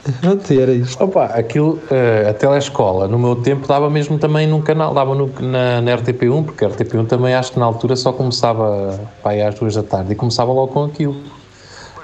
Pronto, 0.20 0.52
era 0.52 0.72
isto 0.72 1.02
Opa, 1.04 1.26
aquilo, 1.26 1.78
eh, 1.90 2.26
a 2.30 2.32
telescola, 2.34 3.06
no 3.06 3.18
meu 3.18 3.36
tempo, 3.36 3.66
dava 3.68 3.90
mesmo 3.90 4.18
também 4.18 4.46
num 4.46 4.62
canal, 4.62 4.94
dava 4.94 5.14
no, 5.14 5.30
na, 5.40 5.80
na 5.82 5.96
RTP1, 5.98 6.44
porque 6.44 6.64
a 6.64 6.70
RTP1 6.70 7.06
também 7.06 7.34
acho 7.34 7.52
que 7.52 7.58
na 7.58 7.66
altura 7.66 7.94
só 7.96 8.12
começava 8.12 8.98
pá, 9.22 9.32
às 9.34 9.54
duas 9.56 9.74
da 9.74 9.82
tarde 9.82 10.12
e 10.12 10.14
começava 10.14 10.52
logo 10.52 10.72
com 10.72 10.84
aquilo. 10.84 11.16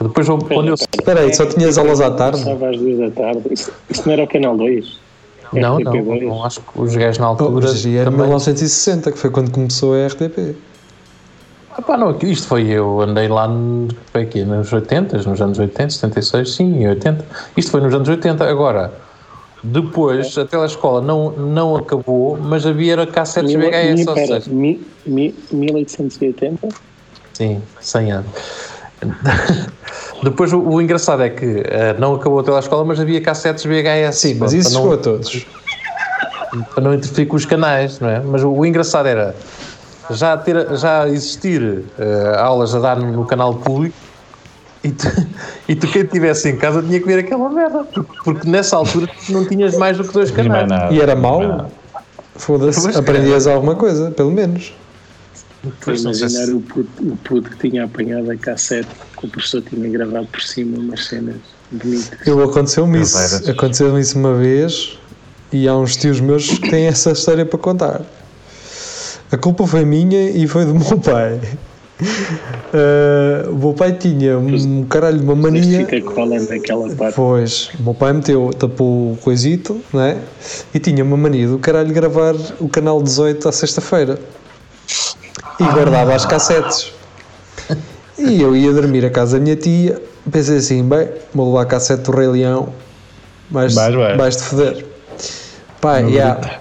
Depois, 0.01 0.29
quando 0.29 0.69
eu. 0.69 0.75
espera 0.75 1.21
aí, 1.21 1.35
só 1.35 1.47
tinhas 1.47 1.79
aulas 1.79 2.03
à 2.03 2.11
tarde 2.11 2.43
Começava 2.43 2.69
às 2.69 2.77
duas 2.77 2.99
da 2.99 3.11
tarde. 3.11 3.43
Isso, 3.51 3.73
isso 3.89 4.03
não 4.05 4.13
era 4.13 4.25
o 4.25 4.29
canal 4.29 4.57
2? 4.59 5.01
Não, 5.55 5.79
não, 5.79 5.93
RTP2? 5.93 6.23
não, 6.27 6.45
acho 6.45 6.61
que 6.61 6.67
os 6.81 6.95
gajos 6.97 7.19
na 7.19 7.27
Oh, 7.27 7.31
altura. 7.31 7.51
mas 7.69 7.87
era 7.87 8.05
também- 8.05 8.21
1960 8.27 9.11
que 9.13 9.19
foi 9.19 9.31
quando 9.31 9.51
começou 9.51 9.95
a 9.95 10.07
RTP 10.07 10.55
Ah, 11.79 11.83
pá, 11.83 11.97
não, 11.97 12.17
isto 12.23 12.49
foi 12.49 12.69
eu 12.69 13.01
andei 13.03 13.29
lá 13.29 13.47
no, 13.47 13.89
foi 14.11 14.23
aqui, 14.23 14.43
nos 14.45 14.73
80, 14.73 15.19
nos 15.29 15.41
anos 15.43 15.59
80, 15.59 15.91
76, 15.91 16.55
sim, 16.55 16.87
80. 16.89 17.25
Isto 17.57 17.71
foi 17.73 17.81
nos 17.83 17.93
anos 17.95 18.09
80. 18.09 18.49
Agora, 18.49 18.95
depois 19.63 20.39
a 20.39 20.47
telescola 20.47 21.03
não, 21.03 21.33
não 21.33 21.77
acabou, 21.77 22.39
mas 22.41 22.65
havia 22.65 22.95
era 22.95 23.07
cassetes 23.07 23.55
Mil- 23.55 23.69
VHS, 23.71 23.95
mil- 23.99 24.09
ou 24.09 24.15
pera, 24.15 24.41
seja, 24.41 24.51
mi- 24.57 24.87
mi- 25.07 25.35
1880? 25.53 26.69
sim, 27.35 27.61
100 27.81 28.13
anos. 28.13 28.31
Depois 30.23 30.51
o, 30.55 30.61
o 30.61 30.81
engraçado 30.81 31.23
é 31.23 31.29
que 31.29 31.63
eh, 31.67 31.95
não 31.99 32.15
acabou 32.15 32.41
a 32.41 32.43
telescola, 32.43 32.83
mas 32.87 32.99
havia 32.99 33.21
cassetes 33.21 33.65
VHS. 33.67 34.15
sim, 34.17 34.35
mas 34.35 34.55
isso 34.55 34.73
não- 34.73 34.81
chegou 34.81 34.95
a 34.95 34.97
todos 34.97 35.47
para 36.75 36.83
não 36.83 36.95
interferir 36.95 37.27
com 37.27 37.37
os 37.37 37.45
canais, 37.45 38.01
não 38.01 38.09
é? 38.09 38.21
Mas 38.21 38.43
o, 38.43 38.51
o 38.51 38.65
engraçado 38.65 39.07
era 39.07 39.35
já, 40.11 40.37
ter, 40.37 40.77
já 40.77 41.09
existir 41.09 41.85
eh, 41.99 42.37
aulas 42.39 42.75
a 42.75 42.81
dar 42.81 42.97
no, 42.99 43.25
canal 43.25 43.55
público 43.55 43.97
e 44.83 44.91
tu, 44.91 45.07
e 45.69 45.75
tu 45.75 45.89
quem 45.89 46.03
estivesse 46.03 46.49
em 46.49 46.57
casa 46.57 46.83
tinha 46.83 47.01
que 47.01 47.07
ver 47.07 47.21
aquela 47.21 47.49
merda, 47.51 47.85
porque, 47.85 48.13
porque 48.25 48.49
nessa 48.49 48.77
altura 48.77 49.09
tu 49.27 49.33
não 49.33 49.45
tinhas 49.45 49.77
mais 49.77 49.97
do 49.97 50.05
que 50.05 50.13
dois 50.13 50.31
canais. 50.31 50.69
nada. 50.69 50.93
e 50.95 51.01
era 51.01 51.17
mau 51.17 51.71
foda-se, 52.37 52.97
aprendias 52.97 53.47
alguma 53.47 53.75
coisa 53.75 54.11
pelo 54.11 54.31
menos 54.31 54.75
Pois, 55.85 56.05
não 56.05 56.15
sei 56.15 56.29
se- 56.29 56.37
imaginar 56.37 56.57
o 56.57 56.61
puto, 56.61 57.03
o 57.03 57.17
puto 57.17 57.51
que 57.51 57.69
tinha 57.69 57.85
apanhado 57.85 58.31
a 58.31 58.37
cassete 58.37 58.89
que 59.19 59.27
o 59.27 59.29
professor 59.29 59.63
tinha 59.63 59.89
gravado 59.89 60.27
por 60.27 60.41
cima 60.41 60.79
umas 60.79 61.07
cenas 61.07 61.37
bonitas. 61.71 62.27
Eu 62.27 62.43
aconteceu-me 62.43 63.01
isso. 63.01 63.51
Aconteceu-me 63.51 64.01
isso 64.01 64.19
uma 64.19 64.35
vez 64.35 64.99
e 65.53 65.67
há 65.67 65.75
uns 65.75 65.97
tios 65.97 66.21
meus 66.21 66.59
que 66.59 66.71
têm 66.71 66.87
essa 66.87 67.13
história 67.13 67.45
para 67.45 67.59
contar. 67.59 68.03
A 69.33 69.37
culpa 69.37 69.67
foi 69.67 69.85
minha 69.85 70.31
e 70.31 70.47
foi 70.47 70.65
do 70.65 70.75
meu 70.79 70.99
pai. 70.99 71.41
Eh, 72.75 73.47
o 73.49 73.55
meu 73.55 73.73
pai 73.73 73.93
tinha 73.93 74.39
um 74.39 74.85
caralho 74.85 75.19
de 75.19 75.25
uma 75.25 75.35
mania. 75.35 75.87
fica 75.87 76.01
cola 76.13 76.39
naquela 76.39 76.89
parte. 76.95 77.15
Pois, 77.17 77.71
o 77.81 77.83
meu 77.85 77.95
pai 77.95 78.13
meteu, 78.13 78.51
tapou 78.53 79.13
o 79.13 79.19
coisito, 79.23 79.81
né? 79.93 80.19
E 80.75 80.79
tinha 80.79 81.03
uma 81.03 81.17
mania 81.17 81.49
do 81.49 81.59
caralho 81.59 81.93
gravar 81.93 82.35
o 82.61 82.69
canal 82.69 83.03
18 83.03 83.49
à 83.49 83.53
sexta-feira. 83.53 84.19
E 85.59 85.65
guardava 85.65 86.15
as 86.15 86.27
cassetes. 86.27 86.93
E 88.19 88.41
eu 88.43 88.55
ia 88.55 88.73
dormir 88.73 89.05
à 89.05 89.11
casa 89.11 89.39
da 89.39 89.43
minha 89.43 89.57
tia, 89.57 90.01
pensei 90.31 90.59
assim, 90.59 90.83
bem, 90.83 91.09
vou 91.35 91.49
levar 91.49 91.63
a 91.63 91.67
cassete 91.67 92.03
do 92.03 92.13
Rei 92.13 92.29
Leão, 92.29 92.71
vais, 93.51 93.75
Vais, 93.75 93.95
vai. 93.95 94.17
vais 94.17 94.37
te 94.37 94.43
foder. 94.43 94.87
Pai, 95.81 96.05
yeah, 96.11 96.61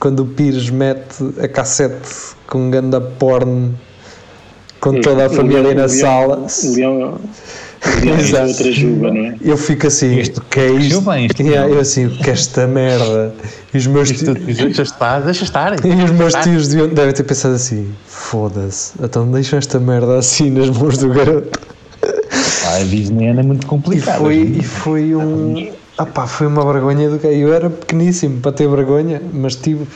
quando 0.00 0.20
o 0.20 0.26
Pires 0.26 0.70
mete 0.70 1.22
a 1.40 1.46
cassete 1.46 2.08
com 2.48 2.58
um 2.66 2.70
ganda 2.70 3.00
porn 3.00 3.72
com 4.80 4.98
toda 5.00 5.24
a 5.24 5.26
O 5.26 5.30
família 5.30 5.60
leão- 5.62 5.74
na 5.74 5.84
leão- 5.84 5.88
sala, 5.88 6.46
O 6.64 6.74
leão, 6.74 6.96
leão 8.02 8.16
é 8.16 8.20
Exato. 8.20 8.48
outra 8.48 8.72
juba, 8.72 9.10
não 9.12 9.26
é? 9.26 9.34
eu 9.42 9.56
fico 9.58 9.86
assim, 9.86 10.18
Isto- 10.18 10.42
que 10.48 10.58
é 10.58 10.70
isto? 10.72 11.00
bem, 11.02 11.26
isto 11.26 11.42
Yeah, 11.44 11.70
eu 11.70 11.78
assim, 11.80 12.06
o 12.06 12.10
que 12.10 12.30
é 12.30 12.32
esta 12.32 12.66
merda? 12.66 13.34
E 13.74 13.76
os 13.76 13.86
meus 13.86 14.10
Isto, 14.10 14.34
tios, 14.34 14.56
deixa 14.56 14.82
estar, 14.82 15.20
deixa 15.20 15.44
estar. 15.44 15.84
e 15.84 16.02
os 16.04 16.10
meus 16.10 16.32
tios 16.34 16.68
deviam- 16.68 16.88
devem 16.88 17.12
ter 17.14 17.22
pensado 17.24 17.54
assim: 17.54 17.88
foda-se, 18.06 18.92
então 19.02 19.30
deixam 19.30 19.58
esta 19.58 19.78
merda 19.78 20.18
assim 20.18 20.50
nas 20.50 20.70
mãos 20.70 20.96
do 20.96 21.08
garoto. 21.10 21.60
Ah, 22.66 22.76
a 22.76 22.84
Disney 22.84 23.26
é 23.26 23.32
muito 23.42 23.64
E 23.64 23.66
complicada. 23.66 24.18
foi, 24.18 24.36
e 24.58 24.62
foi 24.62 25.14
um. 25.14 25.70
Ah 26.00 26.06
pá, 26.06 26.26
foi 26.26 26.46
uma 26.46 26.64
vergonha 26.72 27.10
do 27.10 27.18
que 27.18 27.26
eu 27.26 27.52
era 27.52 27.68
pequeníssimo 27.68 28.40
para 28.40 28.52
ter 28.52 28.66
vergonha, 28.66 29.20
mas 29.34 29.54
tive. 29.54 29.86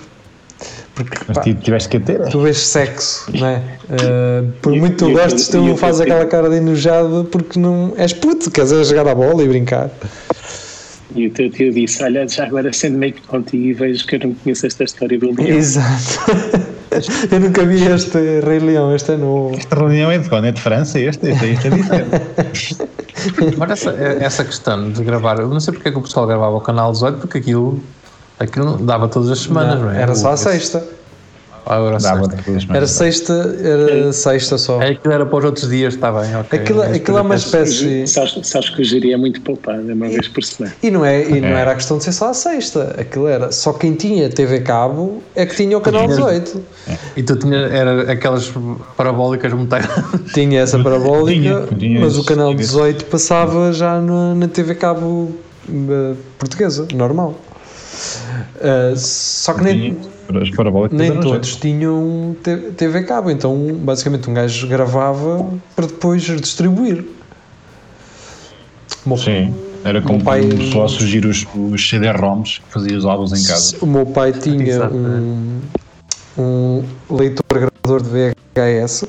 Porque 0.94 1.16
Mas 1.26 1.38
pá, 1.38 1.42
ti- 1.42 1.54
tiveste 1.54 1.88
que 1.88 1.98
ter. 1.98 2.28
tu 2.28 2.40
vês 2.40 2.58
sexo, 2.58 3.24
não 3.32 3.46
é? 3.46 3.62
Ah, 3.88 4.44
por 4.60 4.74
E- 4.74 4.80
muito 4.80 4.92
que 4.92 4.98
tu 4.98 5.18
gostes, 5.18 5.48
tu 5.48 5.66
e- 5.66 5.76
fazes 5.78 6.02
aquela 6.02 6.26
cara 6.26 6.50
de 6.50 6.56
enojado 6.56 7.26
porque 7.32 7.58
não 7.58 7.94
és 7.96 8.12
puto, 8.12 8.50
queres 8.50 8.70
é 8.70 8.84
jogar 8.84 9.08
a 9.08 9.14
bola 9.14 9.42
e 9.42 9.48
brincar. 9.48 9.88
E 11.16 11.26
o 11.26 11.30
teu 11.30 11.48
tio 11.50 11.72
disse: 11.72 12.02
Olha, 12.04 12.28
já 12.28 12.44
agora 12.46 12.70
sendo 12.72 12.98
meio 12.98 13.14
que 13.14 13.22
contigo 13.22 13.64
e 13.64 13.72
vejo 13.72 14.06
que 14.06 14.16
eu 14.16 14.20
não 14.20 14.34
conheço 14.34 14.66
esta 14.66 14.84
história 14.84 15.18
do 15.18 15.32
leão. 15.32 15.56
Exato. 15.56 16.20
eu 17.30 17.40
nunca 17.40 17.64
vi 17.64 17.84
este 17.86 18.40
Rei 18.40 18.58
Leão, 18.58 18.94
este 18.94 19.12
é 19.12 19.16
novo. 19.16 19.56
Esta 19.56 19.76
reunião 19.76 20.10
é 20.10 20.18
de 20.18 20.28
quando? 20.28 20.46
É 20.46 20.52
de 20.52 20.60
França? 20.60 20.98
Este, 20.98 21.28
este, 21.28 21.46
este 21.46 21.66
é 21.66 21.70
diferente. 21.70 22.76
Agora 23.54 23.72
essa, 23.72 23.90
essa 23.90 24.44
questão 24.44 24.90
de 24.90 25.02
gravar, 25.02 25.38
eu 25.38 25.48
não 25.48 25.60
sei 25.60 25.72
porque 25.72 25.88
é 25.88 25.92
que 25.92 25.98
o 25.98 26.02
pessoal 26.02 26.26
gravava 26.26 26.56
o 26.56 26.60
canal 26.60 26.92
18, 26.92 27.18
porque 27.18 27.38
aquilo, 27.38 27.80
aquilo 28.38 28.76
dava 28.78 29.08
todas 29.08 29.30
as 29.30 29.40
semanas, 29.40 29.80
não, 29.80 29.90
é? 29.90 30.02
Era 30.02 30.14
só 30.14 30.32
a 30.32 30.36
sexta. 30.36 30.84
Ah, 31.66 31.76
era 31.80 31.98
Dava 31.98 32.24
sexta. 32.30 32.76
Era 32.76 32.86
sexta, 32.86 33.56
era 33.62 34.12
sexta 34.12 34.58
só. 34.58 34.82
É, 34.82 34.90
aquilo 34.90 35.14
era 35.14 35.24
para 35.24 35.38
os 35.38 35.44
outros 35.44 35.68
dias, 35.68 35.94
está 35.94 36.12
bem, 36.12 36.36
ok. 36.36 36.58
Aquilo, 36.58 36.82
aquilo 36.82 37.18
é 37.18 37.20
uma 37.22 37.34
espécie. 37.36 38.06
Sabes, 38.06 38.38
sabes 38.42 38.68
que 38.70 38.82
o 38.82 38.84
Jiri 38.84 39.12
é 39.12 39.16
muito 39.16 39.40
poupado, 39.40 39.90
é 39.90 39.94
uma 39.94 40.08
vez 40.08 40.28
por 40.28 40.44
semana. 40.44 40.74
E 40.82 40.90
não, 40.90 41.04
é, 41.04 41.22
e 41.22 41.40
não 41.40 41.48
É. 41.48 41.60
era 41.62 41.72
a 41.72 41.74
questão 41.74 41.96
de 41.98 42.04
ser 42.04 42.12
só 42.12 42.30
a 42.30 42.34
sexta. 42.34 42.94
Aquilo 42.98 43.26
era 43.28 43.50
só 43.50 43.72
quem 43.72 43.94
tinha 43.94 44.28
TV 44.28 44.60
Cabo 44.60 45.22
é 45.34 45.46
que 45.46 45.56
tinha 45.56 45.76
o 45.78 45.80
canal 45.80 46.06
18. 46.06 46.62
E 47.16 47.22
tu 47.22 47.36
tinhas, 47.36 47.72
era 47.72 48.12
aquelas 48.12 48.52
parabólicas 48.96 49.52
muito. 49.52 49.74
Tinha 50.34 50.60
essa 50.60 50.78
parabólica, 50.82 51.66
Tinha, 51.68 51.78
tinha 51.78 52.00
mas 52.00 52.18
o 52.18 52.24
canal 52.24 52.50
tinha 52.50 52.60
esse. 52.62 52.72
18 52.72 53.04
passava 53.06 53.72
já 53.72 54.00
na, 54.00 54.34
na 54.34 54.48
TV 54.48 54.74
Cabo 54.74 55.32
eh, 55.68 56.14
portuguesa, 56.38 56.86
normal. 56.94 57.34
Eh, 58.60 58.94
só 58.96 59.54
que 59.54 59.62
nem, 59.62 59.98
nem 60.90 61.20
todos 61.20 61.56
tinham 61.56 62.36
TV 62.76 63.02
Cabo, 63.02 63.30
então 63.30 63.74
basicamente 63.80 64.28
um 64.30 64.34
gajo 64.34 64.66
gravava 64.68 65.46
para 65.74 65.86
depois 65.86 66.22
distribuir. 66.22 67.04
Meu- 69.06 69.16
Sim, 69.18 69.54
era 69.84 70.00
como 70.00 70.22
pai- 70.22 70.42
só 70.72 70.84
a 70.84 70.88
surgir 70.88 71.26
os, 71.26 71.46
os 71.54 71.88
CD-ROMs 71.88 72.58
que 72.66 72.72
fazia 72.72 72.96
os 72.96 73.04
álbuns 73.04 73.32
em 73.32 73.46
casa. 73.46 73.76
O 73.82 73.86
meu 73.86 74.06
pai 74.06 74.32
tinha 74.32 74.62
Exato, 74.64 74.94
um, 74.96 75.60
um 76.38 76.84
leitor 77.10 77.44
gravador 77.52 78.02
de 78.02 78.32
VHS, 78.56 79.06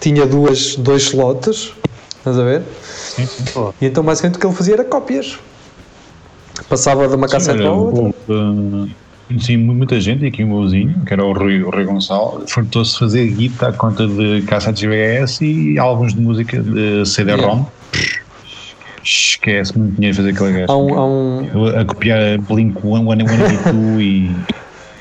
tinha 0.00 0.26
duas, 0.26 0.76
dois 0.76 1.04
slots, 1.04 1.72
estás 2.18 2.38
a 2.38 2.42
ver? 2.44 2.62
Sim, 2.82 3.26
sim. 3.26 3.44
E 3.80 3.86
então 3.86 4.04
basicamente 4.04 4.36
o 4.36 4.40
que 4.40 4.46
ele 4.46 4.54
fazia 4.54 4.74
era 4.74 4.84
cópias. 4.84 5.38
Passava 6.68 7.06
de 7.08 7.14
uma 7.14 7.28
cassete 7.28 7.58
para 7.58 7.72
outra. 7.72 8.02
Uh, 8.28 8.88
Conheci 9.28 9.58
mu- 9.58 9.74
muita 9.74 10.00
gente 10.00 10.24
e 10.24 10.28
aqui 10.28 10.42
o 10.42 10.46
meu 10.48 10.62
vizinho, 10.62 11.02
que 11.04 11.12
era 11.12 11.22
o 11.22 11.32
Rui, 11.34 11.62
o 11.62 11.68
Rui 11.70 11.84
Gonçalves, 11.84 12.50
fartou-se 12.50 12.98
fazer 12.98 13.26
guita 13.28 13.68
à 13.68 13.72
conta 13.74 14.06
de 14.06 14.40
cassetes 14.46 14.82
VHS 14.82 15.40
e 15.42 15.78
álbuns 15.78 16.14
de 16.14 16.20
música 16.22 16.58
de 16.62 17.04
CD-ROM. 17.04 17.66
Esquece 19.04 19.76
muito 19.78 19.94
dinheiro 19.96 20.16
fazer 20.16 20.30
aquele 20.30 20.60
gajo. 20.60 20.72
Um, 20.78 21.42
um, 21.52 21.66
A 21.78 21.84
copiar 21.84 22.38
Blink 22.38 22.80
182 22.80 24.00
e 24.00 24.30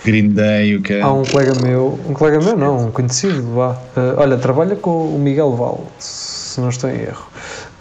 Green 0.05 0.30
Day, 0.30 0.76
o 0.76 0.82
que 0.82 0.93
é. 0.93 1.01
há 1.01 1.12
um 1.12 1.24
colega 1.24 1.53
meu, 1.62 1.99
um 2.08 2.14
colega 2.14 2.39
meu 2.39 2.55
não, 2.58 2.88
um 2.88 2.91
conhecido, 2.91 3.43
vá. 3.53 3.78
Eh, 3.95 4.14
olha, 4.18 4.38
trabalha 4.38 4.76
com 4.76 5.16
o 5.16 5.20
Miguel 5.20 5.53
Val, 5.55 5.86
se 5.99 6.60
não 6.62 6.70
estou 6.70 6.89
em 6.89 6.99
erro. 7.01 7.28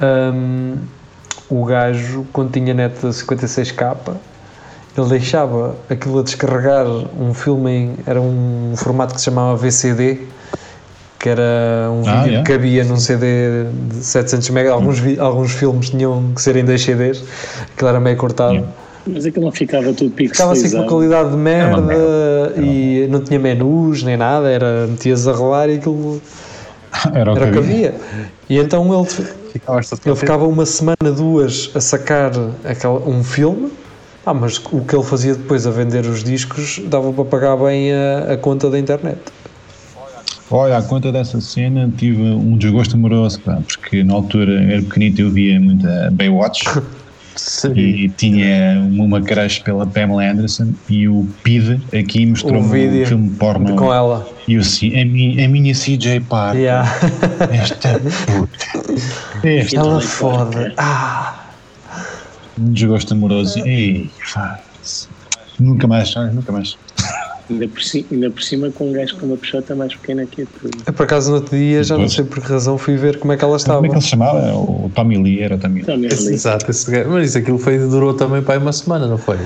hum, 0.01 0.77
o 1.51 1.65
gajo, 1.65 2.27
quando 2.33 2.51
tinha 2.53 2.75
net 2.75 2.95
da 3.03 3.09
56k, 3.11 3.97
ele 4.99 5.09
deixava 5.09 5.77
aquilo 5.91 6.19
a 6.19 6.23
descarregar 6.23 6.87
um 6.87 7.33
filme 7.35 7.71
em. 7.71 7.95
Era 8.07 8.21
um 8.21 8.73
formato 8.77 9.15
que 9.15 9.21
se 9.21 9.27
chamava 9.27 9.55
VCD, 9.57 10.21
que 11.19 11.29
era 11.29 11.91
um 11.91 12.01
Ah, 12.09 12.15
vídeo 12.23 12.27
yeah. 12.29 12.43
que 12.45 12.53
cabia 12.53 12.85
num 12.85 12.97
CD 12.97 13.65
de 13.91 13.97
700 14.05 14.49
MB. 14.51 14.69
Alguns, 14.69 14.99
vi- 14.99 15.19
alguns 15.21 15.53
filmes 15.53 15.91
tinham 15.91 16.33
que 16.35 16.41
ser 16.41 16.57
em 16.57 16.65
dois 16.65 16.83
CDs, 16.83 17.23
aquilo 17.75 17.89
era 17.91 18.01
meio 18.01 18.17
cortado. 18.17 18.55
Yeah. 18.55 18.73
Mas 19.09 19.25
aquilo 19.25 19.45
não 19.45 19.53
ficava 19.53 19.93
tudo 19.93 20.13
Ficava 20.17 20.53
assim 20.53 20.63
com 20.71 20.79
uma 20.79 20.85
pixelizado. 20.85 20.89
qualidade 20.89 21.31
de 21.31 21.37
merda 21.37 21.81
merda. 21.81 22.55
e 22.61 23.07
não 23.09 23.21
tinha 23.21 23.39
menus 23.39 24.03
nem 24.03 24.17
nada, 24.17 24.49
era 24.51 24.87
metias 24.89 25.29
a 25.29 25.33
rolar 25.33 25.69
e 25.69 25.77
aquilo 25.77 26.21
Era 27.13 27.33
o 27.33 27.37
era 27.37 27.47
que 27.47 27.53
que 27.53 27.59
havia. 27.59 27.95
E 28.49 28.59
então 28.59 28.85
ele, 28.95 29.07
Ficavas 29.53 29.91
todo 29.91 30.01
ele 30.05 30.17
ficava 30.17 30.47
uma 30.47 30.67
semana, 30.67 31.13
duas 31.15 31.71
a 31.75 31.81
sacar 31.81 32.33
aquela, 32.65 33.01
um 33.09 33.25
filme, 33.25 33.71
ah, 34.25 34.35
mas 34.35 34.59
o 34.71 34.81
que 34.81 34.95
ele 34.95 35.05
fazia 35.05 35.35
depois 35.35 35.67
a 35.67 35.71
vender 35.71 36.05
os 36.07 36.23
discos 36.23 36.81
dava 36.87 37.13
para 37.13 37.25
pagar 37.25 37.57
bem 37.57 37.93
a, 37.93 38.33
a 38.33 38.37
conta 38.37 38.71
da 38.71 38.79
internet. 38.79 39.19
Olha, 40.51 40.77
à 40.77 40.83
conta 40.83 41.11
dessa 41.11 41.41
cena 41.41 41.91
tive 41.97 42.23
um 42.23 42.57
desgosto 42.57 42.95
amoroso, 42.95 43.41
pá, 43.41 43.59
porque 43.67 44.05
na 44.05 44.15
altura 44.15 44.63
era 44.63 44.83
pequenito 44.83 45.21
eu 45.21 45.31
via 45.31 45.59
muita 45.59 46.11
Baywatch 46.13 46.65
Sim. 47.37 47.73
e 47.77 48.09
tinha 48.09 48.81
uma 48.91 49.21
crush 49.21 49.61
pela 49.61 49.87
Pamela 49.87 50.25
Anderson 50.25 50.73
e 50.89 51.07
o 51.09 51.27
PID 51.43 51.81
aqui 51.97 52.33
O 52.45 52.63
vídeo 52.63 53.03
um 53.03 53.07
filme 53.07 53.31
porno 53.31 53.77
com 53.77 53.93
ela. 53.93 54.27
e 54.49 54.55
eu 54.55 54.61
assim, 54.61 54.99
a 55.01 55.05
minha, 55.05 55.45
a 55.45 55.49
minha 55.49 55.75
CJ 55.75 56.21
Parker, 56.21 56.61
Yeah. 56.61 56.91
esta 57.53 58.01
puta, 58.27 58.67
esta, 59.47 59.77
ela 59.77 60.01
foda. 60.01 60.73
Ah, 60.77 61.45
um 62.59 62.73
desgosto 62.73 63.13
amoroso, 63.13 63.59
ei, 63.67 64.11
nunca 65.61 65.87
mais, 65.87 66.15
nunca 66.33 66.53
mais. 66.53 66.77
Ainda 67.49 67.69
por, 67.69 67.81
ci- 67.81 68.05
ainda 68.11 68.29
por 68.31 68.43
cima 68.43 68.71
com 68.73 68.89
um 68.89 68.93
gajo 68.93 69.17
com 69.19 69.27
uma 69.27 69.37
peixota 69.37 69.75
mais 69.77 69.95
pequena 69.95 70.27
que 70.27 70.43
a 70.43 70.47
tua. 70.47 70.69
eu 70.87 70.93
por 70.93 71.05
acaso 71.05 71.31
no 71.31 71.37
outro 71.37 71.57
dia, 71.57 71.85
já 71.85 71.97
não 71.97 72.09
sei 72.09 72.25
por 72.25 72.41
que 72.43 72.49
razão, 72.51 72.77
fui 72.77 72.97
ver 72.97 73.19
como 73.21 73.33
é 73.33 73.37
que 73.37 73.45
ela 73.45 73.57
estava. 73.57 73.77
Como 73.79 73.87
é 73.87 73.89
que 73.91 73.95
ele 73.95 74.03
se 74.03 74.09
chamava? 74.09 74.53
O 74.57 74.91
Tommy 74.95 75.17
Lee, 75.23 75.41
era 75.43 75.55
o 75.55 75.59
Tommy 75.59 75.75
Lee. 75.77 75.85
Também 75.87 76.11
ali. 76.11 76.35
Exato, 76.35 76.69
esse 76.69 76.91
gajo. 76.91 77.09
mas 77.11 77.29
isso 77.29 77.39
aquilo 77.39 77.59
foi, 77.59 77.79
durou 77.79 78.15
também 78.15 78.43
para 78.43 78.55
aí 78.55 78.61
uma 78.61 78.73
semana, 78.73 79.07
não 79.07 79.17
foi? 79.17 79.37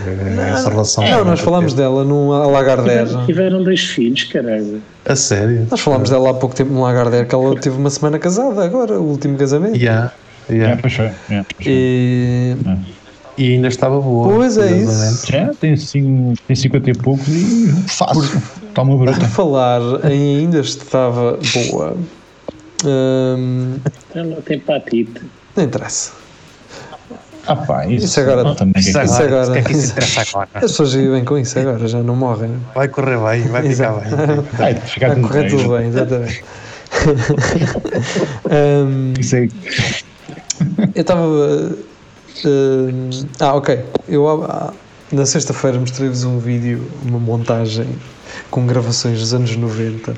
Essa 0.50 0.70
relação. 0.70 1.04
Não, 1.04 1.24
nós 1.26 1.40
falámos 1.40 1.74
dela 1.74 2.02
num 2.04 2.28
Lagardère. 2.30 3.10
Tiveram 3.26 3.62
dois 3.62 3.80
filhos, 3.80 4.24
caralho. 4.24 4.80
A 5.04 5.14
sério? 5.14 5.66
Nós 5.70 5.80
falámos 5.80 6.08
dela 6.08 6.30
há 6.30 6.34
pouco 6.34 6.54
tempo 6.54 6.72
no 6.72 6.80
Lagardère, 6.82 7.26
que 7.26 7.34
ela 7.34 7.54
teve 7.60 7.76
uma 7.76 7.90
semana 7.90 8.18
casada 8.18 8.64
agora, 8.64 8.98
o 8.98 9.04
último 9.10 9.36
casamento. 9.36 9.76
Yeah, 9.76 10.12
É, 10.48 10.54
yeah. 10.54 10.78
pois 10.80 10.94
foi. 10.94 11.04
É, 11.06 11.14
pois 11.28 11.64
foi. 11.64 12.90
E 13.38 13.54
ainda 13.54 13.68
estava 13.68 14.00
boa. 14.00 14.28
Pois 14.34 14.58
é 14.58 14.68
curiosamente. 14.68 15.32
Já 15.32 15.54
tem, 15.54 15.76
cinco, 15.76 16.34
tem 16.46 16.56
50 16.56 16.90
e 16.90 16.94
poucos 16.94 17.28
e 17.28 17.66
fácil. 17.88 18.42
Toma 18.74 18.96
bruta. 18.96 19.26
falar 19.28 19.80
em 20.10 20.38
ainda 20.38 20.60
estava 20.60 21.38
boa, 21.70 21.96
hum, 22.84 23.76
Ela 24.14 24.36
tem 24.42 24.58
patite. 24.60 25.22
não 25.56 25.64
interessa. 25.64 26.12
Ah 27.46 27.56
pá, 27.56 27.86
isso, 27.86 28.04
Isso 28.04 28.20
agora- 28.20 28.44
não, 28.44 28.54
também 28.54 28.74
Isso 28.80 28.98
é 28.98 29.04
Isso 29.04 29.22
agora- 29.22 29.58
é 29.58 29.62
que 29.62 29.72
isso 29.72 29.92
interessa 29.92 30.20
agora? 30.30 30.48
As 30.54 30.60
pessoas 30.62 30.92
vivem 30.92 31.24
com 31.24 31.38
isso 31.38 31.58
agora, 31.58 31.88
já 31.88 32.02
não 32.02 32.14
morrem. 32.14 32.52
Vai 32.74 32.86
correr 32.88 33.16
bem, 33.18 33.48
vai 33.48 33.62
ficar 33.62 33.64
Exato. 33.70 34.00
bem. 34.16 34.36
Vai 34.58 34.74
ficar 34.74 35.06
Vai 35.08 35.16
tudo 35.16 35.28
correr 35.28 35.40
bem, 35.48 35.50
tudo 35.58 35.76
bem, 35.76 35.88
exatamente. 35.88 36.44
Hum, 38.50 39.14
Isso 39.18 39.36
é- 39.36 39.48
eu 40.94 41.00
estava. 41.00 41.72
Hum, 42.44 43.10
ah, 43.38 43.54
ok. 43.54 43.84
Eu 44.08 44.28
ah, 44.28 44.72
na 45.12 45.26
sexta-feira 45.26 45.78
mostrei-vos 45.78 46.24
um 46.24 46.38
vídeo, 46.38 46.86
uma 47.04 47.18
montagem 47.18 47.88
com 48.50 48.66
gravações 48.66 49.18
dos 49.18 49.34
anos 49.34 49.56
90. 49.56 50.16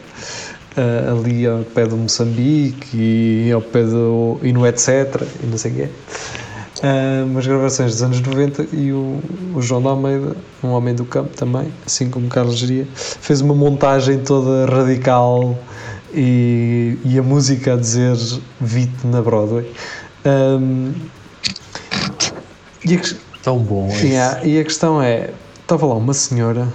ah, 0.77 1.13
ali 1.13 1.47
ao 1.47 1.61
pé 1.61 1.87
do 1.87 1.97
Moçambique 1.97 2.97
e 2.97 3.53
ao 3.53 3.61
pé 3.63 3.85
do. 3.85 4.39
e 4.43 4.53
no 4.53 4.67
etc. 4.67 5.23
e 5.43 5.47
não 5.47 5.59
sei 5.59 5.73
o 5.73 5.75
quê. 5.75 5.89
Ah, 6.83 7.25
umas 7.25 7.47
gravações 7.47 7.93
dos 7.93 8.03
anos 8.03 8.21
90 8.21 8.67
e 8.73 8.93
o, 8.93 9.21
o 9.55 9.63
João 9.63 9.81
de 9.83 9.89
Almeida, 9.89 10.37
um 10.65 10.69
homem 10.71 10.95
do 10.95 11.05
campo 11.05 11.37
também, 11.37 11.73
assim 11.87 12.11
como 12.11 12.29
Carlos 12.29 12.57
Geria, 12.57 12.87
fez 12.95 13.41
uma 13.41 13.55
montagem 13.55 14.19
toda 14.19 14.67
radical 14.67 15.57
e, 16.13 16.99
e 17.05 17.19
a 17.19 17.23
música 17.23 17.75
a 17.75 17.77
dizer 17.77 18.17
Vite 18.61 19.07
na 19.07 19.23
Broadway. 19.23 19.71
Ahm, 20.25 20.93
e, 22.85 22.97
a, 22.97 23.01
Tão 23.43 23.59
bom. 23.59 23.89
yeah, 24.01 24.45
e 24.45 24.59
a 24.59 24.65
questão 24.65 25.03
é: 25.03 25.31
estava 25.63 25.87
lá 25.87 25.95
uma 25.95 26.15
senhora 26.15 26.69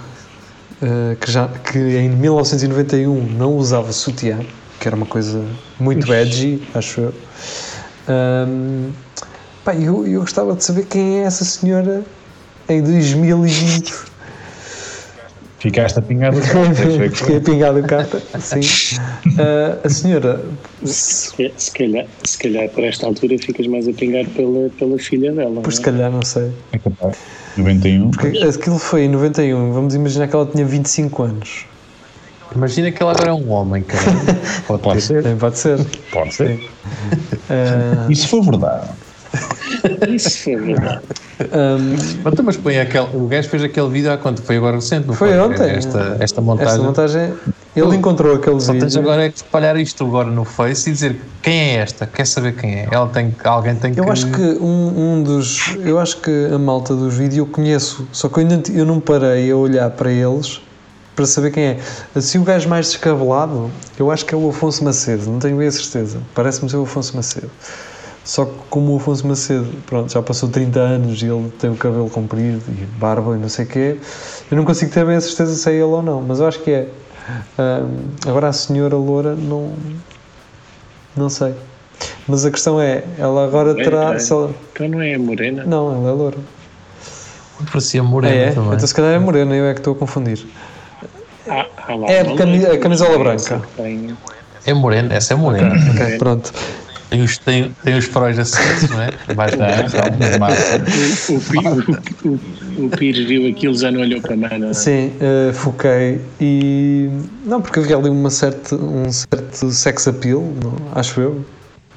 ah, 0.82 1.16
que, 1.20 1.30
já, 1.30 1.48
que 1.48 1.78
em 1.78 2.08
1991 2.08 3.22
não 3.36 3.54
usava 3.54 3.92
sutiã, 3.92 4.38
que 4.78 4.86
era 4.86 4.96
uma 4.96 5.06
coisa 5.06 5.44
muito 5.78 6.12
edgy, 6.12 6.62
acho 6.74 7.00
eu. 7.00 7.14
Ahm, 8.08 8.92
pá, 9.64 9.74
eu, 9.74 10.06
eu 10.06 10.20
gostava 10.20 10.54
de 10.54 10.64
saber 10.64 10.86
quem 10.86 11.20
é 11.20 11.24
essa 11.24 11.44
senhora 11.44 12.04
em 12.68 12.82
2020. 12.82 13.92
Ficaste 15.58 15.98
a 15.98 16.02
pingar 16.02 16.32
do 16.32 16.40
que 16.40 16.48
Fiquei 17.10 17.10
foi. 17.10 17.40
pingado 17.40 17.80
o 17.80 17.82
carta, 17.82 18.22
sim. 18.40 18.60
Ah, 19.40 19.78
a 19.84 19.88
senhora, 19.88 20.40
Se, 20.84 21.52
se 21.56 21.70
calhar, 21.72 22.06
se 22.24 22.38
calhar 22.38 22.68
por 22.70 22.84
esta 22.84 23.06
altura 23.06 23.36
ficas 23.38 23.66
mais 23.66 23.86
a 23.88 23.92
pingar 23.92 24.24
pela, 24.30 24.68
pela 24.70 24.98
filha 24.98 25.32
dela. 25.32 25.60
por 25.60 25.72
se 25.72 25.80
não 25.80 25.88
é? 25.88 25.92
calhar, 25.92 26.10
não 26.12 26.22
sei. 26.22 26.50
É 26.72 26.78
capaz. 26.78 27.16
91. 27.56 28.10
Porque 28.12 28.38
aquilo 28.38 28.78
foi 28.78 29.02
em 29.04 29.08
91, 29.08 29.72
vamos 29.72 29.94
imaginar 29.94 30.28
que 30.28 30.34
ela 30.36 30.46
tinha 30.46 30.64
25 30.64 31.22
anos. 31.24 31.66
Imagina 32.54 32.90
que 32.90 33.02
ele 33.02 33.10
agora 33.10 33.30
é 33.30 33.32
um 33.32 33.50
homem, 33.50 33.82
cara. 33.82 34.02
Pode, 34.66 34.82
Pode 34.82 35.00
ter. 35.00 35.06
ser. 35.06 35.22
Também 35.22 35.38
pode 35.38 35.58
ser. 35.58 35.84
Pode 36.12 36.34
ser. 36.34 36.60
E 38.08 38.16
se 38.16 38.26
for 38.28 38.42
verdade? 38.42 38.88
Isso 40.08 40.38
foi 40.44 40.56
verdade. 40.56 41.02
Então, 41.40 42.44
mas 42.44 42.56
aquele, 42.56 43.08
o 43.14 43.26
gajo 43.28 43.48
fez 43.48 43.62
aquele 43.62 43.88
vídeo 43.88 44.12
há 44.12 44.18
quanto? 44.18 44.42
Foi 44.42 44.56
agora 44.56 44.76
recente, 44.76 45.14
Foi 45.14 45.38
ontem. 45.38 45.70
Esta, 45.70 46.16
esta 46.18 46.40
montagem. 46.40 46.72
esta 46.72 46.82
montagem, 46.82 47.34
ele 47.76 47.96
encontrou 47.96 48.34
aqueles 48.34 48.64
Só 48.64 48.72
tens 48.72 48.94
vídeos. 48.94 48.96
agora 48.96 49.24
é 49.24 49.30
que 49.30 49.36
espalhar 49.36 49.76
isto 49.76 50.04
agora 50.04 50.28
no 50.28 50.44
Face 50.44 50.90
e 50.90 50.92
dizer 50.92 51.20
quem 51.42 51.54
é 51.54 51.74
esta, 51.76 52.06
quer 52.06 52.26
saber 52.26 52.56
quem 52.56 52.80
é. 52.80 52.88
Ela 52.90 53.08
tem, 53.08 53.34
alguém 53.44 53.76
tem 53.76 53.94
que. 53.94 54.00
Eu 54.00 54.10
acho 54.10 54.26
que 54.30 54.42
um, 54.42 55.14
um 55.18 55.22
dos. 55.22 55.76
Eu 55.84 55.98
acho 55.98 56.16
que 56.20 56.48
a 56.52 56.58
malta 56.58 56.94
dos 56.94 57.14
vídeos 57.14 57.38
eu 57.38 57.46
conheço, 57.46 58.06
só 58.10 58.28
que 58.28 58.40
eu, 58.40 58.40
ainda, 58.40 58.62
eu 58.72 58.84
não 58.84 58.98
parei 58.98 59.50
a 59.50 59.56
olhar 59.56 59.90
para 59.90 60.10
eles 60.10 60.60
para 61.14 61.26
saber 61.26 61.50
quem 61.50 61.64
é. 61.64 61.78
Assim, 62.14 62.38
o 62.38 62.44
gajo 62.44 62.68
mais 62.68 62.86
descabelado, 62.86 63.70
eu 63.98 64.08
acho 64.08 64.24
que 64.24 64.34
é 64.34 64.38
o 64.38 64.48
Afonso 64.48 64.84
Macedo, 64.84 65.28
não 65.28 65.40
tenho 65.40 65.56
bem 65.56 65.66
a 65.66 65.72
certeza. 65.72 66.20
Parece-me 66.32 66.70
ser 66.70 66.76
o 66.76 66.82
Afonso 66.82 67.16
Macedo. 67.16 67.50
Só 68.28 68.44
que, 68.44 68.52
como 68.68 68.92
o 68.92 68.96
Afonso 68.98 69.26
Macedo, 69.26 69.66
pronto, 69.86 70.12
já 70.12 70.20
passou 70.20 70.50
30 70.50 70.78
anos 70.78 71.22
e 71.22 71.24
ele 71.24 71.50
tem 71.58 71.70
o 71.70 71.74
cabelo 71.74 72.10
comprido 72.10 72.62
e 72.68 72.84
barba 72.84 73.34
e 73.34 73.38
não 73.38 73.48
sei 73.48 73.64
o 73.64 73.68
quê, 73.68 73.96
eu 74.50 74.56
não 74.58 74.66
consigo 74.66 74.92
ter 74.92 75.02
bem 75.06 75.16
a 75.16 75.20
certeza 75.22 75.54
se 75.54 75.70
é 75.70 75.72
ele 75.72 75.84
ou 75.84 76.02
não, 76.02 76.20
mas 76.20 76.38
eu 76.38 76.46
acho 76.46 76.58
que 76.58 76.70
é. 76.70 76.88
Agora, 78.26 78.48
a 78.48 78.52
senhora 78.52 78.96
Loura, 78.96 79.34
não. 79.34 79.72
Não 81.16 81.30
sei. 81.30 81.54
Mas 82.28 82.44
a 82.44 82.50
questão 82.50 82.78
é, 82.78 83.02
ela 83.18 83.46
agora 83.46 83.70
É, 83.70 83.82
terá. 83.82 84.14
é. 84.14 84.18
ela- 84.30 84.54
Então 84.74 84.88
não 84.88 85.00
é 85.00 85.14
a 85.14 85.18
morena? 85.18 85.64
não, 85.64 85.90
ela 85.90 86.10
é 86.10 86.12
loura. 86.12 86.36
parecia 87.72 88.02
moreno 88.02 88.34
é, 88.34 88.48
é? 88.48 88.52
também. 88.52 88.74
Então 88.74 88.86
se 88.86 88.94
calhar 88.94 89.14
é 89.14 89.18
morena, 89.18 89.56
eu 89.56 89.64
é 89.64 89.72
que 89.72 89.80
estou 89.80 89.94
a 89.94 89.96
confundir. 89.96 90.46
Ah, 91.48 91.66
ah 91.78 91.94
lá, 91.94 92.10
É 92.10 92.20
a 92.20 92.78
camisola 92.78 93.18
branca. 93.18 93.62
É 94.66 94.74
moreno, 94.74 95.14
essa 95.14 95.32
é 95.32 95.36
morena. 95.36 95.74
Ok, 95.90 96.18
pronto. 96.18 96.52
Tem 97.10 97.22
os, 97.22 97.38
tem, 97.38 97.74
tem 97.82 97.96
os 97.96 98.04
faróis 98.04 98.38
acesos, 98.38 98.90
não 98.90 99.00
é? 99.00 99.08
Mais 99.34 99.54
Tá, 99.54 99.66
então, 99.80 100.38
mas- 100.38 101.28
O, 101.30 101.34
o, 101.34 102.28
o, 102.28 102.34
o, 102.82 102.86
o 102.86 102.90
Pires 102.90 103.26
viu 103.26 103.48
aquilo 103.50 103.74
já 103.74 103.90
não 103.90 104.00
olhou 104.00 104.20
para 104.20 104.34
a 104.34 104.36
mano. 104.36 104.74
Sim, 104.74 105.12
eh, 105.20 105.50
foquei 105.54 106.20
e. 106.38 107.08
Não, 107.46 107.62
porque 107.62 107.78
havia 107.80 107.96
ali 107.96 108.10
uma 108.10 108.28
certa, 108.30 108.74
um 108.76 109.10
certo 109.10 109.70
sex 109.70 110.06
appeal, 110.06 110.42
não- 110.62 110.76
acho 110.94 111.18
eu. 111.20 111.44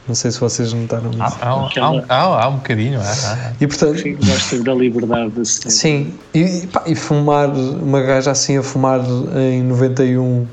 Não 0.08 0.16
sei 0.16 0.32
se 0.32 0.40
vocês 0.40 0.72
notaram 0.74 1.12
isso. 1.12 1.38
Há, 1.42 1.56
um- 1.56 1.70
há, 1.78 1.92
um, 1.92 2.04
há, 2.10 2.44
há 2.44 2.48
um 2.48 2.56
bocadinho, 2.56 3.00
há, 3.00 3.04
há. 3.04 3.54
E 3.60 3.68
portanto, 3.68 4.00
Sim, 4.00 4.16
Gosta 4.16 4.64
da 4.64 4.74
liberdade 4.74 5.32
de 5.32 5.46
se 5.46 5.70
sim, 5.72 6.14
e, 6.34 6.68
pá, 6.72 6.84
e 6.88 6.96
fumar, 6.96 7.50
uma 7.50 8.02
gaja 8.02 8.32
assim 8.32 8.58
a 8.58 8.64
fumar 8.64 9.02
em 9.36 9.62
91 9.64 10.48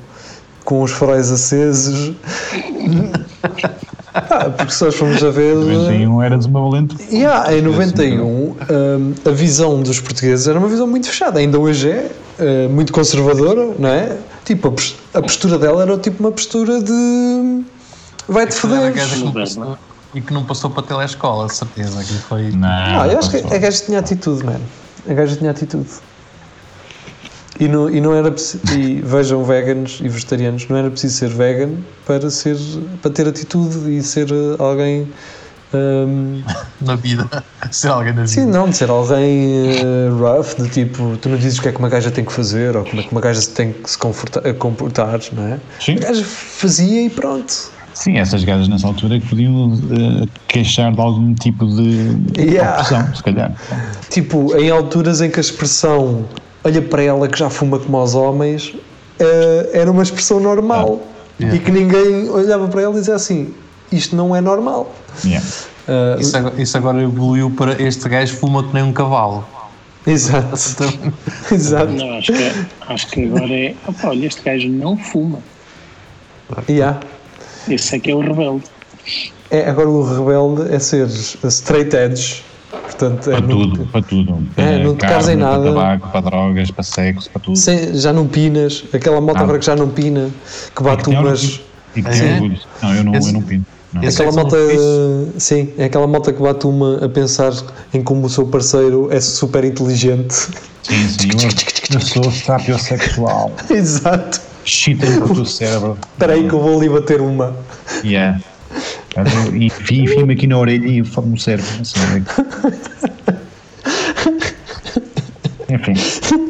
com 0.65 0.83
os 0.83 0.91
faróis 0.91 1.31
acesos. 1.31 2.13
Ah, 4.29 4.49
porque 4.57 4.71
se 4.73 4.83
nós 4.83 4.95
fomos 4.95 5.23
a 5.23 5.29
ver. 5.29 5.55
91 5.55 6.21
era 6.21 6.37
desmavalente. 6.37 6.95
E 7.09 7.25
há, 7.25 7.53
em 7.53 7.61
91, 7.61 8.23
hum, 8.25 8.55
a 9.25 9.29
visão 9.31 9.81
dos 9.81 9.99
portugueses 9.99 10.47
era 10.47 10.57
uma 10.59 10.67
visão 10.67 10.87
muito 10.87 11.07
fechada. 11.07 11.39
Ainda 11.39 11.59
hoje 11.59 11.89
é 11.89 12.11
eh, 12.39 12.67
muito 12.67 12.91
conservadora, 12.93 13.69
não 13.77 13.89
é? 13.89 14.17
Tipo, 14.45 14.69
a 14.69 14.71
pos- 14.71 14.95
a 15.13 15.21
postura 15.21 15.57
dela 15.57 15.81
era 15.83 15.97
tipo 15.97 16.21
uma 16.23 16.31
postura 16.31 16.81
de. 16.81 17.61
Vai-te 18.27 18.57
Aquela 18.57 18.75
foder. 18.75 18.93
gaja 18.93 19.15
com- 19.17 19.25
Moderna. 19.27 19.79
e 20.13 20.21
que 20.21 20.33
não 20.33 20.43
passou 20.43 20.69
para 20.69 20.81
a 20.83 20.87
telescola, 20.87 21.47
certeza. 21.49 22.03
Que 22.03 22.13
foi. 22.27 22.51
Não, 22.51 22.67
Ah, 22.67 23.07
eu 23.07 23.19
acho 23.19 23.29
que 23.29 23.37
a 23.37 23.57
gaja 23.57 23.83
tinha 23.85 23.99
atitude, 23.99 24.43
mano. 24.45 24.61
A 25.07 25.13
gaja 25.13 25.35
tinha 25.35 25.51
atitude. 25.51 25.87
E 27.59 27.67
não, 27.67 27.89
e 27.89 27.99
não 27.99 28.13
era. 28.13 28.33
E 28.73 29.01
vejam, 29.03 29.43
veganos 29.43 29.99
e 30.01 30.07
vegetarianos, 30.07 30.67
não 30.69 30.77
era 30.77 30.89
preciso 30.89 31.17
ser 31.17 31.29
vegan 31.29 31.71
para, 32.05 32.29
ser, 32.29 32.55
para 33.01 33.11
ter 33.11 33.27
atitude 33.27 33.93
e 33.97 34.01
ser 34.01 34.29
eh, 34.31 34.55
alguém. 34.57 35.07
hum, 35.73 36.41
Na 36.81 36.95
vida. 36.95 37.27
Ser 37.69 37.89
alguém 37.89 38.13
na 38.13 38.21
vida. 38.21 38.27
sim, 38.27 38.45
não, 38.45 38.69
de 38.69 38.77
ser 38.77 38.89
alguém 38.89 39.51
eh, 39.77 40.09
rough, 40.17 40.55
de 40.57 40.69
tipo, 40.69 41.17
tu 41.17 41.27
não 41.27 41.37
dizes 41.37 41.59
o 41.59 41.61
que 41.61 41.67
é 41.67 41.71
que 41.73 41.79
uma 41.79 41.89
gaja 41.89 42.09
tem 42.09 42.23
que 42.23 42.31
fazer 42.31 42.77
ou 42.77 42.85
como 42.85 43.01
é 43.01 43.03
que 43.03 43.11
uma 43.11 43.19
gaja 43.21 43.41
tem 43.53 43.73
que 43.73 43.89
se 43.91 43.97
eh, 44.45 44.53
comportar, 44.53 45.19
não 45.33 45.43
é? 45.43 45.59
Sim. 45.81 45.95
A 45.97 45.99
gaja 45.99 46.23
fazia 46.23 47.05
e 47.05 47.09
pronto. 47.09 47.53
Sim, 47.93 48.17
essas 48.17 48.45
gajas 48.45 48.69
nessa 48.69 48.87
altura 48.87 49.19
que 49.19 49.27
podiam 49.27 49.73
eh, 49.73 50.27
queixar 50.47 50.93
de 50.93 51.01
algum 51.01 51.35
tipo 51.35 51.67
de 51.67 52.15
Yeah. 52.37 52.81
opressão, 52.81 53.13
se 53.13 53.21
calhar. 53.23 53.53
Tipo, 54.09 54.55
em 54.55 54.69
alturas 54.69 55.19
em 55.19 55.29
que 55.29 55.37
a 55.37 55.41
expressão 55.41 56.23
olha 56.63 56.81
para 56.81 57.03
ela 57.03 57.27
que 57.27 57.37
já 57.37 57.49
fuma 57.49 57.79
como 57.79 58.01
os 58.01 58.15
homens 58.15 58.73
eh, 59.19 59.69
era 59.73 59.91
uma 59.91 60.03
expressão 60.03 60.39
normal 60.39 60.99
Yeah. 61.41 61.55
e 61.55 61.59
que 61.63 61.71
ninguém 61.71 62.29
olhava 62.29 62.67
para 62.67 62.81
ela 62.81 62.93
e 62.95 62.99
dizia 62.99 63.15
assim: 63.15 63.53
isto 63.93 64.13
não 64.13 64.35
é 64.35 64.41
normal. 64.41 64.93
Yeah. 65.23 65.47
Eh, 65.87 66.17
Isso 66.19 66.35
agora, 66.35 66.61
isso 66.61 66.77
agora 66.77 67.01
evoluiu 67.01 67.49
para 67.51 67.81
este 67.81 68.09
gajo 68.09 68.35
fuma 68.35 68.61
que 68.67 68.73
nem 68.73 68.83
um 68.83 68.91
cavalo. 68.91 69.47
exato, 70.05 70.83
exato. 71.49 71.93
Não, 71.93 72.17
acho 72.17 72.33
que, 72.33 72.51
acho 72.89 73.07
que 73.07 73.23
agora 73.23 73.53
é. 73.53 73.73
opa, 73.87 74.09
olha, 74.09 74.25
este 74.27 74.41
gajo 74.41 74.67
não 74.67 74.97
fuma. 74.97 75.39
Yeah. 76.67 76.99
Esse 77.69 77.95
é 77.95 77.99
que 77.99 78.11
é 78.11 78.15
o 78.15 78.19
rebelde. 78.19 78.65
É, 79.49 79.69
agora 79.69 79.87
o 79.89 80.03
rebelde 80.03 80.73
é 80.75 80.77
ser 80.79 81.07
straight 81.07 81.95
edge, 81.95 82.43
portanto, 82.71 83.29
é 83.29 83.33
Para 83.37 83.41
não- 83.47 83.47
tudo, 83.69 83.85
para 83.87 84.01
tudo. 84.01 84.43
É, 84.57 84.83
não 84.83 84.95
te 84.95 84.99
cares 85.01 85.27
em 85.29 85.35
nada. 85.35 85.61
Para 85.71 85.73
tabaco, 85.73 86.07
para 86.09 86.21
drogas, 86.21 86.71
para 86.71 86.83
sexo, 86.83 87.29
para 87.31 87.41
tudo. 87.41 87.57
sem- 87.57 87.95
já 87.95 88.13
não 88.13 88.27
pinas, 88.27 88.83
aquela 88.93 89.19
moto 89.21 89.37
Ah. 89.37 89.41
agora 89.41 89.59
que 89.59 89.65
já 89.65 89.75
não 89.75 89.89
pina, 89.89 90.29
que 90.75 90.83
bate 90.83 91.03
tem 91.03 91.17
umas. 91.17 91.61
E 91.95 92.01
que 92.03 92.07
É? 92.09 92.11
tem 92.11 92.33
orgulho. 92.35 92.59
Não, 92.81 92.95
eu 92.95 93.03
não, 93.03 93.15
Esse- 93.15 93.29
eu 93.29 93.33
não 93.33 93.41
pinto. 93.41 93.65
Não. 93.91 94.01
Aquela 94.07 94.27
é 94.27 94.29
que 94.31 94.35
malta, 94.35 94.57
são 94.75 95.27
sim, 95.39 95.69
é 95.75 95.85
aquela 95.85 96.05
malta 96.05 96.31
que 96.31 96.39
bate 96.39 96.67
uma 96.67 97.03
a 97.03 97.09
pensar 97.09 97.51
em 97.91 98.03
como 98.03 98.27
o 98.27 98.29
seu 98.29 98.45
parceiro 98.45 99.07
é 99.11 99.19
super 99.19 99.63
inteligente. 99.65 100.31
Sim, 100.83 101.09
sim. 101.09 101.29
Eu, 101.31 101.49
eu 101.97 102.01
sou 102.01 102.31
sapiosexual. 102.31 103.51
Exato. 103.67 104.41
Chita-me 104.63 105.17
para 105.17 105.31
o 105.31 105.35
teu 105.35 105.45
cérebro. 105.45 105.97
Espera 106.13 106.33
aí 106.33 106.47
que 106.47 106.53
eu 106.53 106.59
vou 106.61 106.77
ali 106.77 106.87
bater 106.87 107.19
uma. 107.21 107.55
Yeah. 108.05 108.39
E 109.53 109.65
enfim, 109.65 110.03
enfim-me 110.03 110.33
aqui 110.35 110.47
na 110.47 110.57
orelha 110.57 110.87
e 110.87 111.01
o 111.01 111.37
cérebro. 111.37 111.65
Assim. 111.81 111.99
Enfim, 115.71 115.93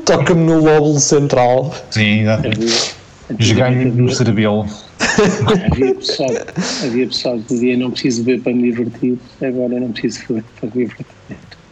Toca-me 0.05 0.45
no 0.45 0.63
lóbulo 0.63 0.97
central. 0.99 1.75
sim, 1.91 2.21
exato. 2.21 2.49
Jogar-lhe 3.37 3.85
no 3.85 4.09
cerebelo. 4.11 4.65
havia, 5.69 5.93
pessoal, 5.93 6.29
havia 6.83 7.07
pessoal 7.07 7.37
que 7.37 7.53
dizia 7.53 7.77
não 7.77 7.91
preciso 7.91 8.23
beber 8.23 8.41
para 8.41 8.53
me 8.53 8.71
divertir, 8.71 9.19
agora 9.41 9.73
eu 9.73 9.81
não 9.81 9.91
preciso 9.91 10.25
beber 10.29 10.43
para 10.59 10.69
me 10.69 10.85
divertir. 10.85 11.05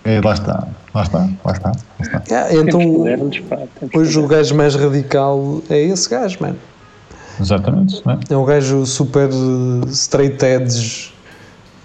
É, 0.04 0.22
lá 0.22 0.34
está, 0.34 0.68
lá 0.94 1.04
está, 1.04 1.30
lá 1.44 1.52
está. 1.52 1.72
Lá 1.72 2.02
está. 2.02 2.18
Ah, 2.32 2.48
Temos 2.50 2.68
então, 2.68 3.30
pá. 3.50 3.60
hoje 3.94 4.20
o 4.20 4.28
gajo 4.28 4.56
mais 4.56 4.76
radical 4.76 5.62
é 5.70 5.82
esse 5.82 6.10
gajo, 6.10 6.38
mano. 6.40 6.58
Exatamente. 7.40 8.02
É? 8.08 8.34
É 8.34 8.38
um 8.38 8.46
gajo 8.46 8.86
super 8.86 9.30
uh, 9.30 9.88
straight 9.90 10.44
edge 10.44 11.14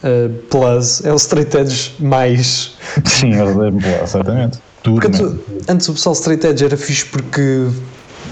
uh, 0.02 0.32
plus. 0.50 1.04
É 1.04 1.12
o 1.12 1.16
straight 1.16 1.56
edge 1.56 1.94
mais. 1.98 2.76
Sim, 3.04 3.34
é 3.34 3.44
boa, 3.44 4.02
exatamente. 4.02 4.58
Tudo. 4.82 5.08
Mesmo. 5.08 5.38
antes, 5.68 5.88
o 5.88 5.92
pessoal 5.92 6.14
straight 6.14 6.46
edge 6.46 6.64
era 6.64 6.76
fixe 6.76 7.06
porque 7.06 7.68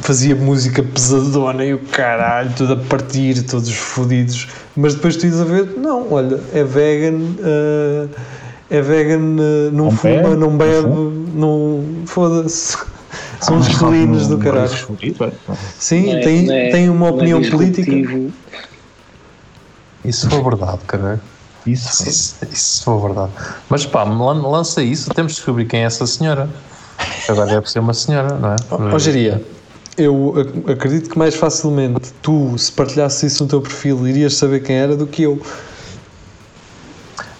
fazia 0.01 0.35
música 0.35 0.83
pesadona 0.83 1.65
e 1.65 1.75
o 1.75 1.79
caralho, 1.79 2.51
tudo 2.57 2.73
a 2.73 2.77
partir, 2.77 3.43
todos 3.43 3.71
fodidos. 3.71 4.49
Mas 4.77 4.95
depois 4.95 5.17
tu 5.17 5.27
ias 5.27 5.41
a 5.41 5.45
ver, 5.45 5.75
não, 5.77 6.13
olha, 6.13 6.41
é 6.53 6.65
vegan, 6.65 7.19
uh, 7.19 8.09
é 8.71 8.81
vegan, 8.81 9.19
uh, 9.19 9.71
não, 9.73 9.85
Não 9.85 9.91
fuma, 9.91 10.15
bebe, 10.15 10.37
não 10.37 10.57
bebe, 10.57 10.89
não. 11.35 11.85
Foda-se. 12.07 12.77
São 13.41 13.57
uns 13.57 13.69
Mas 13.69 13.77
felinos 13.79 14.29
do 14.29 14.35
não 14.37 14.45
caralho. 14.45 14.69
vai. 15.19 15.33
Sim, 15.79 16.13
é- 16.13 16.21
tem, 16.21 16.51
é- 16.53 16.71
tem 16.71 16.89
uma 16.91 17.01
não 17.01 17.07
é 17.07 17.11
opinião 17.11 17.43
política. 17.51 17.91
Isso 20.05 20.29
foi 20.29 20.43
verdade, 20.43 20.79
caralho. 20.87 21.21
Isso. 21.67 22.09
Isso, 22.09 22.37
isso 22.51 22.85
foi 22.85 23.01
verdade. 23.01 23.33
Mas 23.69 23.85
pá, 23.85 24.03
lan- 24.05 24.47
lança 24.49 24.83
isso, 24.83 25.11
temos 25.11 25.33
de 25.33 25.37
descobrir 25.37 25.67
quem 25.67 25.81
é 25.81 25.85
essa 25.85 26.07
senhora. 26.07 26.49
Agora 27.29 27.51
deve 27.51 27.71
ser 27.71 27.79
uma 27.81 27.95
senhora, 27.95 28.35
não 28.39 28.53
é? 28.53 28.57
Ó 28.95 28.99
Jeria, 28.99 29.43
eu 29.97 30.35
ac- 30.37 30.73
acredito 30.73 31.11
que 31.11 31.19
mais 31.19 31.35
facilmente 31.35 32.13
tu, 32.23 32.57
se 32.59 32.73
partilhasses 32.73 33.33
isso 33.35 33.43
no 33.45 33.49
teu 33.49 33.61
perfil, 33.61 34.07
irias 34.09 34.35
saber 34.35 34.61
quem 34.61 34.77
era 34.77 34.97
do 34.97 35.07
que 35.07 35.23
eu. 35.23 35.41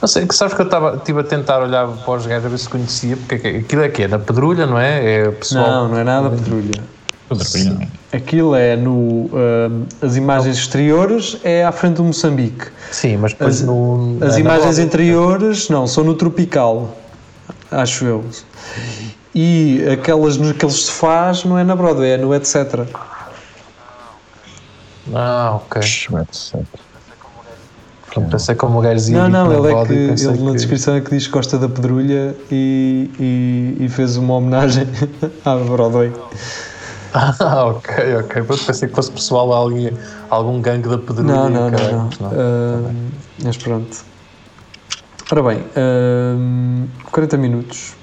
Não 0.01 0.09
sei, 0.09 0.27
que 0.27 0.35
sabes 0.35 0.55
que 0.55 0.61
eu 0.63 0.65
estava 0.65 0.97
estive 0.97 1.21
a 1.21 1.25
tentar 1.25 1.61
olhar 1.61 1.87
para 1.87 2.15
os 2.15 2.27
gajos 2.27 2.47
a 2.47 2.49
ver 2.49 2.59
se 2.59 2.69
conhecia, 2.69 3.17
porque 3.17 3.35
é 3.35 3.39
que- 3.39 3.49
aquilo 3.59 3.83
é 3.83 3.89
que 3.89 4.03
é 4.05 4.09
na 4.09 4.19
pedrulha, 4.19 4.67
não 4.67 4.79
é? 4.79 5.15
É 5.27 5.31
pessoal. 5.31 5.67
Não, 5.85 5.89
não 5.91 5.99
é 5.99 6.05
nada 6.05 6.31
coisa, 6.31 7.71
não 7.75 7.83
é? 7.83 7.89
Aquilo 8.17 8.55
é 8.57 8.77
no. 8.77 9.31
ahm, 9.35 9.85
as 10.03 10.17
imagens 10.17 10.57
exteriores 10.57 11.39
é 11.45 11.65
à 11.65 11.71
frente 11.71 11.97
do 11.97 12.05
Moçambique. 12.05 12.67
Sim, 12.91 13.19
mas 13.19 13.33
depois 13.33 13.61
As, 13.61 13.67
no. 13.67 14.19
as 14.23 14.37
imagens 14.39 14.79
interiores, 14.79 15.69
não, 15.69 15.87
são 15.87 16.03
no 16.03 16.15
tropical, 16.15 16.97
acho 17.71 18.05
eu. 18.05 18.25
E 19.35 19.85
aquelas 19.93 20.39
naqueles 20.39 20.75
sofás 20.77 21.45
não 21.45 21.57
é 21.57 21.63
na 21.63 21.77
Broadway, 21.77 22.13
é 22.13 22.17
no 22.17 22.35
etc. 22.35 22.81
Ah, 25.15 25.53
ok. 25.57 25.81
Etc. 25.83 26.65
Pronto, 28.13 28.31
pensei 28.31 28.55
como 28.57 28.79
o 28.79 28.83
gajo. 28.83 29.13
Não, 29.13 29.29
não, 29.29 29.49
na 29.49 29.55
ele 29.55 29.73
é 29.73 29.87
que 29.87 29.93
ele 29.93 30.43
na 30.43 30.51
que- 30.51 30.57
descrição 30.57 30.95
é 30.97 31.01
que 31.01 31.11
diz 31.11 31.27
que 31.27 31.33
gosta 31.33 31.59
da 31.59 31.69
pedrulha 31.69 32.35
e, 32.51 33.09
e, 33.79 33.85
e 33.85 33.89
fez 33.89 34.17
uma 34.17 34.35
homenagem 34.35 34.87
à 35.45 35.55
Broadway. 35.57 36.13
Ah, 37.15 37.65
ok, 37.71 38.17
ok. 38.17 38.43
Pronto, 38.43 38.65
pensei 38.65 38.89
que 38.89 38.95
fosse 38.95 39.11
pessoal 39.13 39.53
alguém, 39.53 39.93
algum 40.29 40.61
gangue 40.61 40.89
da 40.89 40.99
pedrulha. 40.99 41.23
Não, 41.35 41.49
não, 41.51 41.71
não, 41.71 41.79
não. 41.91 42.05
mas 42.07 42.19
não. 42.19 42.31
Ah, 42.33 42.91
mas 43.45 43.57
pronto. 43.57 43.97
Ora 45.31 45.43
bem, 45.45 45.65
ah, 45.77 46.87
40 47.13 47.37
minutos. 47.37 47.95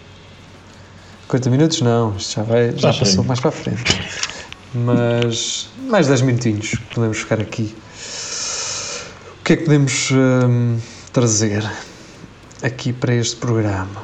40 1.28 1.49
minutos 1.49 1.82
não, 1.82 2.16
isto 2.16 2.36
já, 2.36 2.43
vai, 2.43 2.72
já 2.78 2.91
Já 2.93 2.99
passou 2.99 3.24
mais 3.26 3.39
para 3.41 3.49
a 3.49 3.51
frente. 3.51 3.84
Mas 4.74 5.70
mais 5.89 6.08
10 6.08 6.22
minutinhos 6.22 6.76
podemos 6.93 7.18
ficar 7.18 7.41
aqui. 7.41 7.76
O 9.48 9.50
que 9.50 9.54
é 9.54 9.56
que 9.56 9.64
podemos 9.64 10.10
ah, 10.12 10.78
trazer 11.14 11.64
aqui 12.62 12.91
para 12.91 13.16
este 13.16 13.38
programa? 13.38 14.04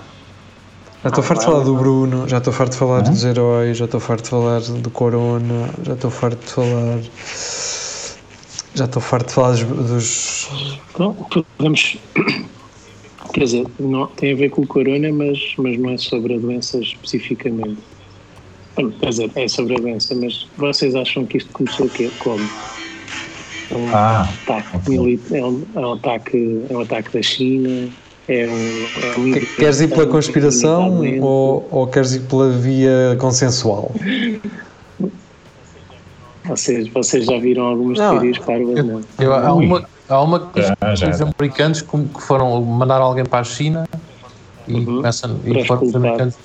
Já 1.04 1.10
estou 1.10 1.22
farto 1.22 1.42
de 1.42 1.46
falar 1.48 1.64
do 1.66 1.76
Bruno, 1.76 2.30
já 2.30 2.38
estou 2.38 2.54
farto 2.54 2.72
de 2.72 2.78
falar 2.78 3.02
dos 3.02 3.26
heróis, 3.26 3.76
já 3.76 3.84
estou 3.84 4.00
farto 4.00 4.24
de 4.24 4.30
falar 4.30 4.62
do 4.62 4.90
Corona, 4.90 5.70
já 5.84 5.96
estou 5.96 6.10
farto 6.10 6.46
de 6.46 6.50
falar. 6.50 7.00
Já 8.74 8.86
estou 8.86 9.02
farto 9.02 9.28
de 9.28 9.34
falar 9.34 9.52
dos. 9.52 9.66
dos- 9.66 10.80
Então, 10.94 11.14
podemos. 11.58 11.98
Quer 13.34 13.44
dizer, 13.44 13.66
não, 13.82 14.08
tem 14.08 14.32
a 14.32 14.36
ver 14.38 14.50
com 14.50 14.62
o 14.62 14.68
corona, 14.68 15.12
mas, 15.12 15.56
mas 15.58 15.78
não 15.78 15.90
é 15.90 15.98
sobre 15.98 16.36
a 16.36 16.40
doença 16.40 16.80
especificamente. 16.80 17.80
Quer 18.78 19.10
dizer, 19.10 19.30
é 19.36 19.46
sobre 19.50 19.76
a 19.76 19.80
doença, 19.82 20.16
mas 20.16 20.48
vocês 20.56 20.96
acham 20.96 21.26
que 21.26 21.36
isto 21.36 21.52
começou 21.52 21.90
que, 21.90 22.10
como? 22.12 22.50
É 23.70 23.76
um 23.76 23.90
Ah, 23.90 24.30
ataque 24.30 24.76
ok. 24.76 24.98
milita- 24.98 25.38
é 25.38 25.44
um, 25.46 25.68
é 25.76 25.80
um 25.80 25.94
ataque, 25.94 26.66
é 26.70 26.74
um 26.76 26.80
ataque 26.82 27.12
da 27.14 27.22
China, 27.22 27.90
é 28.28 28.48
um. 28.50 28.88
É 29.02 29.20
um 29.20 29.32
Que- 29.32 29.46
Queres 29.46 29.82
ir 29.82 29.90
pela 29.90 30.08
conspiração 30.08 31.02
ou, 31.22 31.68
ou 31.72 31.88
queres 31.88 32.14
ir 32.14 32.28
pela 32.28 32.50
via 32.52 33.18
consensual? 33.20 33.94
Vocês, 36.46 36.90
vocês 36.90 37.26
já 37.26 37.38
viram 37.40 37.66
algumas 37.66 37.98
Não, 37.98 38.12
teorias 38.12 38.38
parvas, 38.40 38.86
não? 38.86 39.02
Eu- 39.20 39.34
há, 39.34 39.54
uma, 39.54 39.90
há 40.10 40.22
uma 40.22 40.52
que 40.52 40.62
Já, 40.62 40.74
já, 40.94 41.10
os 41.10 41.18
já. 41.20 41.30
americanos 41.40 41.82
que 41.82 42.22
foram 42.22 42.62
mandar 42.66 43.00
alguém 43.00 43.24
para 43.24 43.40
a 43.40 43.44
China 43.46 43.84
e 44.68 44.74
Uhum. 44.74 44.86
começam 44.98 45.40
e 45.46 45.66
foram 45.66 45.84
os 45.84 45.96
americanos. 45.96 46.38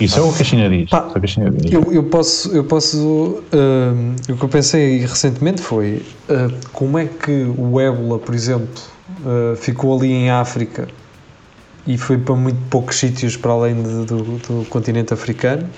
Isso 0.00 0.18
é 0.18 0.22
o 0.22 0.32
que 0.32 0.42
a 0.42 0.44
China 0.44 0.68
diz. 0.68 0.92
É 0.92 0.96
o 0.96 1.12
que 1.12 1.24
a 1.24 1.26
China 1.26 1.50
diz. 1.50 1.72
Eu, 1.72 1.92
eu 1.92 2.02
posso. 2.04 2.54
Eu 2.54 2.64
posso 2.64 3.42
hum, 3.52 4.16
o 4.28 4.36
que 4.36 4.44
eu 4.44 4.48
pensei 4.48 4.98
recentemente 5.00 5.60
foi 5.62 6.02
uh, 6.28 6.52
como 6.72 6.98
é 6.98 7.06
que 7.06 7.52
o 7.56 7.78
ébola, 7.80 8.18
por 8.18 8.34
exemplo, 8.34 8.68
uh, 9.20 9.56
ficou 9.56 9.96
ali 9.96 10.10
em 10.12 10.30
África 10.30 10.88
e 11.86 11.96
foi 11.96 12.18
para 12.18 12.34
muito 12.34 12.60
poucos 12.68 12.96
sítios 12.96 13.36
para 13.36 13.52
além 13.52 13.82
de- 13.82 14.04
do, 14.04 14.22
do 14.38 14.66
continente 14.68 15.12
africano. 15.14 15.68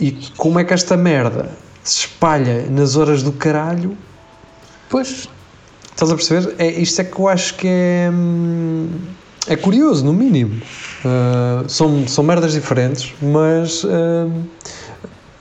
E 0.00 0.12
como 0.36 0.58
é 0.58 0.64
que 0.64 0.74
esta 0.74 0.96
merda 0.96 1.50
se 1.82 2.00
espalha 2.00 2.66
nas 2.68 2.96
horas 2.96 3.22
do 3.22 3.32
caralho 3.32 3.96
Pois, 4.88 5.28
Estás 5.90 6.10
a 6.10 6.16
perceber? 6.16 6.54
É, 6.58 6.68
isto 6.68 7.00
é 7.00 7.04
que 7.04 7.18
eu 7.18 7.28
acho 7.28 7.54
que 7.54 7.68
é, 7.68 8.10
hum, 8.12 8.88
é 9.46 9.56
curioso, 9.56 10.04
no 10.04 10.12
mínimo. 10.12 10.60
Uh, 11.04 11.68
são, 11.68 12.06
são 12.08 12.24
merdas 12.24 12.52
diferentes, 12.52 13.12
mas 13.20 13.84
uh, 13.84 14.30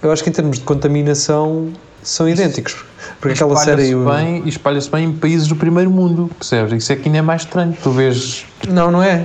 eu 0.01 0.11
acho 0.11 0.23
que 0.23 0.29
em 0.29 0.33
termos 0.33 0.57
de 0.59 0.63
contaminação 0.65 1.69
são 2.01 2.27
idênticos. 2.27 2.75
Porque 3.19 3.33
aquela 3.33 3.55
série. 3.57 3.95
O- 3.95 4.05
bem, 4.05 4.41
e 4.45 4.49
espalha-se 4.49 4.89
bem 4.89 5.05
em 5.05 5.13
países 5.13 5.47
do 5.47 5.55
primeiro 5.55 5.89
mundo, 5.89 6.29
percebes? 6.37 6.73
Isso 6.83 6.91
é 6.91 6.95
que 6.97 7.07
ainda 7.07 7.19
é 7.19 7.21
mais 7.21 7.43
estranho. 7.43 7.75
Tu 7.81 7.91
vês, 7.91 8.45
Não, 8.67 8.91
não 8.91 9.01
é? 9.01 9.23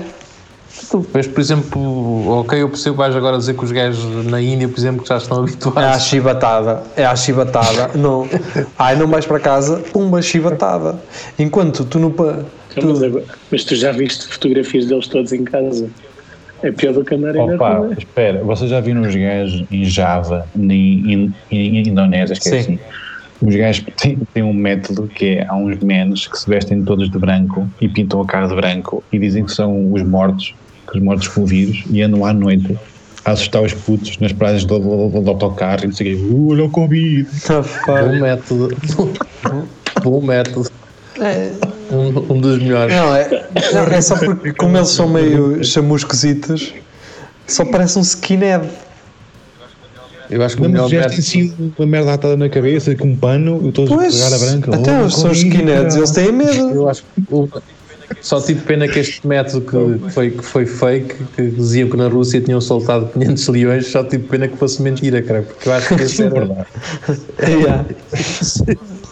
tu 0.90 1.04
vês, 1.12 1.26
por 1.26 1.40
exemplo, 1.40 2.28
ok, 2.40 2.62
eu 2.62 2.68
percebo, 2.68 2.96
vais 2.96 3.14
agora 3.16 3.36
dizer 3.36 3.54
que 3.54 3.64
os 3.64 3.72
gajos 3.72 4.24
na 4.26 4.40
Índia, 4.40 4.68
por 4.68 4.78
exemplo, 4.78 5.02
que 5.02 5.08
já 5.08 5.16
estão 5.16 5.38
É 5.38 5.40
a 5.40 5.42
habituados. 5.42 6.02
chibatada. 6.04 6.82
É 6.96 7.04
a 7.04 7.16
chibatada. 7.16 7.90
não. 7.96 8.28
Ai, 8.78 8.94
não 8.96 9.08
vais 9.08 9.26
para 9.26 9.40
casa, 9.40 9.78
pumba, 9.92 10.22
chibatada. 10.22 10.96
Enquanto 11.36 11.84
tu 11.84 11.98
no. 11.98 12.14
Então, 12.78 12.90
Mas, 12.90 12.98
Tu, 13.00 13.04
agora- 13.06 13.24
mas 13.50 13.64
tu 13.64 13.74
já 13.76 13.92
viste 13.92 14.26
fotografias 14.26 14.86
deles 14.86 15.06
todos 15.08 15.32
em 15.32 15.44
casa? 15.44 15.90
É 16.62 16.72
pior 16.72 16.92
do 16.92 17.04
que 17.04 17.14
andarem 17.14 17.46
na 17.46 17.54
Opa, 17.54 17.78
rua. 17.78 17.94
espera, 17.96 18.42
vocês 18.42 18.68
já 18.70 18.80
viram 18.80 19.02
os 19.02 19.14
gajos 19.14 19.64
em 19.70 19.84
Java, 19.84 20.48
em, 20.56 21.12
em, 21.12 21.32
em 21.52 21.88
Indonésia, 21.88 22.34
que 22.34 22.48
é 22.48 22.52
Sim. 22.52 22.58
assim? 22.58 22.78
Os 23.40 23.54
gajos 23.54 23.84
têm, 23.96 24.18
têm 24.34 24.42
um 24.42 24.52
método 24.52 25.06
que 25.06 25.24
é, 25.26 25.46
há 25.46 25.56
uns 25.56 25.78
menos 25.78 26.26
que 26.26 26.36
se 26.36 26.48
vestem 26.50 26.82
todos 26.82 27.08
de 27.08 27.18
branco 27.18 27.70
e 27.80 27.88
pintam 27.88 28.20
a 28.20 28.26
cara 28.26 28.48
de 28.48 28.56
branco 28.56 29.04
e 29.12 29.18
dizem 29.20 29.44
que 29.44 29.52
são 29.52 29.92
os 29.92 30.02
mortos, 30.02 30.52
que 30.90 30.98
os 30.98 31.04
mortos 31.04 31.28
com 31.28 31.42
o 31.42 31.46
vírus, 31.46 31.84
e 31.92 32.02
andam 32.02 32.24
à 32.24 32.32
noite 32.32 32.74
a 33.24 33.32
assustar 33.32 33.62
os 33.62 33.74
putos 33.74 34.18
nas 34.18 34.32
praias 34.32 34.64
do, 34.64 34.78
do, 34.80 35.08
do, 35.10 35.20
do 35.20 35.30
autocarro 35.30 35.84
e 35.84 35.86
não 35.86 35.92
sei 35.92 36.14
o 36.14 36.16
quê. 36.18 36.24
Uh, 36.24 36.48
olha 36.50 36.64
o 36.64 36.70
Covid. 36.70 37.28
Pá. 37.86 38.02
Bom 38.02 38.20
método. 38.20 38.68
Bom 40.02 40.26
método. 40.26 40.68
É, 41.20 41.52
Um, 41.90 42.34
um 42.34 42.40
dos 42.40 42.58
melhores. 42.58 42.94
não, 42.94 43.14
é, 43.14 43.46
não, 43.72 43.82
é 43.84 44.00
só 44.00 44.16
porque, 44.16 44.52
como 44.58 44.76
eles 44.76 44.88
são 44.90 45.08
meio 45.08 45.62
chamusquesitos, 45.64 46.74
só 47.46 47.64
parece 47.64 47.98
um 47.98 48.02
skinhead. 48.02 48.68
Eu 50.30 50.42
acho 50.42 50.56
que 50.56 50.62
o 50.66 50.68
melhor 50.68 50.90
tem 50.90 51.22
sido 51.22 51.72
uma 51.78 51.86
merda 51.86 52.12
atada 52.12 52.36
na 52.36 52.50
cabeça 52.50 52.94
com 52.94 53.08
um 53.08 53.16
pano 53.16 53.66
e 53.66 53.72
todos 53.72 53.90
a 53.90 53.96
Pois, 53.96 54.14
pegar 54.14 54.36
a 54.36 54.38
branca. 54.38 54.74
até 54.76 55.02
os 55.02 55.14
são 55.14 55.22
Covid, 55.30 55.48
skinheads, 55.48 55.96
eles 55.96 56.10
têm 56.10 56.30
medo. 56.32 56.70
Eu 56.74 56.88
acho 56.88 57.02
que 57.02 57.22
o- 57.30 57.48
só 58.20 58.38
tive 58.40 58.60
pena 58.62 58.86
que 58.88 58.98
este 58.98 59.26
método 59.26 59.62
que 59.62 60.10
foi, 60.10 60.30
que 60.30 60.42
foi 60.42 60.66
fake, 60.66 61.14
que 61.34 61.42
diziam 61.50 61.88
que 61.88 61.96
na 61.96 62.08
Rússia 62.08 62.40
tinham 62.42 62.60
soltado 62.60 63.06
500 63.12 63.48
leões, 63.48 63.86
só 63.86 64.04
tive 64.04 64.24
pena 64.24 64.48
que 64.48 64.56
fosse 64.58 64.82
mentira, 64.82 65.22
cara, 65.22 65.42
porque 65.42 65.66
eu 65.68 65.72
acho 65.72 65.94
que 65.96 66.04
Sim, 66.08 66.24
era, 66.24 66.34
verdade. 66.34 66.66
Yeah. 67.48 67.84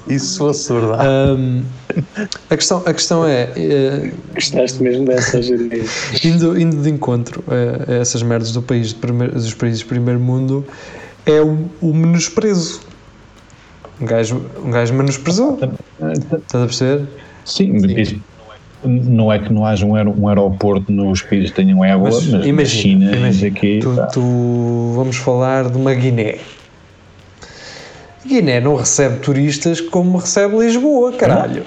isso 0.09 0.39
fosse 0.39 0.72
verdade. 0.72 1.09
Um, 1.09 1.62
a, 2.51 2.57
questão, 2.57 2.82
a 2.86 2.92
questão 2.94 3.26
é, 3.26 3.51
eh, 3.57 4.12
Gostaste 4.34 4.82
mesmo 4.82 5.05
dessa 5.07 5.38
indo, 6.24 6.59
indo 6.59 6.82
de 6.82 6.90
encontro 6.90 7.42
a, 7.49 7.92
a 7.92 7.94
essas 7.97 8.22
merdas 8.22 8.53
do 8.53 8.62
país 8.62 8.88
de 8.88 8.94
primeiro, 8.97 9.32
dos 9.34 9.55
países 9.55 9.80
de 9.80 9.84
primeiro 9.86 10.20
mundo, 10.20 10.64
é 11.24 11.40
o, 11.40 11.68
o 11.80 11.94
menosprezo. 11.94 12.80
Um 14.01 14.05
gajo, 14.07 14.44
um 14.64 14.70
gajo 14.70 14.92
menosprezou. 14.94 15.59
Estás 15.59 16.62
a 16.62 16.66
perceber? 16.66 17.09
Sim, 17.44 17.72
mas 17.80 17.90
isso- 17.97 18.20
não 18.84 19.32
é 19.32 19.38
que 19.38 19.53
não 19.53 19.64
haja 19.64 19.84
um, 19.86 19.94
aer- 19.97 20.07
um 20.09 20.28
aeroporto 20.28 20.92
nos 20.92 21.22
países 21.22 21.51
que 21.51 21.57
tenham 21.57 21.84
ébola, 21.84 22.11
Mas 22.11 22.26
mas, 22.26 22.40
na 22.42 22.47
imagina, 22.47 23.07
China, 23.07 23.16
imagina, 23.16 23.49
aqui, 23.57 23.78
tu, 23.80 23.94
pá, 23.97 24.07
tu- 24.07 24.92
vamos 24.94 25.16
falar 25.16 25.68
de 25.70 25.76
uma 25.76 25.92
Guiné. 25.94 26.38
Guiné 28.24 28.61
não 28.61 28.74
recebe 28.76 29.18
turistas 29.20 29.80
como 29.80 30.18
recebe 30.18 30.57
Lisboa, 30.59 31.12
caralho. 31.14 31.64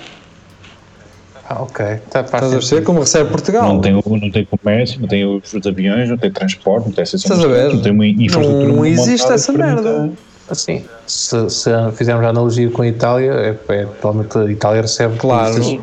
Ah, 1.52 1.64
ok. 1.64 1.84
Tá, 2.12 2.22
Estás 2.22 2.44
a 2.44 2.50
perceber? 2.52 2.84
Como 2.84 3.00
recebe 3.00 3.30
Portugal. 3.32 3.74
não 3.74 3.82
tem, 3.82 3.92
não 3.94 4.32
tem 4.32 4.46
comércio, 4.46 5.02
não 5.02 5.08
tem 5.08 5.26
os, 5.26 5.66
aviões, 5.66 6.08
não 6.08 6.18
tem 6.18 6.32
transporte, 6.32 6.86
não 6.86 6.92
tem 6.94 7.02
essas 7.02 7.22
Estás 7.22 7.40
a 7.40 7.42
cenas 7.42 7.58
ver? 7.58 7.62
todas, 7.64 7.76
não 7.78 7.82
tem 7.82 7.92
uma 7.92 8.06
infraestrutura 8.08 8.74
Não 8.74 8.86
existe 8.86 9.32
essa 9.32 9.52
merda. 9.52 10.12
Assim, 10.48 10.84
se, 11.08 11.50
se 11.50 11.70
fizermos 11.96 12.24
a 12.26 12.30
analogia 12.30 12.70
com 12.70 12.82
a 12.84 12.88
Itália, 12.88 13.32
é, 13.32 13.74
é, 13.74 13.86
totalmente 13.86 14.38
a 14.38 14.46
Itália 14.52 14.82
recebe 14.84 15.18
Claro. 15.18 15.64
Sim, 15.64 15.80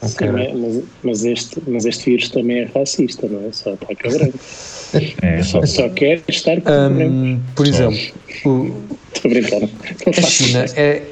mas, 0.00 0.14
mas- 0.54 0.84
mas 1.02 1.24
este, 1.24 1.62
mas 1.66 1.84
este 1.84 2.04
vírus 2.10 2.28
também 2.30 2.60
é 2.62 2.70
racista, 2.74 3.26
não 3.28 3.46
é? 3.46 3.52
Só 3.52 3.74
ataca 3.74 4.08
branco. 4.10 4.38
É, 5.22 5.42
só, 5.42 5.64
Só 5.64 5.88
quer 5.88 6.22
estar 6.28 6.60
com. 6.60 6.70
Hum, 6.70 7.40
por 7.56 7.66
exemplo, 7.66 7.96
o- 8.44 8.82
Estou 9.14 10.12
a 10.18 10.22
China 10.28 10.66
é, 10.76 11.02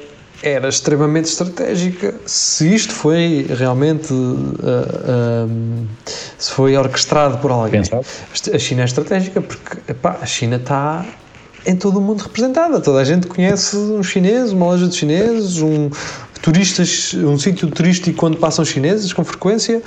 era 0.41 0.67
extremamente 0.67 1.25
estratégica. 1.25 2.15
Se 2.25 2.73
isto 2.73 2.93
foi 2.93 3.45
realmente. 3.57 4.13
ah, 4.63 5.47
ah, 5.47 5.85
se 6.37 6.51
foi 6.51 6.75
orquestrado 6.75 7.37
por 7.37 7.51
alguém. 7.51 7.81
Pensado. 7.81 8.05
A 8.53 8.59
China 8.59 8.81
é 8.81 8.85
estratégica 8.85 9.41
porque 9.41 9.91
epá, 9.91 10.17
a 10.21 10.25
China 10.25 10.55
está 10.55 11.05
em 11.65 11.75
todo 11.75 11.97
o 11.97 12.01
mundo 12.01 12.21
representada. 12.21 12.79
Toda 12.79 12.99
a 12.99 13.03
gente 13.03 13.27
conhece 13.27 13.75
um 13.75 14.01
chinês, 14.01 14.51
uma 14.51 14.65
loja 14.65 14.87
de 14.87 14.95
chineses, 14.95 15.61
um 15.61 15.89
turistas, 16.41 17.13
um 17.13 17.37
sítio 17.37 17.69
turístico 17.69 18.25
onde 18.25 18.37
passam 18.37 18.65
chineses 18.65 19.13
com 19.13 19.23
frequência. 19.23 19.81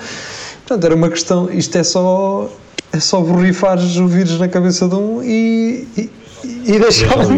Portanto, 0.67 0.85
era 0.85 0.95
uma 0.95 1.11
questão. 1.11 1.51
Isto 1.51 1.79
é 1.79 1.85
só. 1.85 2.49
É 2.93 3.01
só 3.01 3.21
borrifares 3.21 3.97
o 3.97 4.07
vírus 4.07 4.39
na 4.39 4.47
cabeça 4.47 4.87
de 4.87 4.95
um 4.95 5.21
e. 5.21 5.89
e 5.97 6.24
e 6.66 6.78
deixá-lo. 6.78 7.28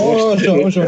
Oh, 0.00 0.36
João, 0.38 0.70
João, 0.70 0.86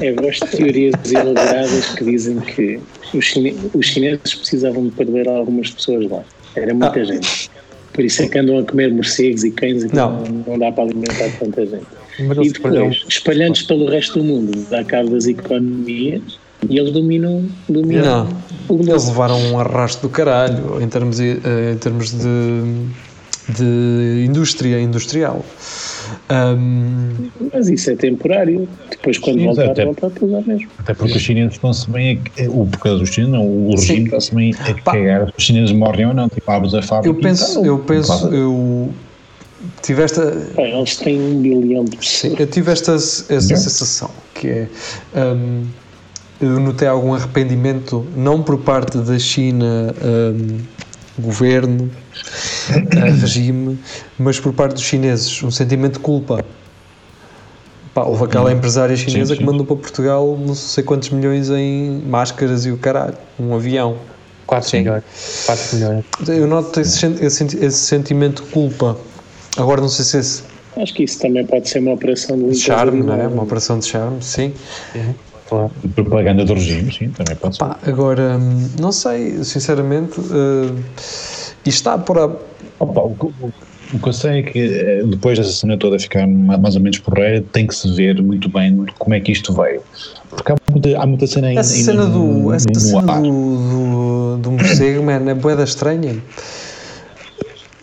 Eu 0.00 0.16
gosto 0.16 0.46
de 0.46 0.56
teorias 0.56 0.94
elaboradas 1.12 1.86
que 1.96 2.04
dizem 2.04 2.40
que 2.40 2.80
os, 3.14 3.24
chine- 3.24 3.56
os 3.74 3.86
chineses 3.86 4.34
precisavam 4.34 4.84
de 4.84 4.90
perder 4.92 5.28
algumas 5.28 5.70
pessoas 5.70 6.08
lá. 6.10 6.22
Era 6.56 6.72
muita 6.74 7.00
Ah. 7.00 7.04
gente. 7.04 7.50
Por 7.92 8.04
isso 8.04 8.22
é 8.22 8.28
que 8.28 8.38
andam 8.38 8.58
a 8.58 8.62
comer 8.64 8.92
morcegos 8.92 9.42
e 9.44 9.50
cães 9.50 9.82
e 9.82 9.94
Não. 9.94 10.22
não, 10.46 10.58
dá 10.58 10.70
para 10.70 10.84
alimentar 10.84 11.28
tanta 11.38 11.66
gente. 11.66 11.86
Mas 12.20 12.38
E 12.46 12.50
depois, 12.52 13.04
espalhando-se 13.08 13.66
pelo 13.66 13.88
resto 13.90 14.18
do 14.18 14.24
mundo, 14.24 14.66
dá 14.70 14.84
cabo 14.84 15.10
das 15.10 15.26
economias 15.26 16.22
e 16.68 16.78
eles 16.78 16.92
dominam, 16.92 17.44
dominam 17.68 18.28
Não, 18.68 18.76
o 18.76 18.80
eles 18.82 19.08
levaram 19.08 19.40
um 19.50 19.58
arrasto 19.58 20.02
do 20.02 20.08
caralho 20.08 20.80
em 20.80 20.88
termos, 20.88 21.18
eh, 21.18 21.72
em 21.72 21.76
termos 21.78 22.12
de, 22.12 22.26
de 23.50 24.24
indústria 24.26 24.80
industrial. 24.80 25.44
Ahm, 26.28 27.30
Mas 27.52 27.68
isso 27.68 27.90
é 27.90 27.96
temporário. 27.96 28.68
Depois, 28.90 29.18
quando 29.18 29.38
Sim, 29.38 29.44
voltar, 29.46 29.70
até- 29.70 29.84
voltar 29.84 30.10
tudo 30.10 30.36
ao 30.36 30.42
mesmo. 30.42 30.68
Até 30.78 30.94
porque 30.94 31.16
os 31.16 31.22
chineses 31.22 31.54
estão-se 31.54 31.90
bem, 31.90 32.20
a, 32.38 32.42
o, 32.50 32.66
por 32.66 32.78
causa 32.80 32.98
dos 33.00 33.08
chineses, 33.10 33.32
não, 33.34 33.46
o 33.46 33.70
regime 33.70 34.04
está-se 34.04 34.34
bem 34.34 34.54
a 34.58 34.74
Pá. 34.82 34.92
cagar. 34.92 35.32
Os 35.36 35.44
chineses 35.44 35.72
morrem 35.72 36.06
ou 36.06 36.14
não, 36.14 36.28
tipo, 36.28 36.50
abres 36.50 36.74
a 36.74 36.82
fábrica 36.82 37.14
eu 37.16 37.20
penso, 37.20 37.64
eu 37.64 37.78
penso, 37.80 38.26
eu 38.28 38.90
tive 39.82 40.02
esta, 40.02 40.22
Pá, 40.54 40.62
eles 40.62 40.96
têm 40.96 41.20
um 41.20 41.40
bilhão 41.40 41.84
de 41.84 41.92
sim, 42.04 42.30
pessoas. 42.30 42.40
eu 42.40 42.46
tive 42.46 42.70
esta 42.72 42.92
essa 42.94 43.40
sensação 43.40 44.10
que 44.34 44.48
é 44.48 44.68
ahm, 45.14 45.64
eu 46.40 46.58
notei 46.58 46.88
algum 46.88 47.12
arrependimento 47.12 48.06
não 48.16 48.42
por 48.42 48.58
parte 48.58 48.96
da 48.98 49.18
China 49.18 49.94
ahm, 50.02 50.58
governo 51.18 51.90
regime 53.20 53.78
mas 54.18 54.38
por 54.38 54.52
parte 54.52 54.74
dos 54.74 54.82
chineses 54.82 55.42
um 55.42 55.50
sentimento 55.50 55.94
de 55.94 56.00
culpa 56.00 56.44
Pá, 57.92 58.04
houve 58.04 58.24
aquela 58.24 58.52
empresária 58.52 58.96
chinesa 58.96 59.34
sim. 59.34 59.40
que 59.40 59.44
mandou 59.44 59.66
para 59.66 59.76
Portugal 59.76 60.38
não 60.38 60.54
sei 60.54 60.84
quantos 60.84 61.10
milhões 61.10 61.50
em 61.50 62.02
máscaras 62.06 62.64
e 62.66 62.70
o 62.70 62.78
caralho 62.78 63.16
um 63.38 63.54
avião 63.54 63.96
4 64.46 64.68
Sim. 64.68 64.78
milhões. 64.80 65.04
4 65.46 65.76
milhões. 65.76 66.04
eu 66.28 66.46
noto 66.46 66.80
esse, 66.80 67.06
esse, 67.06 67.44
esse 67.44 67.78
sentimento 67.78 68.42
de 68.42 68.50
culpa 68.50 68.96
agora 69.56 69.80
não 69.80 69.88
sei 69.88 70.04
se 70.04 70.18
esse 70.18 70.50
Acho 70.76 70.94
que 70.94 71.02
isso 71.02 71.18
também 71.18 71.44
pode 71.44 71.68
ser 71.68 71.80
uma 71.80 71.92
operação 71.92 72.38
de 72.38 72.56
charme, 72.56 73.02
não 73.02 73.14
é? 73.14 73.26
Uma 73.26 73.42
operação 73.42 73.78
de 73.78 73.86
charme, 73.86 74.22
sim. 74.22 74.52
Claro. 75.48 75.70
Propaganda 75.94 76.44
do 76.44 76.54
regime, 76.54 76.92
sim, 76.92 77.10
também 77.10 77.34
pode 77.34 77.56
ser. 77.56 77.64
Pá, 77.64 77.76
agora, 77.84 78.38
hum, 78.38 78.68
não 78.78 78.92
sei, 78.92 79.42
sinceramente, 79.42 80.20
uh, 80.20 80.76
isto 81.66 81.68
está 81.68 81.98
por 81.98 82.18
a. 82.18 82.30
Opa, 82.80 83.02
o, 83.02 83.14
que- 83.14 83.26
o- 83.26 83.52
o 83.92 83.98
que 84.00 84.08
eu 84.08 84.12
sei 84.12 84.38
é 84.38 84.42
que 84.42 84.58
eh, 84.58 85.02
depois 85.04 85.38
dessa 85.38 85.52
cena 85.52 85.76
toda 85.76 85.98
ficar 85.98 86.26
ma- 86.26 86.56
mais 86.56 86.76
ou 86.76 86.80
menos 86.82 86.98
porreira, 86.98 87.44
tem 87.52 87.66
que 87.66 87.74
se 87.74 87.94
ver 87.94 88.20
muito 88.22 88.48
bem 88.48 88.84
como 88.98 89.14
é 89.14 89.20
que 89.20 89.30
isto 89.32 89.52
veio. 89.52 89.82
Porque 90.30 90.50
há 90.52 90.56
muita, 90.70 90.98
há 90.98 91.06
muita 91.06 91.26
cena 91.26 91.48
ainda, 91.48 91.60
Essa 91.60 91.74
cena 91.74 92.06
no, 92.06 92.42
do, 92.44 92.52
essa 92.54 92.80
cena 92.80 93.12
ar. 93.12 93.20
do, 93.20 93.28
do, 93.28 94.36
do 94.38 94.50
morcego, 94.52 95.02
man, 95.02 95.28
é 95.30 95.34
boeda 95.34 95.62
estranha. 95.64 96.16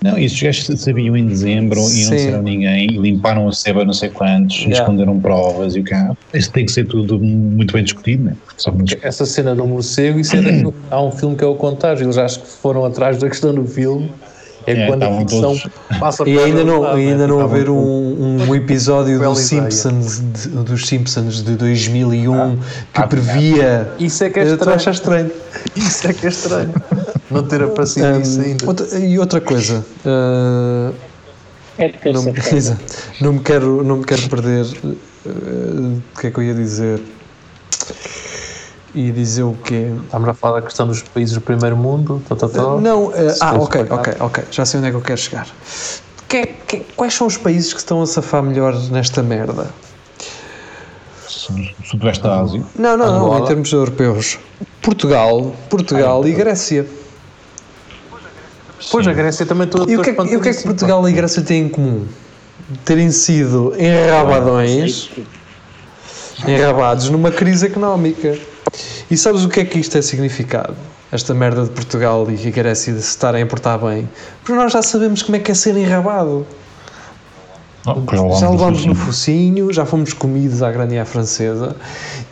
Não, 0.03 0.15
esses 0.17 0.39
gajos 0.41 0.79
sabiam 0.79 1.17
em 1.17 1.25
dezembro 1.27 1.79
e 1.79 1.81
não 1.81 1.89
disseram 2.15 2.41
ninguém, 2.43 2.87
e 2.91 2.97
limparam 2.97 3.47
a 3.47 3.51
seba 3.51 3.83
não 3.83 3.93
sei 3.93 4.09
quantos, 4.09 4.55
e 4.57 4.59
Yeah. 4.69 4.79
esconderam 4.83 5.19
provas 5.19 5.75
e 5.75 5.79
o 5.79 5.83
carro. 5.83 6.15
Isso 6.33 6.51
tem 6.51 6.65
que 6.65 6.71
ser 6.71 6.85
tudo 6.85 7.19
muito 7.19 7.73
bem 7.73 7.83
discutido, 7.83 8.23
né? 8.25 8.37
Só 8.57 8.71
que 8.71 8.77
não 8.77 8.85
discute. 8.85 9.05
Essa 9.07 9.25
cena 9.25 9.55
do 9.55 9.65
morcego, 9.67 10.19
isso 10.19 10.35
é 10.35 10.41
daquilo- 10.41 10.73
há 10.91 11.03
um 11.03 11.11
filme 11.11 11.35
que 11.35 11.43
é 11.43 11.47
o 11.47 11.55
Contágio. 11.55 12.05
Eles 12.05 12.17
acho 12.17 12.39
que 12.41 12.47
foram 12.47 12.85
atrás 12.85 13.17
da 13.17 13.27
questão 13.27 13.53
do 13.55 13.65
filme 13.65 14.11
É, 14.67 14.73
É, 14.73 14.87
quando 14.87 15.01
a 15.03 15.05
estavam 15.05 15.19
ficção 15.21 15.41
todos- 15.57 15.99
passa 15.99 16.23
E 16.27 16.37
a 16.37 16.43
ainda 16.43 16.63
não, 16.65 16.85
ainda 16.85 17.19
né? 17.19 17.27
não 17.27 17.39
haver 17.39 17.69
um, 17.69 18.43
um 18.49 18.53
episódio 18.53 19.17
dos. 19.17 19.39
Simpsons, 19.39 20.19
de, 20.19 20.49
dos 20.49 20.85
Simpsons 20.87 21.41
de 21.41 21.55
2001 21.55 22.57
que 22.57 22.61
ah, 22.95 23.07
previa. 23.07 23.89
Isso 23.97 24.25
é 24.25 24.29
que 24.29 24.39
é 24.39 24.43
a 24.43 24.45
estranho. 24.45 24.89
estranho. 24.91 25.31
Isso 25.75 26.07
é 26.07 26.13
que 26.13 26.25
é 26.25 26.29
estranho. 26.29 26.73
não 27.31 27.43
ter 27.43 27.63
aparecido 27.63 28.19
isso 28.19 28.39
Um, 28.39 28.43
ainda. 28.43 28.65
outra- 28.67 28.99
e 28.99 29.17
outra 29.19 29.39
coisa, 29.41 29.85
uh, 30.05 30.93
É 31.77 31.87
de 31.87 32.11
não, 32.11 32.23
me- 32.23 32.33
não 33.21 33.33
me 33.33 33.39
quero, 33.39 33.83
não 33.83 33.97
me 33.97 34.03
quero 34.05 34.27
perder. 34.29 34.65
uh, 34.83 34.97
O 36.15 36.19
que 36.19 36.27
é 36.27 36.31
que 36.31 36.37
eu 36.39 36.43
ia 36.43 36.53
dizer? 36.53 37.01
Ia 38.97 39.11
dizer 39.11 39.43
o 39.43 39.53
quê? 39.63 39.91
Estamos 40.05 40.27
a 40.27 40.33
falar 40.33 40.59
da 40.59 40.65
questão 40.65 40.87
dos 40.87 41.03
países 41.03 41.35
do 41.35 41.41
primeiro 41.41 41.77
mundo. 41.77 42.19
Tá, 42.27 42.35
tá, 42.35 42.49
tá. 42.49 42.61
Não, 42.77 43.05
uh, 43.05 43.13
ah, 43.41 43.53
ok, 43.53 43.85
ok, 43.91 44.13
ok. 44.19 44.43
Já 44.49 44.65
sei 44.65 44.79
onde 44.79 44.87
é 44.87 44.91
que 44.91 44.97
eu 44.97 45.01
quero 45.01 45.19
chegar. 45.19 45.47
Que- 46.27 46.47
que- 46.67 46.79
quais 46.95 47.13
são 47.13 47.27
os 47.27 47.37
países 47.37 47.73
que 47.73 47.79
estão 47.79 48.01
a 48.01 48.07
safar 48.07 48.41
melhor 48.41 48.73
nesta 48.89 49.21
merda? 49.21 49.67
Sudoeste 51.85 52.23
da 52.23 52.39
Ásia. 52.41 52.63
Não, 52.75 52.97
não, 52.97 53.19
não, 53.19 53.39
em 53.39 53.45
termos 53.45 53.71
europeus. 53.71 54.39
Portugal, 54.81 55.55
Portugal 55.69 56.27
e 56.27 56.31
Grécia. 56.33 56.87
Pois 58.91 59.07
a 59.07 59.13
Grécia 59.13 59.45
também 59.45 59.67
toda 59.67 59.91
E 59.91 59.95
o 59.95 60.01
que, 60.01 60.09
é, 60.09 60.13
e 60.13 60.37
o 60.37 60.41
que 60.41 60.49
é 60.49 60.53
que 60.55 60.63
Portugal 60.63 61.07
e 61.07 61.11
Grécia 61.13 61.43
têm 61.43 61.65
em 61.65 61.69
comum? 61.69 62.07
Terem 62.83 63.11
sido 63.11 63.75
enrabadões, 63.77 65.11
enrabados 66.47 67.11
numa 67.11 67.29
crise 67.31 67.67
económica. 67.67 68.56
E 69.09 69.17
sabes 69.17 69.43
o 69.43 69.49
que 69.49 69.61
é 69.61 69.65
que 69.65 69.79
isto 69.79 69.97
é 69.97 70.01
significado? 70.01 70.75
Esta 71.11 71.33
merda 71.33 71.63
de 71.63 71.69
Portugal 71.69 72.27
e 72.29 72.47
a 72.47 72.51
Grécia 72.51 72.93
de 72.93 73.01
se 73.01 73.09
estarem 73.09 73.43
a 73.43 73.45
portar 73.45 73.79
bem. 73.79 74.09
Porque 74.43 74.53
nós 74.53 74.73
já 74.73 74.81
sabemos 74.81 75.21
como 75.21 75.37
é 75.37 75.39
que 75.39 75.51
é 75.51 75.53
ser 75.53 75.77
enrabado. 75.77 76.45
Oh, 77.85 78.35
Já 78.37 78.49
levámos 78.49 78.85
no 78.85 78.93
focinho, 78.93 79.71
já 79.71 79.85
fomos 79.85 80.11
comidos 80.11 80.61
à 80.61 80.69
grande 80.69 80.99
à 80.99 81.05
francesa. 81.05 81.75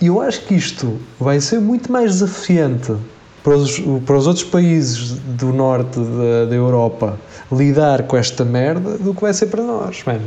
E 0.01 0.07
eu 0.07 0.21
acho 0.21 0.41
que 0.41 0.55
isto 0.55 0.99
vai 1.17 1.39
ser 1.39 1.61
muito 1.61 1.89
mais 1.89 2.11
desafiante 2.11 2.93
para 3.41 3.55
os, 3.55 3.79
para 4.05 4.17
os 4.17 4.27
outros 4.27 4.43
países 4.43 5.11
do 5.11 5.53
norte 5.53 5.97
da, 5.97 6.45
da 6.49 6.55
Europa 6.55 7.17
lidar 7.51 8.03
com 8.03 8.17
esta 8.17 8.43
merda 8.43 8.97
do 8.97 9.13
que 9.13 9.21
vai 9.21 9.33
ser 9.33 9.45
para 9.45 9.63
nós, 9.63 10.03
mano. 10.03 10.25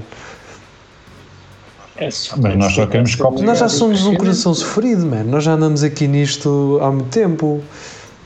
É 2.00 2.08
Mas 2.36 2.56
nós 2.56 2.74
só 2.74 2.86
queremos 2.86 3.14
copos. 3.16 3.42
Nós 3.42 3.58
já 3.58 3.68
somos 3.68 4.06
um 4.06 4.14
coração 4.14 4.54
sofrido, 4.54 5.04
mano. 5.04 5.30
Nós 5.30 5.44
já 5.44 5.52
andamos 5.54 5.82
aqui 5.82 6.06
nisto 6.06 6.78
há 6.80 6.90
muito 6.92 7.08
tempo. 7.08 7.60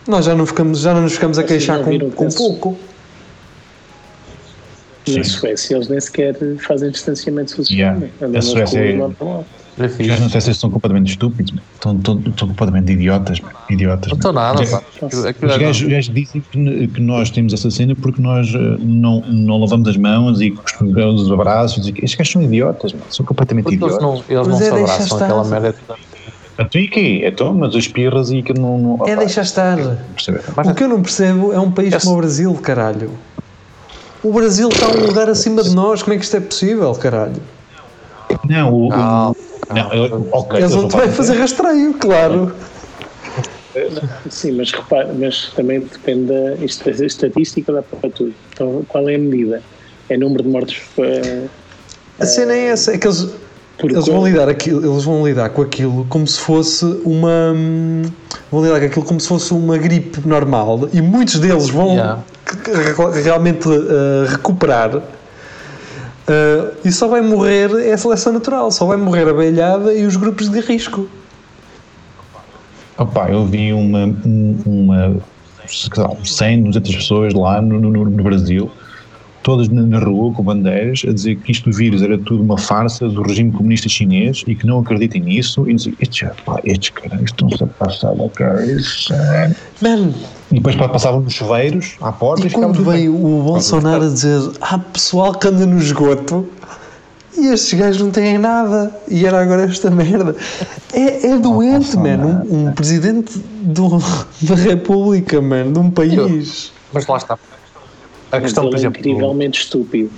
Nós 0.06 0.26
já 0.26 0.34
não, 0.34 0.44
ficamos, 0.44 0.80
já 0.80 0.92
não 0.92 1.02
nos 1.02 1.14
ficamos 1.14 1.38
a 1.38 1.44
queixar 1.44 1.82
com, 1.82 2.10
com 2.10 2.28
pouco. 2.28 2.76
Na 5.08 5.24
Suécia 5.24 5.76
eles 5.76 5.88
nem 5.88 6.00
sequer 6.00 6.36
fazem 6.58 6.90
distanciamento 6.90 7.50
social. 7.52 7.76
Yeah. 7.78 8.06
né? 8.20 8.38
A 8.38 8.42
Suécia 8.42 8.78
é- 8.78 8.98
É 9.78 9.86
Os 9.86 9.92
fixe. 9.96 10.08
gajos 10.08 10.22
não 10.24 10.30
sei 10.30 10.40
se 10.42 10.48
eles 10.48 10.58
são 10.58 10.70
completamente 10.70 11.10
estúpidos, 11.10 11.54
estão, 11.74 11.96
estão, 11.96 12.22
estão 12.26 12.48
completamente 12.48 12.92
idiotas. 12.92 13.40
idiotas 13.70 14.08
Não 14.10 14.16
estou 14.16 14.32
nada, 14.32 14.60
Os- 14.62 14.70
pá. 14.70 14.82
Os 15.00 15.24
é- 15.24 15.32
gajos, 15.58 15.82
os 15.82 15.88
gajos 15.88 16.14
dizem 16.14 16.42
que, 16.50 16.88
que 16.88 17.00
nós 17.00 17.30
temos 17.30 17.54
essa 17.54 17.70
cena 17.70 17.94
porque 17.96 18.20
nós 18.20 18.48
eh, 18.54 18.58
não, 18.80 19.20
não 19.22 19.58
lavamos 19.58 19.88
as 19.88 19.96
mãos 19.96 20.40
e 20.42 20.50
costumamos 20.50 21.22
os 21.22 21.32
abraços. 21.32 21.88
e 21.88 21.92
que- 21.92 22.04
Estes 22.04 22.18
gajos 22.18 22.32
são 22.34 22.42
idiotas, 22.42 22.92
man. 22.92 23.00
são 23.08 23.24
completamente 23.24 23.64
Porque 23.64 23.82
eles 23.82 23.96
idiotas. 23.96 24.24
não, 24.28 24.36
eles 24.36 24.48
não 24.48 24.54
é 24.54 24.58
se 24.58 24.70
deixar 24.70 24.74
abraçam, 24.94 25.04
estar. 25.06 25.24
aquela 25.24 25.44
merda 25.44 25.68
é. 25.88 25.94
Então 26.58 26.80
e 26.82 26.88
quê? 26.88 27.22
Então, 27.24 27.54
mas 27.54 27.74
as 27.74 27.88
pirras 27.88 28.30
e 28.30 28.42
que 28.42 28.52
não. 28.52 28.76
não 28.98 29.06
É 29.08 29.16
deixar 29.16 29.40
estar. 29.42 29.78
O 29.78 30.74
que 30.74 30.84
eu 30.84 30.88
não 30.88 31.00
percebo 31.00 31.50
é 31.50 31.58
um 31.58 31.70
país 31.70 31.94
Esse- 31.94 32.04
como 32.04 32.18
o 32.18 32.20
Brasil, 32.20 32.54
caralho. 32.62 33.10
O 34.22 34.32
Brasil 34.34 34.68
está 34.68 34.86
um 34.88 35.06
lugar 35.06 35.30
acima 35.30 35.62
de 35.62 35.74
nós. 35.74 36.02
Como 36.02 36.12
é 36.14 36.18
que 36.18 36.24
isto 36.24 36.36
é 36.36 36.40
possível, 36.40 36.92
caralho? 36.94 37.40
Não, 38.48 38.70
o. 38.72 38.88
o- 38.92 39.36
Não, 39.68 39.76
não, 39.76 39.92
eu- 39.94 40.28
ok. 40.32 40.58
Eles 40.60 40.72
vão 40.72 40.88
também 40.88 41.10
fazer 41.10 41.34
rastreio, 41.34 41.94
claro. 41.94 42.54
Sim, 44.28 44.52
mas 44.52 44.70
repara, 44.70 45.14
mas 45.18 45.50
também 45.56 45.80
depende 45.80 46.26
da 46.26 46.54
estatística 47.04 47.72
dá 47.72 47.82
para 47.82 48.10
tudo. 48.10 48.34
Então, 48.52 48.84
qual 48.88 49.08
é 49.08 49.14
a 49.14 49.18
medida? 49.18 49.62
É 50.10 50.16
número 50.18 50.42
de 50.42 50.48
mortos 50.50 50.82
eh, 50.98 51.44
A 52.20 52.26
cena 52.26 52.52
é 52.52 52.66
essa, 52.66 52.92
é 52.92 52.98
que 52.98 53.06
eles, 53.06 53.28
eles 53.82 54.06
vão 54.06 54.26
lidar 54.26 54.48
aquilo, 54.48 54.84
eles 54.92 55.04
vão 55.04 55.26
lidar 55.26 55.48
com 55.50 55.62
aquilo 55.62 56.04
como 56.10 56.26
se 56.26 56.38
fosse 56.40 56.84
uma 57.04 57.54
vão 58.50 58.62
lidar 58.62 58.80
com 58.80 58.86
aquilo 58.86 59.04
como 59.06 59.20
se 59.20 59.28
fosse 59.28 59.54
uma 59.54 59.78
gripe 59.78 60.20
normal 60.26 60.88
e 60.92 61.00
muitos 61.00 61.38
deles 61.38 61.70
vão 61.70 61.92
Yeah. 61.92 62.22
realmente 63.24 63.66
uh, 63.68 64.26
recuperar 64.28 65.00
uh, 66.28 66.76
e 66.84 66.90
só 66.92 67.08
vai 67.08 67.20
morrer 67.20 67.70
é 67.86 67.92
a 67.92 67.98
seleção 67.98 68.32
natural, 68.32 68.70
só 68.70 68.84
vai 68.86 68.96
morrer 68.96 69.28
a 69.28 69.32
velhada 69.32 69.92
e 69.94 70.04
os 70.04 70.16
grupos 70.16 70.48
de 70.48 70.60
risco. 70.60 71.08
Opa, 72.98 73.28
eu 73.30 73.44
vi 73.46 73.72
uma, 73.72 74.04
um- 74.04 74.58
uma 74.66 75.16
lá, 75.96 76.10
100, 76.24 76.62
200 76.64 76.96
pessoas 76.96 77.34
lá 77.34 77.60
no, 77.62 77.80
no, 77.80 78.04
no 78.04 78.22
Brasil, 78.22 78.70
todas 79.43 79.68
na, 79.68 79.99
rua 79.99 80.32
com 80.32 80.43
bandeiras, 80.43 81.03
a 81.07 81.12
dizer 81.12 81.36
que 81.36 81.53
isto 81.53 81.70
do 81.70 81.76
vírus 81.76 82.03
era 82.03 82.16
tudo 82.18 82.43
uma 82.43 82.59
farsa 82.59 83.09
do 83.09 83.22
regime 83.22 83.53
comunista 83.53 83.88
chinês 83.88 84.45
e 84.47 84.55
que 84.55 84.66
não 84.66 84.80
acreditem 84.80 85.22
nisso. 85.22 85.68
E 85.68 85.74
dizer, 85.74 85.95
estes, 86.01 86.28
pá, 86.45 86.61
estes 86.64 86.90
caras 86.90 87.20
estão-se 87.22 87.62
a 87.62 87.66
passar 87.66 88.14
da 88.14 88.24
é-" 88.24 89.55
Man, 89.80 90.12
E 90.51 90.57
depois 90.57 90.76
passavam 90.76 91.20
nos 91.20 91.34
chuveiros 91.34 91.97
à 92.01 92.12
porta 92.12 92.45
e, 92.45 92.47
e 92.47 92.51
quando 92.51 92.84
vem 92.84 92.84
bem. 92.84 93.09
o 93.09 93.43
Bolsonaro 93.43 94.05
a 94.05 94.09
dizer 94.09 94.40
há 94.61 94.78
pessoal 94.78 95.34
que 95.34 95.49
anda 95.49 95.66
no 95.66 95.78
esgoto 95.78 96.49
e 97.36 97.47
estes 97.47 97.78
gajos 97.78 98.03
não 98.03 98.11
têm 98.11 98.38
nada 98.38 98.95
e 99.09 99.26
era 99.26 99.43
agora 99.43 99.64
esta 99.64 99.90
merda. 99.90 100.36
É, 100.93 101.28
é 101.28 101.38
doente, 101.38 101.97
man. 101.97 102.45
Um, 102.49 102.68
um 102.68 102.72
presidente 102.72 103.38
do, 103.62 103.99
da 104.43 104.55
República, 104.55 105.40
man, 105.40 105.72
de 105.72 105.78
um 105.78 105.90
país. 105.90 106.72
Mas 106.93 107.07
lá 107.07 107.16
está. 107.16 107.38
A 108.33 108.41
questão, 108.41 108.64
por 108.64 108.74
é 108.74 108.78
exemplo, 108.78 108.99
incrivelmente 109.01 109.61
estúpido. 109.61 110.11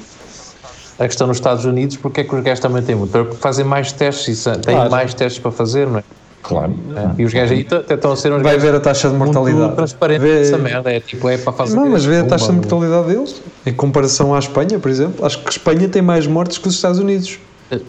a 0.99 1.07
questão 1.09 1.27
nos 1.27 1.37
Estados 1.39 1.65
Unidos, 1.65 1.97
porque 1.97 2.21
é 2.21 2.25
que 2.25 2.35
os 2.35 2.41
gajos 2.43 2.61
também 2.61 2.81
têm 2.83 2.95
muito? 2.95 3.11
Porque 3.11 3.35
fazem 3.37 3.65
mais 3.65 3.91
testes, 3.93 4.29
e 4.29 4.37
sa- 4.41 4.57
têm 4.57 4.75
Claro. 4.77 4.91
mais 4.91 5.13
testes 5.13 5.41
para 5.43 5.51
fazer, 5.51 5.89
não 5.89 5.99
é? 5.99 6.05
Claro. 6.41 6.73
É. 6.95 7.23
E 7.23 7.25
os 7.25 7.33
gajos 7.33 7.51
aí 7.53 7.65
t- 7.65 7.75
até 7.75 7.95
estão 7.95 8.13
a 8.13 8.17
ser 8.17 8.33
uns 8.33 8.43
Vai 8.43 8.59
ver 8.59 8.75
a 8.75 8.79
taxa 8.81 9.09
de 9.09 9.17
mortalidade. 9.17 9.75
transparentes 9.75 10.23
Vê- 10.23 10.41
essa 10.43 10.59
merda. 10.59 10.93
É 10.93 11.01
tipo, 11.01 11.29
é 11.29 11.37
para 11.39 11.53
fazer. 11.55 11.75
Não, 11.75 11.89
mas 11.89 12.05
vê 12.05 12.19
a 12.19 12.25
taxa 12.25 12.47
de 12.47 12.53
mortalidade 12.53 13.09
deles 13.09 13.43
em 13.67 13.73
comparação 13.73 14.35
à 14.35 14.39
Espanha, 14.39 14.79
por 14.79 14.91
exemplo. 14.91 15.25
Acho 15.27 15.39
que 15.41 15.47
a 15.49 15.51
Espanha 15.51 15.89
tem 15.89 16.03
mais 16.03 16.27
mortes 16.27 16.59
que 16.59 16.69
os 16.69 16.75
Estados 16.75 16.99
Unidos. 17.01 17.39
Tem, 17.71 17.81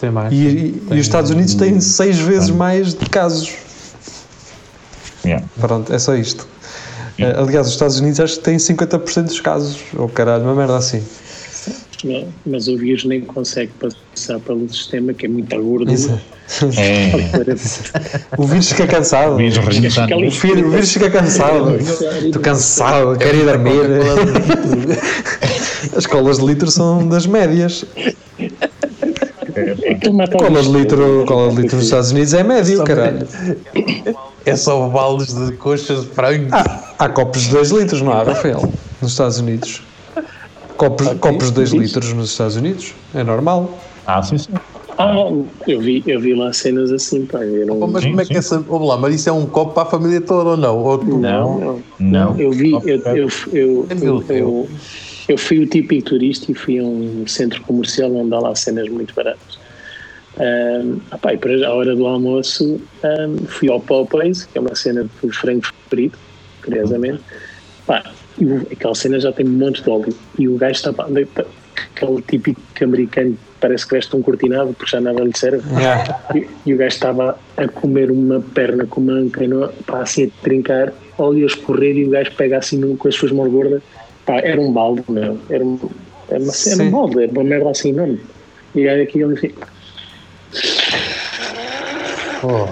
tem 0.00 0.10
mais. 0.10 0.32
E, 0.32 0.36
e- 0.36 0.82
e 0.90 0.94
os 0.94 1.00
Estados 1.00 1.30
Unidos 1.30 1.54
têm 1.54 1.80
seis 1.80 2.18
vezes 2.18 2.50
mais 2.50 2.92
de 2.94 3.08
casos. 3.08 3.54
Yeah. 5.24 5.44
Pronto, 5.60 5.92
é 5.92 5.98
só 5.98 6.14
isto. 6.14 6.46
Eh, 7.18 7.34
aliás, 7.36 7.66
os 7.66 7.72
Estados 7.72 7.98
Unidos 8.00 8.20
acho 8.20 8.36
que 8.38 8.44
têm 8.44 8.56
50% 8.56 9.24
dos 9.24 9.40
casos. 9.40 9.78
Ou 9.96 10.08
caralho, 10.08 10.44
uma 10.44 10.54
merda 10.54 10.76
assim. 10.76 11.02
Não, 12.04 12.28
mas 12.46 12.68
o 12.68 12.76
vírus 12.76 13.04
nem 13.04 13.20
consegue 13.22 13.72
passar 13.80 14.38
pelo 14.40 14.68
sistema, 14.68 15.12
que 15.12 15.26
é 15.26 15.28
muito 15.28 15.48
gordura. 15.56 15.92
Isso. 15.92 16.18
É, 16.78 17.10
O 18.38 18.44
vírus 18.46 18.70
fica 18.70 18.86
cansado. 18.86 19.36
vírus. 19.36 19.58
O 19.58 19.62
vírus, 19.62 19.96
o 19.98 20.70
vírus 20.70 20.92
fica 20.92 21.10
cansado. 21.10 21.76
Estou 21.76 22.40
cansado, 22.40 23.18
quero 23.18 23.36
ir 23.36 23.44
dormir. 23.44 23.82
As 25.96 26.06
colas 26.06 26.38
de 26.38 26.46
litro 26.46 26.70
são 26.70 27.06
das 27.08 27.26
médias. 27.26 27.84
O 29.52 30.38
Colas 30.38 30.66
de 30.66 30.72
litro, 30.72 31.24
cola 31.26 31.50
de 31.50 31.62
litro 31.62 31.76
nos 31.76 31.86
Estados 31.86 32.12
Unidos 32.12 32.32
é 32.32 32.42
médio, 32.44 32.84
caralho. 32.84 33.26
É 34.48 34.56
só 34.56 34.88
baldes 34.88 35.34
de 35.34 35.56
coxas 35.56 36.04
de 36.04 36.14
frango. 36.14 36.48
Ah, 36.52 36.94
há 36.98 37.08
copos 37.08 37.42
de 37.42 37.50
2 37.50 37.70
litros, 37.70 38.00
não 38.02 38.12
há, 38.12 38.22
Rafael? 38.22 38.60
Nos 39.00 39.12
Estados 39.12 39.38
Unidos. 39.38 39.82
Copos, 40.76 41.08
copos 41.20 41.48
de 41.48 41.52
2 41.54 41.70
litros 41.72 42.12
nos 42.14 42.30
Estados 42.30 42.56
Unidos. 42.56 42.94
É 43.14 43.22
normal. 43.22 43.78
Ah, 44.06 44.22
sim, 44.22 44.38
sim. 44.38 44.52
Ah, 44.98 45.14
eu 45.68 45.80
vi, 45.80 46.02
eu 46.06 46.18
vi 46.20 46.34
lá 46.34 46.52
cenas 46.52 46.90
assim, 46.90 47.24
pá. 47.26 47.38
Eu 47.44 47.66
não, 47.66 47.86
mas 47.86 48.02
Sim, 48.02 48.10
como 48.10 48.20
é 48.20 48.24
que 48.24 48.36
essa. 48.36 48.58
Vamos 48.60 48.88
lá, 48.88 48.96
mas 48.96 49.14
isso 49.14 49.28
é 49.28 49.32
um 49.32 49.46
copo 49.46 49.72
para 49.74 49.84
a 49.84 49.86
família 49.86 50.20
toda 50.20 50.50
ou 50.50 50.56
não? 50.56 50.82
Ou 50.82 50.98
tu- 50.98 51.18
não, 51.18 51.58
não. 51.60 51.84
Não. 52.00 52.40
Eu 52.40 52.50
vi, 52.50 52.72
eu, 52.72 52.80
eu, 52.84 52.98
eu, 53.14 53.28
eu, 53.52 53.86
Tranquilo, 53.86 54.24
eu, 54.28 54.68
eu 55.28 55.38
fui 55.38 55.60
o 55.60 55.66
típico 55.66 56.08
turista 56.10 56.50
e 56.50 56.54
fui 56.54 56.78
a 56.78 56.82
um 56.84 57.24
centro 57.28 57.60
comercial 57.62 58.12
onde 58.14 58.34
há 58.34 58.38
lá 58.40 58.54
cenas 58.56 58.88
muito 58.88 59.14
baratas. 59.14 59.58
Um, 60.38 60.98
pá, 61.18 61.34
e 61.34 61.38
para 61.38 61.66
a 61.66 61.74
hora 61.74 61.96
do 61.96 62.06
almoço 62.06 62.80
um, 63.02 63.46
fui 63.46 63.68
ao 63.68 63.80
Popeyes, 63.80 64.44
que 64.44 64.58
é 64.58 64.60
uma 64.60 64.74
cena 64.74 65.08
de 65.22 65.32
frango 65.32 65.66
frito, 65.88 66.18
curiosamente. 66.62 67.20
Pá, 67.86 68.04
e 68.38 68.72
aquela 68.72 68.94
cena 68.94 69.18
já 69.18 69.32
tem 69.32 69.46
um 69.46 69.50
monte 69.50 69.82
de 69.82 69.90
óleo. 69.90 70.14
E 70.38 70.48
o 70.48 70.56
gajo 70.56 70.72
está, 70.72 70.92
pá, 70.92 71.06
aquele 71.06 72.22
típico 72.22 72.60
americano 72.82 73.36
parece 73.60 73.86
que 73.86 73.94
veste 73.94 74.14
um 74.14 74.22
cortinado 74.22 74.72
porque 74.74 74.90
já 74.90 75.00
nada 75.00 75.22
lhe 75.22 75.36
serve. 75.36 75.62
E, 76.34 76.46
e 76.66 76.74
o 76.74 76.76
gajo 76.76 76.94
estava 76.94 77.38
a 77.56 77.68
comer 77.68 78.10
uma 78.10 78.40
perna 78.40 78.86
com 78.86 79.00
uma 79.00 79.28
canoa, 79.30 79.74
pá, 79.86 80.02
assim 80.02 80.26
a 80.26 80.42
trincar, 80.42 80.92
óleo 81.18 81.44
a 81.44 81.46
escorrer 81.46 81.96
e 81.96 82.04
o 82.04 82.10
gajo 82.10 82.32
pega 82.36 82.58
assim 82.58 82.96
com 82.96 83.08
as 83.08 83.14
suas 83.14 83.32
mãos 83.32 83.50
gordas, 83.50 83.82
Pá, 84.28 84.40
era 84.40 84.60
um 84.60 84.70
balde, 84.70 85.02
meu. 85.08 85.38
Era, 85.48 85.64
um, 85.64 85.78
era, 86.28 86.38
uma, 86.38 86.52
era 86.52 86.82
um 86.82 86.90
balde, 86.90 87.22
era 87.22 87.32
uma 87.32 87.44
merda 87.44 87.70
assim 87.70 87.88
enorme. 87.88 88.20
E 88.74 88.86
aí 88.86 89.00
aqui 89.00 89.22
ele 89.22 89.54
Oh, 92.42 92.68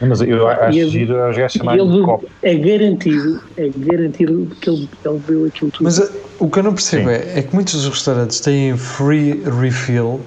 Mas 0.00 0.20
eu 0.20 0.46
acho 0.46 0.76
E 0.76 0.80
ele- 0.80 0.90
giro 0.90 1.28
os 1.28 1.36
gajos 1.36 1.52
chamarem 1.52 1.90
de 1.90 2.02
copo. 2.02 2.26
é 2.42 2.54
garantido, 2.54 3.42
é 3.56 3.68
garantido 3.76 4.48
que 4.60 4.70
ele, 4.70 4.88
ele 5.04 5.18
bebeu 5.18 5.46
aquilo 5.46 5.70
tudo. 5.72 5.82
Mas 5.84 5.98
uh, 5.98 6.10
o 6.38 6.48
que 6.48 6.58
eu 6.60 6.62
não 6.62 6.72
percebo 6.72 7.10
é, 7.10 7.38
é 7.38 7.42
que 7.42 7.52
muitos 7.54 7.74
dos 7.74 7.88
restaurantes 7.88 8.38
têm 8.40 8.76
free 8.76 9.42
refill. 9.60 10.20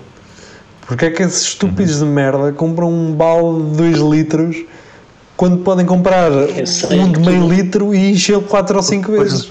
Porque 0.86 1.06
é 1.06 1.10
que 1.10 1.24
esses 1.24 1.44
estúpidos 1.44 2.00
de 2.00 2.06
merda 2.06 2.52
compram 2.52 2.90
um 2.92 3.14
balde 3.14 3.72
de 3.72 3.78
2 3.78 3.98
litros 4.00 4.58
quando 5.38 5.60
podem 5.64 5.86
comprar 5.86 6.30
um 6.32 7.12
de 7.14 7.20
meio 7.22 7.42
tu- 7.48 7.54
litro 7.54 7.96
e 7.96 8.12
enchê-lo 8.12 8.42
4 8.42 8.76
ou 8.76 8.84
5 8.84 9.10
vezes? 9.14 9.50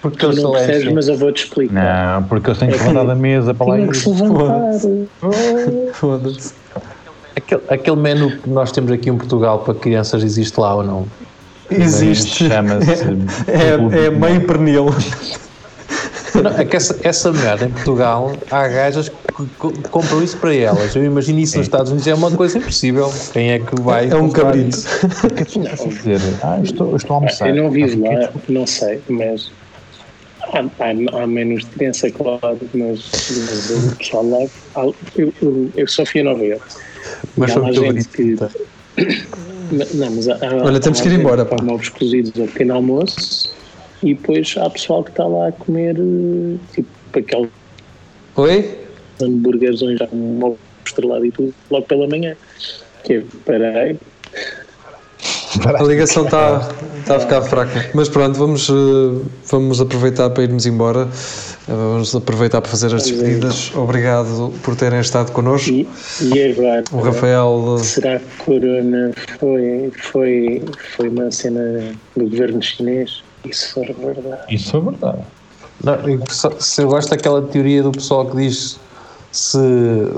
porque 0.00 0.18
tu 0.18 0.26
eles 0.26 0.42
não 0.42 0.52
percebes, 0.52 0.82
assim. 0.84 0.94
mas 0.94 1.08
eu 1.08 1.16
vou-te 1.18 1.44
explicar. 1.44 2.16
Não, 2.20 2.22
porque 2.28 2.48
eu 2.50 2.54
tenho 2.54 2.70
que 2.70 2.76
É 2.76 2.80
que- 2.80 2.84
levantar 2.88 3.06
da 3.08 3.14
mesa 3.14 3.52
para 3.52 3.66
lá 3.66 3.74
Tinha 3.74 3.86
e 3.86 3.90
que 3.90 3.96
se 3.98 4.08
levantar. 4.08 4.60
Foda-se. 5.92 6.54
Aquele, 7.36 7.62
aquele 7.68 7.96
menu 7.96 8.30
que 8.40 8.48
nós 8.48 8.72
temos 8.72 8.90
aqui 8.90 9.10
em 9.10 9.16
Portugal 9.16 9.58
para 9.60 9.74
crianças 9.74 10.22
existe 10.24 10.58
lá 10.58 10.74
ou 10.74 10.82
não? 10.82 11.06
Existe. 11.70 12.48
Chama-se. 12.48 13.04
É, 13.46 14.06
é 14.06 14.10
meio 14.10 14.46
pernil. 14.46 14.86
Não, 16.42 16.50
é 16.50 16.64
que 16.64 16.76
essa, 16.76 16.98
essa 17.02 17.32
merda 17.32 17.64
em 17.66 17.70
Portugal 17.70 18.32
há 18.50 18.68
gajas 18.68 19.08
que 19.08 19.46
co- 19.58 19.72
compram 19.90 20.22
isso 20.22 20.36
para 20.38 20.54
elas. 20.54 20.94
Eu 20.94 21.04
imagino 21.04 21.38
isso 21.38 21.56
nos 21.56 21.66
Estados 21.66 21.90
Unidos 21.90 22.06
é 22.06 22.14
uma 22.14 22.30
coisa 22.30 22.58
impossível. 22.58 23.12
Quem 23.32 23.52
é 23.52 23.58
que 23.58 23.80
vai. 23.80 24.08
É 24.10 24.16
um 24.16 24.30
cabrito. 24.30 24.76
isso? 24.76 25.88
dizer, 25.88 26.20
ah, 26.42 26.58
estou, 26.62 26.94
estou 26.96 27.14
a 27.14 27.18
almoçar. 27.18 27.48
Eu 27.48 27.62
não 27.62 27.70
vivo 27.70 28.02
lá, 28.02 28.30
não 28.48 28.66
sei, 28.66 29.00
mas 29.08 29.50
há, 30.52 30.60
há, 30.60 31.22
há 31.22 31.26
menos 31.26 31.64
de 31.64 31.70
criança, 31.70 32.10
claro, 32.10 32.58
mas, 32.74 33.10
mas 33.30 33.70
o 33.70 33.96
pessoal 33.96 34.28
lá. 34.28 34.46
Eu, 35.16 35.32
eu, 35.42 35.70
eu 35.74 35.86
só 35.88 36.04
fui 36.04 36.20
a 36.20 36.24
Nova 36.24 36.44
Iorque. 36.44 36.85
Mas 37.36 37.52
sobre 37.52 37.72
gente 37.72 38.08
que. 38.08 38.36
cabrito. 38.36 38.66
Não, 39.94 40.10
mas 40.14 40.28
há, 40.28 40.34
há- 40.34 40.64
Olha, 40.64 40.80
temos 40.80 41.00
há 41.00 41.02
que 41.02 41.08
ir 41.08 41.18
embora, 41.18 41.44
pá. 41.44 41.56
Come 41.56 41.72
ovos 41.72 41.88
cozidos 41.88 42.32
ao 42.40 42.46
pequeno 42.46 42.74
almoço 42.74 43.52
e 44.02 44.14
depois 44.14 44.54
há 44.58 44.70
pessoal 44.70 45.02
que 45.02 45.10
está 45.10 45.26
lá 45.26 45.48
a 45.48 45.52
comer 45.52 45.96
eh, 45.98 46.56
tipo 46.74 46.88
aqueles 47.18 47.50
Oi? 48.36 48.78
hambúrgueres 49.20 49.80
já 49.80 50.06
com 50.06 50.16
um 50.16 50.56
estrelado 50.84 51.24
e 51.24 51.32
tudo, 51.32 51.54
logo 51.70 51.86
pela 51.86 52.06
manhã. 52.08 52.36
Que 53.04 53.14
é, 53.14 53.24
peraí, 53.44 53.96
A 55.64 55.82
ligação 55.82 56.24
está 56.24 56.68
tá 57.04 57.16
a 57.16 57.20
ficar 57.20 57.42
fraca. 57.42 57.90
Mas 57.94 58.08
pronto, 58.08 58.38
vamos, 58.38 58.68
eh, 58.68 59.22
vamos 59.50 59.80
aproveitar 59.80 60.30
para 60.30 60.42
irmos 60.44 60.66
embora. 60.66 61.08
Eh, 61.68 61.72
Vamos 61.72 62.14
aproveitar 62.14 62.60
para 62.60 62.70
fazer 62.70 62.86
as 62.94 63.02
a 63.02 63.04
despedidas. 63.06 63.72
Obrigado 63.74 64.52
por 64.62 64.76
terem 64.76 65.00
estado 65.00 65.32
connosco. 65.32 65.70
e, 65.70 65.88
e 66.22 66.52
agora. 66.52 66.84
O 66.92 66.98
Rafael. 67.00 67.76
eh, 67.78 67.82
Será 67.82 68.18
que 68.18 68.44
Corona 68.44 69.12
foi, 69.38 69.92
foi, 70.12 70.62
foi 70.96 71.08
uma 71.08 71.30
cena 71.30 71.92
do 72.16 72.24
governo 72.28 72.62
chinês? 72.62 73.22
Isso 73.44 73.74
for 73.74 73.86
verdade. 73.86 74.54
Isso 74.54 74.76
é 74.76 74.80
verdade. 74.80 75.18
Não, 75.82 75.94
eu 76.08 76.20
eu 76.78 76.88
gosto 76.88 77.10
daquela 77.10 77.42
teoria 77.42 77.82
do 77.82 77.92
pessoal 77.92 78.26
que 78.26 78.36
diz 78.36 78.78
se, 79.38 79.58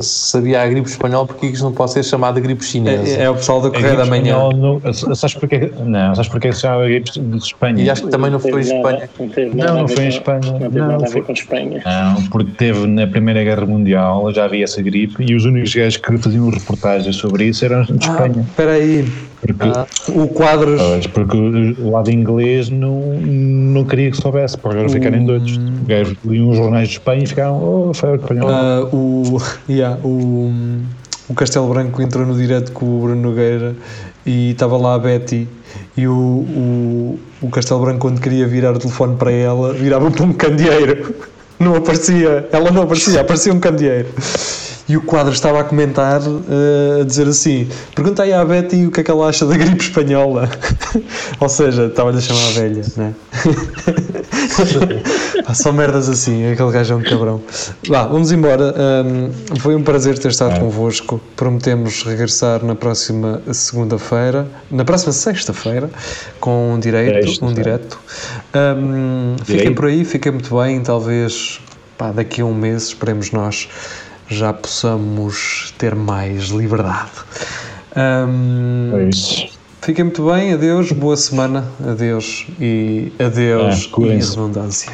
se 0.01 0.37
havia 0.37 0.63
a 0.63 0.67
gripe 0.69 0.89
espanhola, 0.89 1.27
porque 1.27 1.47
isto 1.47 1.65
não 1.65 1.73
pode 1.73 1.93
ser 1.93 2.05
chamado 2.05 2.37
de 2.37 2.41
gripe 2.41 2.65
chinesa? 2.65 3.19
É, 3.21 3.25
é 3.25 3.31
o 3.31 3.35
pessoal 3.35 3.61
do 3.61 3.69
A 3.69 3.71
Correio 3.73 3.97
da 3.97 4.07
Manhã. 4.07 4.37
não- 4.55 4.81
sabes 5.15 5.35
porque, 5.35 5.73
não, 5.85 6.15
sabes 6.15 6.31
porque 6.31 6.53
se 6.53 6.61
chama 6.61 6.85
gripe 6.87 7.11
de 7.19 7.37
Espanha? 7.37 7.83
E 7.83 7.91
acho 7.91 8.05
que 8.05 8.11
também 8.11 8.31
não 8.31 8.39
foi 8.41 8.53
em 8.53 8.61
Espanha. 8.61 9.11
Não, 9.55 9.77
Não, 9.79 9.89
foi 9.89 10.05
em 10.05 10.11
com- 10.11 10.17
Espanha. 10.17 10.41
Não 10.53 10.59
teve 10.59 10.79
nada 10.79 11.07
a 11.07 11.09
ver 11.09 11.23
com 11.25 11.33
Espanha. 11.33 11.83
Não, 11.85 12.23
porque 12.29 12.51
teve 12.53 12.87
na 12.87 13.07
Primeira 13.07 13.43
Guerra 13.43 13.67
Mundial, 13.67 14.33
já 14.33 14.45
havia 14.45 14.65
essa 14.65 14.81
gripe, 14.83 15.25
e 15.29 15.35
os 15.35 15.45
únicos 15.45 15.75
gajos 15.75 15.97
que 15.97 16.19
faziam 16.19 16.49
reportagens 16.51 17.17
sobre 17.17 17.45
isso 17.45 17.65
eram 17.65 17.83
de 17.85 17.93
Espanha. 18.05 18.45
Espera 18.49 18.73
aí. 18.73 19.09
Porque, 19.41 20.11
O 20.13 20.29
quadros. 20.29 20.81
pois, 20.81 21.07
porque 21.07 21.37
o 21.79 21.91
lado 21.91 22.11
inglês 22.11 22.69
não, 22.71 23.01
não 23.21 23.85
queria 23.85 24.11
que 24.11 24.17
soubesse, 24.17 24.59
para 24.59 24.81
eles 24.81 24.93
ficarem 24.93 25.25
doidos. 25.25 25.57
Os 25.57 25.87
gajos 25.87 26.17
liam 26.25 26.51
os 26.51 26.57
jornais 26.57 26.89
de 26.89 26.95
Espanha 26.95 27.23
e 27.23 27.27
ficaram, 27.27 27.63
oh, 27.63 27.95
foi 27.95 28.17
espanhol. 28.17 28.49
Ah, 28.49 28.89
o, 28.93 29.39
yeah, 29.71 29.99
o, 30.05 30.53
o 31.29 31.35
Castelo 31.35 31.69
Branco 31.69 32.03
entrou 32.03 32.27
no 32.27 32.35
direto 32.37 32.73
com 32.73 32.87
o 32.87 33.01
Bruno 33.03 33.23
Nogueira 33.23 33.77
e 34.27 34.51
estava 34.51 34.77
lá 34.77 34.95
a 34.95 34.99
Betty 34.99 35.47
e 35.97 36.07
o, 36.07 36.13
o, 36.13 37.19
o 37.43 37.49
Castelo 37.51 37.81
Branco 37.81 38.01
quando 38.01 38.21
queria 38.21 38.47
virar 38.47 38.75
o 38.75 38.79
telefone 38.79 39.17
para 39.17 39.31
ela 39.31 39.73
virava 39.73 40.11
para 40.11 40.25
um 40.25 40.33
candeeiro 40.33 41.15
não 41.59 41.75
aparecia, 41.77 42.49
ela 42.53 42.71
não 42.71 42.83
aparecia 42.83 43.21
aparecia 43.21 43.53
um 43.53 43.61
candeeiro 43.61 44.09
e 44.89 44.97
o 44.97 45.03
quadro 45.03 45.33
estava 45.33 45.61
a 45.61 45.65
comentar 45.65 46.21
eh, 46.23 47.03
a 47.03 47.05
dizer 47.05 47.29
assim 47.29 47.69
pergunta 47.95 48.23
aí 48.23 48.33
à 48.33 48.45
Betty 48.45 48.87
o 48.87 48.91
que 48.91 49.01
é 49.01 49.05
que 49.05 49.11
ela 49.11 49.29
acha 49.29 49.45
da 49.47 49.57
gripe 49.57 49.83
espanhola 49.83 50.49
ou 51.41 51.49
seja, 51.49 51.87
estava-lhe 51.87 52.19
a 52.19 52.21
chamar 52.21 52.47
a 52.47 52.51
velha 52.53 52.83
né? 52.97 53.15
Pá, 55.45 55.55
Só 55.55 55.73
merdas 55.73 56.09
assim, 56.09 56.51
aquele 56.51 56.71
gajo 56.71 56.95
é 56.95 56.97
um 56.97 57.03
cabrão. 57.03 57.41
Vá, 57.89 58.07
vamos 58.07 58.33
embora. 58.33 58.75
Hum, 59.05 59.31
foi 59.61 59.75
um 59.75 59.83
prazer 59.83 60.19
ter 60.19 60.29
estado 60.29 60.61
convosco. 60.61 61.21
Prometemos 61.37 62.03
regressar 62.03 62.65
na 62.65 62.75
próxima 62.75 63.43
segunda-feira, 63.53 64.47
na 64.71 64.85
próxima 64.85 65.13
sexta-feira, 65.13 65.91
com 66.41 66.75
um 66.75 66.79
direito. 66.79 67.29
Sexta, 67.29 67.45
Um 67.45 67.53
direto. 67.53 67.99
Hum, 68.55 69.37
fiquem 69.45 69.75
por 69.75 69.87
aí, 69.87 70.05
fiquem 70.05 70.33
muito 70.33 70.57
bem. 70.59 70.81
Talvez 70.83 71.61
pá, 71.97 72.11
daqui 72.11 72.41
a 72.41 72.45
um 72.45 72.55
mês, 72.55 72.89
esperemos 72.89 73.31
nós, 73.31 73.69
já 74.29 74.53
possamos 74.53 75.75
ter 75.79 75.95
mais 75.95 76.45
liberdade. 76.49 77.11
Hum, 77.97 78.93
É 78.95 79.09
isso. 79.09 79.49
Fiquem 79.81 80.05
muito 80.05 80.27
bem, 80.31 80.53
adeus, 80.53 80.93
boa 80.93 81.17
semana, 81.17 81.65
adeus 81.87 82.47
e 82.61 83.11
adeus 83.19 83.91
É, 83.99 84.07
e 84.07 84.17
redundância. 84.17 84.93